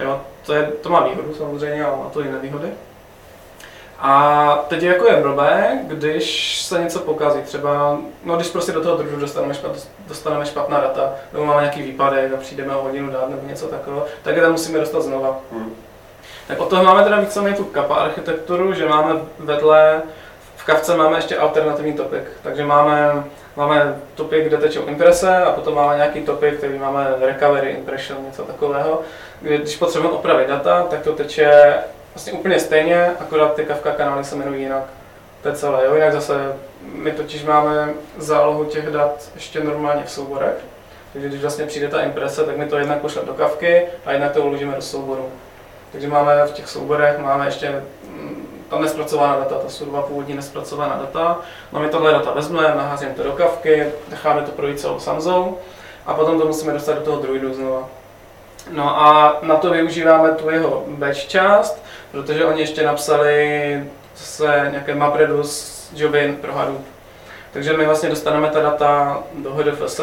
Jo, 0.00 0.20
to, 0.46 0.54
je, 0.54 0.70
to 0.80 0.88
má 0.88 1.08
výhodu 1.08 1.34
samozřejmě, 1.34 1.84
ale 1.84 1.96
má 1.96 2.10
to 2.12 2.20
i 2.20 2.32
nevýhody. 2.32 2.68
A 4.04 4.64
teď 4.68 4.82
jako 4.82 5.06
je 5.06 5.16
blbé, 5.16 5.78
když 5.82 6.60
se 6.62 6.80
něco 6.82 6.98
pokazí, 6.98 7.42
třeba, 7.42 7.98
no 8.24 8.36
když 8.36 8.48
prostě 8.48 8.72
do 8.72 8.82
toho 8.82 8.96
druhu 8.96 9.16
dostaneme, 9.16 9.54
špat, 9.54 9.72
dostaneme 10.08 10.46
špatná 10.46 10.80
data, 10.80 11.14
nebo 11.32 11.44
máme 11.44 11.60
nějaký 11.60 11.82
výpadek 11.82 12.34
a 12.34 12.36
přijdeme 12.36 12.76
o 12.76 12.82
hodinu 12.82 13.10
dát 13.10 13.30
nebo 13.30 13.48
něco 13.48 13.66
takového, 13.66 14.06
tak 14.22 14.36
je 14.36 14.42
tam 14.42 14.52
musíme 14.52 14.78
dostat 14.78 15.02
znova. 15.02 15.38
Hmm. 15.52 15.74
Tak 16.48 16.60
od 16.60 16.68
toho 16.68 16.84
máme 16.84 17.04
teda 17.04 17.20
víceméně 17.20 17.56
tu 17.56 17.64
kapa 17.64 17.94
architekturu, 17.94 18.72
že 18.72 18.88
máme 18.88 19.14
vedle, 19.38 20.02
v 20.56 20.64
kavce 20.64 20.96
máme 20.96 21.18
ještě 21.18 21.38
alternativní 21.38 21.92
topik, 21.92 22.24
takže 22.42 22.64
máme 22.64 23.24
máme 23.56 24.00
topik, 24.14 24.44
kde 24.44 24.56
tečou 24.56 24.86
imprese 24.86 25.36
a 25.36 25.50
potom 25.50 25.74
máme 25.74 25.96
nějaký 25.96 26.22
topik, 26.22 26.54
který 26.58 26.78
máme 26.78 27.14
recovery 27.20 27.70
impression, 27.70 28.24
něco 28.24 28.42
takového. 28.42 29.00
Když 29.40 29.76
potřebujeme 29.76 30.16
opravit 30.18 30.48
data, 30.48 30.86
tak 30.90 31.00
to 31.00 31.12
teče 31.12 31.74
vlastně 32.14 32.32
úplně 32.32 32.60
stejně, 32.60 33.12
akorát 33.20 33.54
ty 33.54 33.64
Kafka 33.64 33.92
kanály 33.92 34.24
se 34.24 34.34
jmenují 34.34 34.62
jinak. 34.62 34.84
To 35.42 35.48
je 35.48 35.54
celé, 35.54 35.84
jo? 35.84 35.94
Jinak 35.94 36.12
zase 36.12 36.52
my 36.82 37.12
totiž 37.12 37.44
máme 37.44 37.94
zálohu 38.16 38.64
těch 38.64 38.86
dat 38.86 39.30
ještě 39.34 39.64
normálně 39.64 40.02
v 40.04 40.10
souborech. 40.10 40.54
Takže 41.12 41.28
když 41.28 41.40
vlastně 41.40 41.66
přijde 41.66 41.88
ta 41.88 42.02
imprese, 42.02 42.44
tak 42.44 42.56
my 42.56 42.66
to 42.66 42.78
jednak 42.78 43.00
pošleme 43.00 43.26
do 43.26 43.34
kavky 43.34 43.86
a 44.04 44.12
jednak 44.12 44.32
to 44.32 44.42
uložíme 44.42 44.76
do 44.76 44.82
souboru. 44.82 45.28
Takže 45.92 46.08
máme 46.08 46.46
v 46.46 46.52
těch 46.52 46.68
souborech 46.68 47.18
máme 47.18 47.46
ještě 47.46 47.82
mm, 48.08 48.66
tam 48.70 48.82
nespracovaná 48.82 49.36
data, 49.36 49.54
to 49.54 49.70
jsou 49.70 49.84
dva 49.84 50.02
původní 50.02 50.34
nespracovaná 50.34 50.96
data. 50.96 51.40
No 51.72 51.80
my 51.80 51.88
tohle 51.88 52.12
data 52.12 52.32
vezmeme, 52.32 52.74
naházíme 52.74 53.14
to 53.14 53.22
do 53.22 53.32
kavky, 53.32 53.86
necháme 54.08 54.42
to 54.42 54.50
projít 54.50 54.80
celou 54.80 55.00
Samzou 55.00 55.58
a 56.06 56.14
potom 56.14 56.38
to 56.40 56.46
musíme 56.46 56.72
dostat 56.72 56.94
do 56.94 57.00
toho 57.00 57.22
druidu 57.22 57.54
znova. 57.54 57.88
No 58.70 59.00
a 59.00 59.38
na 59.42 59.56
to 59.56 59.70
využíváme 59.70 60.30
tu 60.30 60.50
jeho 60.50 60.84
batch 60.86 61.18
část, 61.18 61.82
protože 62.10 62.44
oni 62.44 62.60
ještě 62.60 62.86
napsali 62.86 63.84
se 64.14 64.68
nějaké 64.70 64.94
MapReduce 64.94 65.72
joby 65.94 66.38
pro 66.40 66.52
Hadoop. 66.52 66.84
Takže 67.52 67.76
my 67.76 67.86
vlastně 67.86 68.08
dostaneme 68.08 68.48
ta 68.48 68.60
data 68.60 69.22
do 69.34 69.50
HDFS 69.50 70.00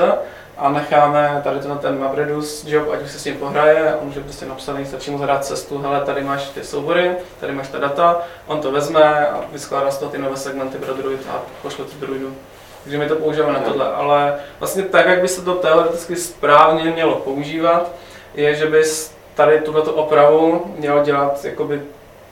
a 0.57 0.69
necháme 0.69 1.41
tady 1.43 1.59
ten, 1.59 1.77
ten 1.77 1.99
MapReduce 1.99 2.69
job, 2.69 2.87
ať 2.93 3.01
už 3.01 3.11
se 3.11 3.19
s 3.19 3.23
tím 3.23 3.35
pohraje, 3.35 3.95
on 4.01 4.07
může 4.07 4.19
prostě 4.19 4.45
napsaný, 4.45 4.85
stačí 4.85 5.11
mu 5.11 5.17
zadat 5.17 5.45
cestu, 5.45 5.77
hele, 5.77 6.01
tady 6.01 6.23
máš 6.23 6.49
ty 6.49 6.63
soubory, 6.63 7.11
tady 7.39 7.53
máš 7.53 7.67
ta 7.67 7.79
data, 7.79 8.21
on 8.47 8.61
to 8.61 8.71
vezme 8.71 9.27
a 9.27 9.43
vyskládá 9.51 9.91
z 9.91 9.97
toho 9.97 10.11
ty 10.11 10.17
nové 10.17 10.37
segmenty 10.37 10.77
pro 10.77 10.93
druid 10.93 11.27
a 11.31 11.41
pošle 11.61 11.85
to 11.85 12.05
druidu. 12.05 12.35
Takže 12.83 12.97
my 12.97 13.07
to 13.07 13.15
používáme 13.15 13.53
na 13.53 13.59
tohle, 13.59 13.93
ale 13.93 14.35
vlastně 14.59 14.83
tak, 14.83 15.05
jak 15.05 15.21
by 15.21 15.27
se 15.27 15.41
to 15.41 15.55
teoreticky 15.55 16.15
správně 16.15 16.91
mělo 16.91 17.15
používat, 17.15 17.91
je, 18.33 18.55
že 18.55 18.65
bys 18.65 19.13
tady 19.35 19.61
tuto 19.61 19.93
opravu 19.93 20.73
měl 20.77 21.03
dělat 21.03 21.45
jakoby 21.45 21.81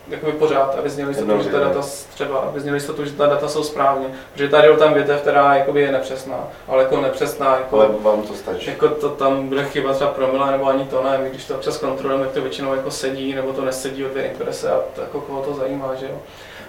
jakoby 0.09 0.31
pořád, 0.31 0.75
aby 0.79 0.89
zněli 0.89 1.09
jistotu, 1.09 1.43
že 1.43 1.49
ta 1.49 1.59
data 1.59 1.81
třeba, 2.13 2.37
aby 2.37 2.59
zněli 2.59 2.77
jistotu, 2.77 3.05
že 3.05 3.11
ta 3.11 3.25
data 3.25 3.47
jsou 3.47 3.63
správně. 3.63 4.07
Protože 4.33 4.49
tady 4.49 4.67
je 4.67 4.77
tam 4.77 4.93
větev, 4.93 5.21
která 5.21 5.55
jakoby 5.55 5.81
je 5.81 5.91
nepřesná, 5.91 6.47
ale 6.67 6.83
jako 6.83 7.01
nepřesná, 7.01 7.55
jako, 7.55 7.79
ale 7.79 7.89
vám 8.01 8.21
to 8.21 8.33
stačí. 8.33 8.69
Jako 8.69 8.89
to 8.89 9.09
tam 9.09 9.47
bude 9.47 9.65
chyba 9.65 9.93
třeba 9.93 10.09
promile, 10.09 10.51
nebo 10.51 10.67
ani 10.67 10.85
to 10.85 11.03
ne, 11.03 11.29
když 11.29 11.45
to 11.45 11.55
občas 11.55 11.77
kontrolujeme, 11.77 12.23
jak 12.23 12.33
to 12.33 12.41
většinou 12.41 12.75
jako 12.75 12.91
sedí, 12.91 13.33
nebo 13.33 13.53
to 13.53 13.65
nesedí 13.65 14.05
o 14.05 14.09
dvě 14.09 14.23
imprese 14.23 14.71
a 14.71 14.79
to, 14.95 15.01
jako 15.01 15.21
koho 15.21 15.41
to 15.41 15.53
zajímá, 15.53 15.95
že 15.95 16.05
jo. 16.05 16.19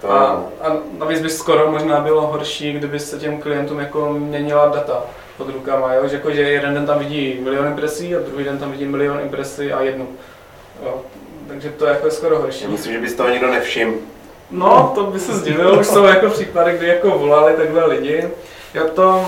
A, 0.09 0.15
a 0.61 0.77
navíc 0.97 1.21
by 1.21 1.29
skoro 1.29 1.71
možná 1.71 1.99
bylo 1.99 2.27
horší, 2.27 2.73
kdyby 2.73 2.99
se 2.99 3.19
těm 3.19 3.41
klientům 3.41 3.79
jako 3.79 4.13
měnila 4.13 4.67
data 4.67 5.03
pod 5.39 5.49
rukama, 5.49 5.93
jo? 5.93 6.07
Že, 6.07 6.15
jako, 6.15 6.31
že 6.31 6.41
jeden 6.41 6.73
den 6.73 6.85
tam 6.85 6.99
vidí 6.99 7.39
milion 7.43 7.67
impresí 7.67 8.15
a 8.15 8.19
druhý 8.19 8.43
den 8.43 8.57
tam 8.57 8.71
vidí 8.71 8.85
milion 8.85 9.19
impresí 9.19 9.73
a 9.73 9.81
jednu. 9.81 10.07
Jo? 10.83 11.01
Takže 11.47 11.69
to 11.69 11.85
je 11.85 11.93
jako 11.93 12.11
skoro 12.11 12.39
horší. 12.39 12.67
Myslím, 12.67 12.93
že 12.93 12.99
bys 12.99 13.13
toho 13.13 13.29
nikdo 13.29 13.47
nevšiml. 13.47 13.93
No, 14.51 14.91
to 14.95 15.03
by 15.03 15.19
se 15.19 15.33
zdivil, 15.33 15.79
už 15.79 15.87
jsou 15.87 16.03
jako 16.03 16.29
případy, 16.29 16.77
kdy 16.77 16.87
jako 16.87 17.09
volali 17.09 17.53
takhle 17.53 17.85
lidi. 17.85 18.29
Já 18.73 18.83
to, 18.83 19.25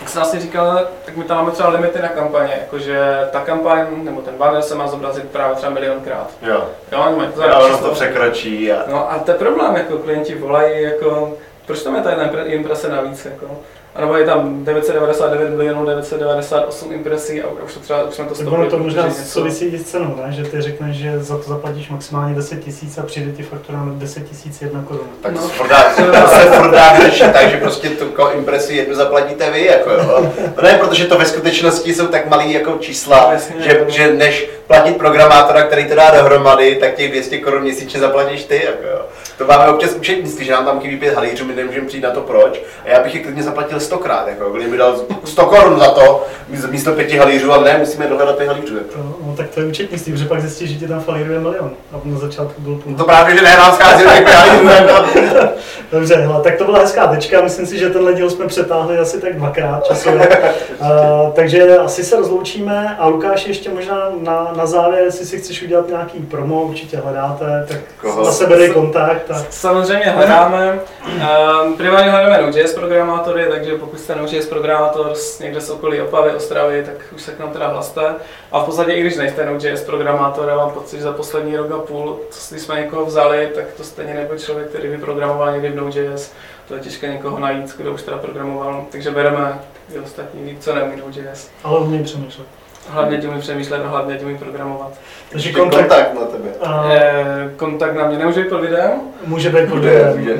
jak 0.00 0.08
jsem 0.08 0.20
vlastně 0.20 0.40
říkal, 0.40 0.88
tak 1.04 1.16
my 1.16 1.24
tam 1.24 1.36
máme 1.36 1.50
třeba 1.50 1.68
limity 1.68 2.02
na 2.02 2.08
kampaně, 2.08 2.52
jakože 2.60 3.28
ta 3.32 3.40
kampaň 3.40 3.86
nebo 4.02 4.20
ten 4.20 4.34
banner 4.34 4.62
se 4.62 4.74
má 4.74 4.86
zobrazit 4.86 5.24
právě 5.30 5.56
třeba 5.56 5.72
milionkrát. 5.72 6.30
Jo. 6.42 6.64
Jo, 6.92 7.14
mají 7.16 7.30
to, 7.32 7.42
jo, 7.42 7.60
ono 7.64 7.78
to 7.78 7.90
překročí. 7.90 8.72
A... 8.72 8.84
No 8.90 9.12
a 9.12 9.18
to 9.18 9.30
je 9.30 9.38
problém, 9.38 9.76
jako 9.76 9.98
klienti 9.98 10.34
volají, 10.34 10.82
jako, 10.82 11.36
proč 11.66 11.82
tam 11.82 11.94
je 11.94 12.02
ta 12.02 12.10
jedna 12.10 12.44
imprese 12.44 12.88
navíc, 12.88 13.24
jako. 13.24 13.60
A 13.96 14.00
nebo 14.00 14.16
je 14.16 14.26
tam 14.26 14.64
999 14.64 15.56
milionů, 15.56 15.86
998 15.86 16.92
impresí 16.92 17.42
a 17.42 17.48
už 17.64 17.74
to 17.74 17.80
třeba, 17.80 18.02
už 18.02 18.14
jsme 18.14 18.24
to 18.24 18.34
stopili. 18.34 18.56
Ono 18.56 18.70
to 18.70 18.78
možná 18.78 19.10
souvisí 19.10 19.64
i 19.66 19.78
s 19.78 19.84
cenou, 19.84 20.16
ne? 20.26 20.32
že 20.32 20.44
ty 20.44 20.60
řekneš, 20.60 20.96
že 20.96 21.18
za 21.22 21.36
to 21.36 21.42
zaplatíš 21.42 21.88
maximálně 21.88 22.34
10 22.34 22.64
tisíc 22.64 22.98
a 22.98 23.02
přijde 23.02 23.32
ti 23.32 23.42
faktura 23.42 23.78
na 23.78 23.92
10 23.94 24.28
tisíc 24.28 24.62
jedna 24.62 24.84
koruna. 24.88 25.08
Tak 25.20 25.32
no. 25.32 25.40
to 25.40 25.48
se 26.28 26.50
furt 26.50 26.70
dá 26.70 26.92
vyřešit 26.92 27.32
tak, 27.32 27.50
že 27.50 27.56
prostě 27.56 27.88
tu 27.88 28.04
impresi 28.34 28.76
jednu 28.76 28.94
zaplatíte 28.94 29.50
vy, 29.50 29.64
jako 29.64 29.90
jo. 29.90 30.32
No 30.56 30.62
ne, 30.62 30.78
protože 30.78 31.04
to 31.04 31.18
ve 31.18 31.24
skutečnosti 31.24 31.94
jsou 31.94 32.06
tak 32.06 32.28
malý 32.28 32.52
jako 32.52 32.78
čísla, 32.80 33.32
Jasně, 33.32 33.54
že, 33.58 33.80
no. 33.84 33.90
že 33.90 34.12
než 34.12 34.50
platit 34.66 34.96
programátora, 34.96 35.62
který 35.62 35.88
to 35.88 35.94
dá 35.94 36.10
dohromady, 36.10 36.76
tak 36.76 36.94
těch 36.94 37.10
200 37.10 37.38
korun 37.38 37.62
měsíčně 37.62 38.00
zaplatíš 38.00 38.44
ty, 38.44 38.64
jako 38.64 38.82
jo. 38.82 39.02
To 39.38 39.44
máme 39.44 39.68
občas 39.68 39.94
účetnictví, 39.94 40.44
že 40.46 40.52
nám 40.52 40.64
tam 40.64 40.80
chybí 40.80 40.96
pět 40.96 41.14
halířů, 41.14 41.44
my 41.44 41.54
nemůžeme 41.54 41.86
přijít 41.86 42.02
na 42.02 42.10
to 42.10 42.20
proč. 42.20 42.62
A 42.84 42.88
já 42.88 43.02
bych 43.02 43.14
je 43.14 43.20
klidně 43.20 43.42
zaplatil 43.42 43.80
stokrát, 43.80 44.28
jako 44.28 44.50
kdyby 44.50 44.70
mi 44.70 44.76
dal 44.76 45.00
100 45.24 45.46
korun 45.46 45.78
za 45.78 45.90
to, 45.90 46.26
místo 46.70 46.92
pěti 46.92 47.18
halířů, 47.18 47.52
ale 47.52 47.64
ne, 47.64 47.78
musíme 47.78 48.06
dohledat 48.06 48.36
pět 48.36 48.48
halířů. 48.48 48.76
Jako. 48.76 48.98
No, 48.98 49.16
no, 49.26 49.36
tak 49.36 49.48
to 49.48 49.60
je 49.60 49.66
účetnictví, 49.66 50.12
protože 50.12 50.24
pak 50.24 50.40
zjistíš, 50.40 50.70
že 50.70 50.76
ti 50.78 50.88
tam 50.88 51.00
falíruje 51.00 51.40
milion. 51.40 51.70
A 51.92 52.00
na 52.04 52.18
začátku 52.18 52.62
byl 52.62 52.74
půl. 52.74 52.94
To 52.94 53.04
právě, 53.04 53.36
že 53.36 53.42
nehrám 53.42 53.72
schází 53.72 54.04
tak 54.04 54.28
halířů. 54.28 54.68
Dobře, 55.92 56.16
hele, 56.16 56.42
tak 56.42 56.56
to 56.56 56.64
byla 56.64 56.78
hezká 56.78 57.06
tečka. 57.06 57.40
Myslím 57.40 57.66
si, 57.66 57.78
že 57.78 57.90
tenhle 57.90 58.14
díl 58.14 58.30
jsme 58.30 58.46
přetáhli 58.46 58.98
asi 58.98 59.20
tak 59.20 59.36
dvakrát 59.36 59.84
časově. 59.84 60.28
uh, 60.80 61.32
takže 61.32 61.78
asi 61.78 62.04
se 62.04 62.16
rozloučíme 62.16 62.96
a 62.98 63.06
Lukáš 63.06 63.46
ještě 63.46 63.70
možná 63.70 64.10
na, 64.22 64.52
na 64.56 64.66
závěr, 64.66 65.04
jestli 65.04 65.26
si 65.26 65.38
chceš 65.38 65.62
udělat 65.62 65.88
nějaký 65.88 66.18
promo, 66.18 66.62
určitě 66.62 66.96
hledáte, 66.96 67.66
tak 67.68 67.78
Koho? 68.00 68.24
na 68.24 68.32
sebe 68.32 68.56
dej 68.56 68.70
kontakt. 68.70 69.25
Samozřejmě 69.50 70.04
hledáme, 70.04 70.80
um, 71.64 71.76
primárně 71.76 72.10
hledáme 72.10 72.42
Node.js 72.42 72.74
programátory, 72.74 73.46
takže 73.50 73.74
pokud 73.78 74.00
jste 74.00 74.14
Node.js 74.14 74.46
programátor 74.46 75.14
z, 75.14 75.38
někde 75.40 75.60
z 75.60 75.70
okolí 75.70 76.00
Opavy, 76.00 76.30
Ostravy, 76.30 76.84
tak 76.84 76.94
už 77.14 77.22
se 77.22 77.32
k 77.32 77.38
nám 77.38 77.50
teda 77.50 77.68
hlaste. 77.68 78.14
A 78.52 78.60
v 78.60 78.64
podstatě 78.64 78.92
i 78.92 79.00
když 79.00 79.16
nejste 79.16 79.46
Node.js 79.46 79.84
programátor, 79.84 80.48
já 80.48 80.56
mám 80.56 80.70
pocit, 80.70 80.96
že 80.96 81.02
za 81.02 81.12
poslední 81.12 81.56
rok 81.56 81.70
a 81.72 81.78
půl, 81.78 82.20
když 82.50 82.62
jsme 82.62 82.80
někoho 82.80 83.06
vzali, 83.06 83.50
tak 83.54 83.64
to 83.76 83.84
stejně 83.84 84.14
nebyl 84.14 84.38
člověk, 84.38 84.68
který 84.68 84.88
by 84.88 84.98
programoval 84.98 85.52
někdy 85.52 85.68
v 85.68 85.76
Node.js. 85.76 86.32
To 86.68 86.74
je 86.74 86.80
těžké 86.80 87.08
někoho 87.08 87.38
najít, 87.38 87.74
kdo 87.76 87.92
už 87.92 88.02
teda 88.02 88.18
programoval, 88.18 88.84
takže 88.92 89.10
bereme 89.10 89.58
i 89.94 89.98
ostatní, 89.98 90.56
co 90.60 90.74
neumí 90.74 90.96
Node.js. 90.96 91.50
Ale 91.64 91.80
umím 91.80 92.04
přemýšlet. 92.04 92.46
Hlavně 92.88 93.18
tím 93.18 93.40
přemýšlet 93.40 93.84
a 93.84 93.88
hlavně 93.88 94.16
tím 94.16 94.38
programovat. 94.38 94.92
Takže 95.30 95.52
kontakt, 95.52 95.80
kontakt, 95.80 96.14
na 96.14 96.20
tebe. 96.20 96.48
a, 96.62 96.88
Eh, 96.92 97.50
kontakt 97.56 97.94
na 97.94 98.06
mě 98.08 98.18
nemůže 98.18 98.40
být 98.42 98.48
pod 98.48 98.60
videem. 98.60 98.90
může 99.26 99.50
být 99.50 99.68
pod 99.68 99.78
videem. 99.78 100.18
Bude 100.18 100.34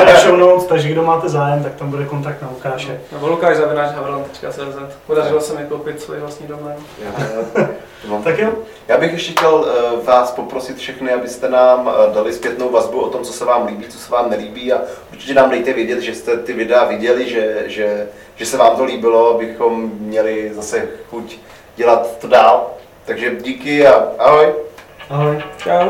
bude 0.00 0.16
show 0.22 0.36
notes, 0.38 0.66
takže 0.66 0.88
kdo 0.88 1.02
máte 1.02 1.28
zájem, 1.28 1.62
tak 1.62 1.74
tam 1.74 1.90
bude 1.90 2.04
kontakt 2.04 2.42
na 2.42 2.48
Lukáše. 2.48 3.00
Nebo 3.12 3.28
lukáš.havron.cz 3.28 4.58
Podařilo 5.06 5.40
se 5.40 5.54
mi 5.54 5.64
koupit 5.68 6.00
svůj 6.00 6.18
vlastní 6.18 6.46
domén. 6.46 6.76
Tak 8.24 8.38
jo, 8.38 8.52
Já 8.88 8.98
bych 8.98 9.12
ještě 9.12 9.32
chtěl 9.32 9.54
uh, 9.54 10.04
vás 10.06 10.30
poprosit 10.30 10.76
všechny, 10.76 11.12
abyste 11.12 11.48
nám 11.48 11.86
uh, 11.86 12.14
dali 12.14 12.32
zpětnou 12.32 12.70
vazbu 12.70 13.00
o 13.00 13.10
tom, 13.10 13.22
co 13.22 13.32
se 13.32 13.44
vám 13.44 13.66
líbí, 13.66 13.84
co 13.88 13.98
se 13.98 14.12
vám 14.12 14.30
nelíbí 14.30 14.72
a 14.72 14.80
určitě 15.12 15.34
nám 15.34 15.50
dejte 15.50 15.72
vědět, 15.72 16.00
že 16.00 16.14
jste 16.14 16.36
ty 16.36 16.52
videa 16.52 16.84
viděli, 16.84 17.28
že, 17.28 17.62
že, 17.66 18.06
že 18.36 18.46
se 18.46 18.56
vám 18.56 18.76
to 18.76 18.84
líbilo, 18.84 19.34
abychom 19.34 19.90
měli 19.98 20.50
zase 20.54 20.88
chuť 21.10 21.38
dělat 21.76 22.18
to 22.18 22.28
dál. 22.28 22.70
Takže 23.04 23.36
díky 23.40 23.86
a 23.86 24.08
ahoj. 24.18 24.54
ahoj. 25.10 25.42
Čau. 25.56 25.88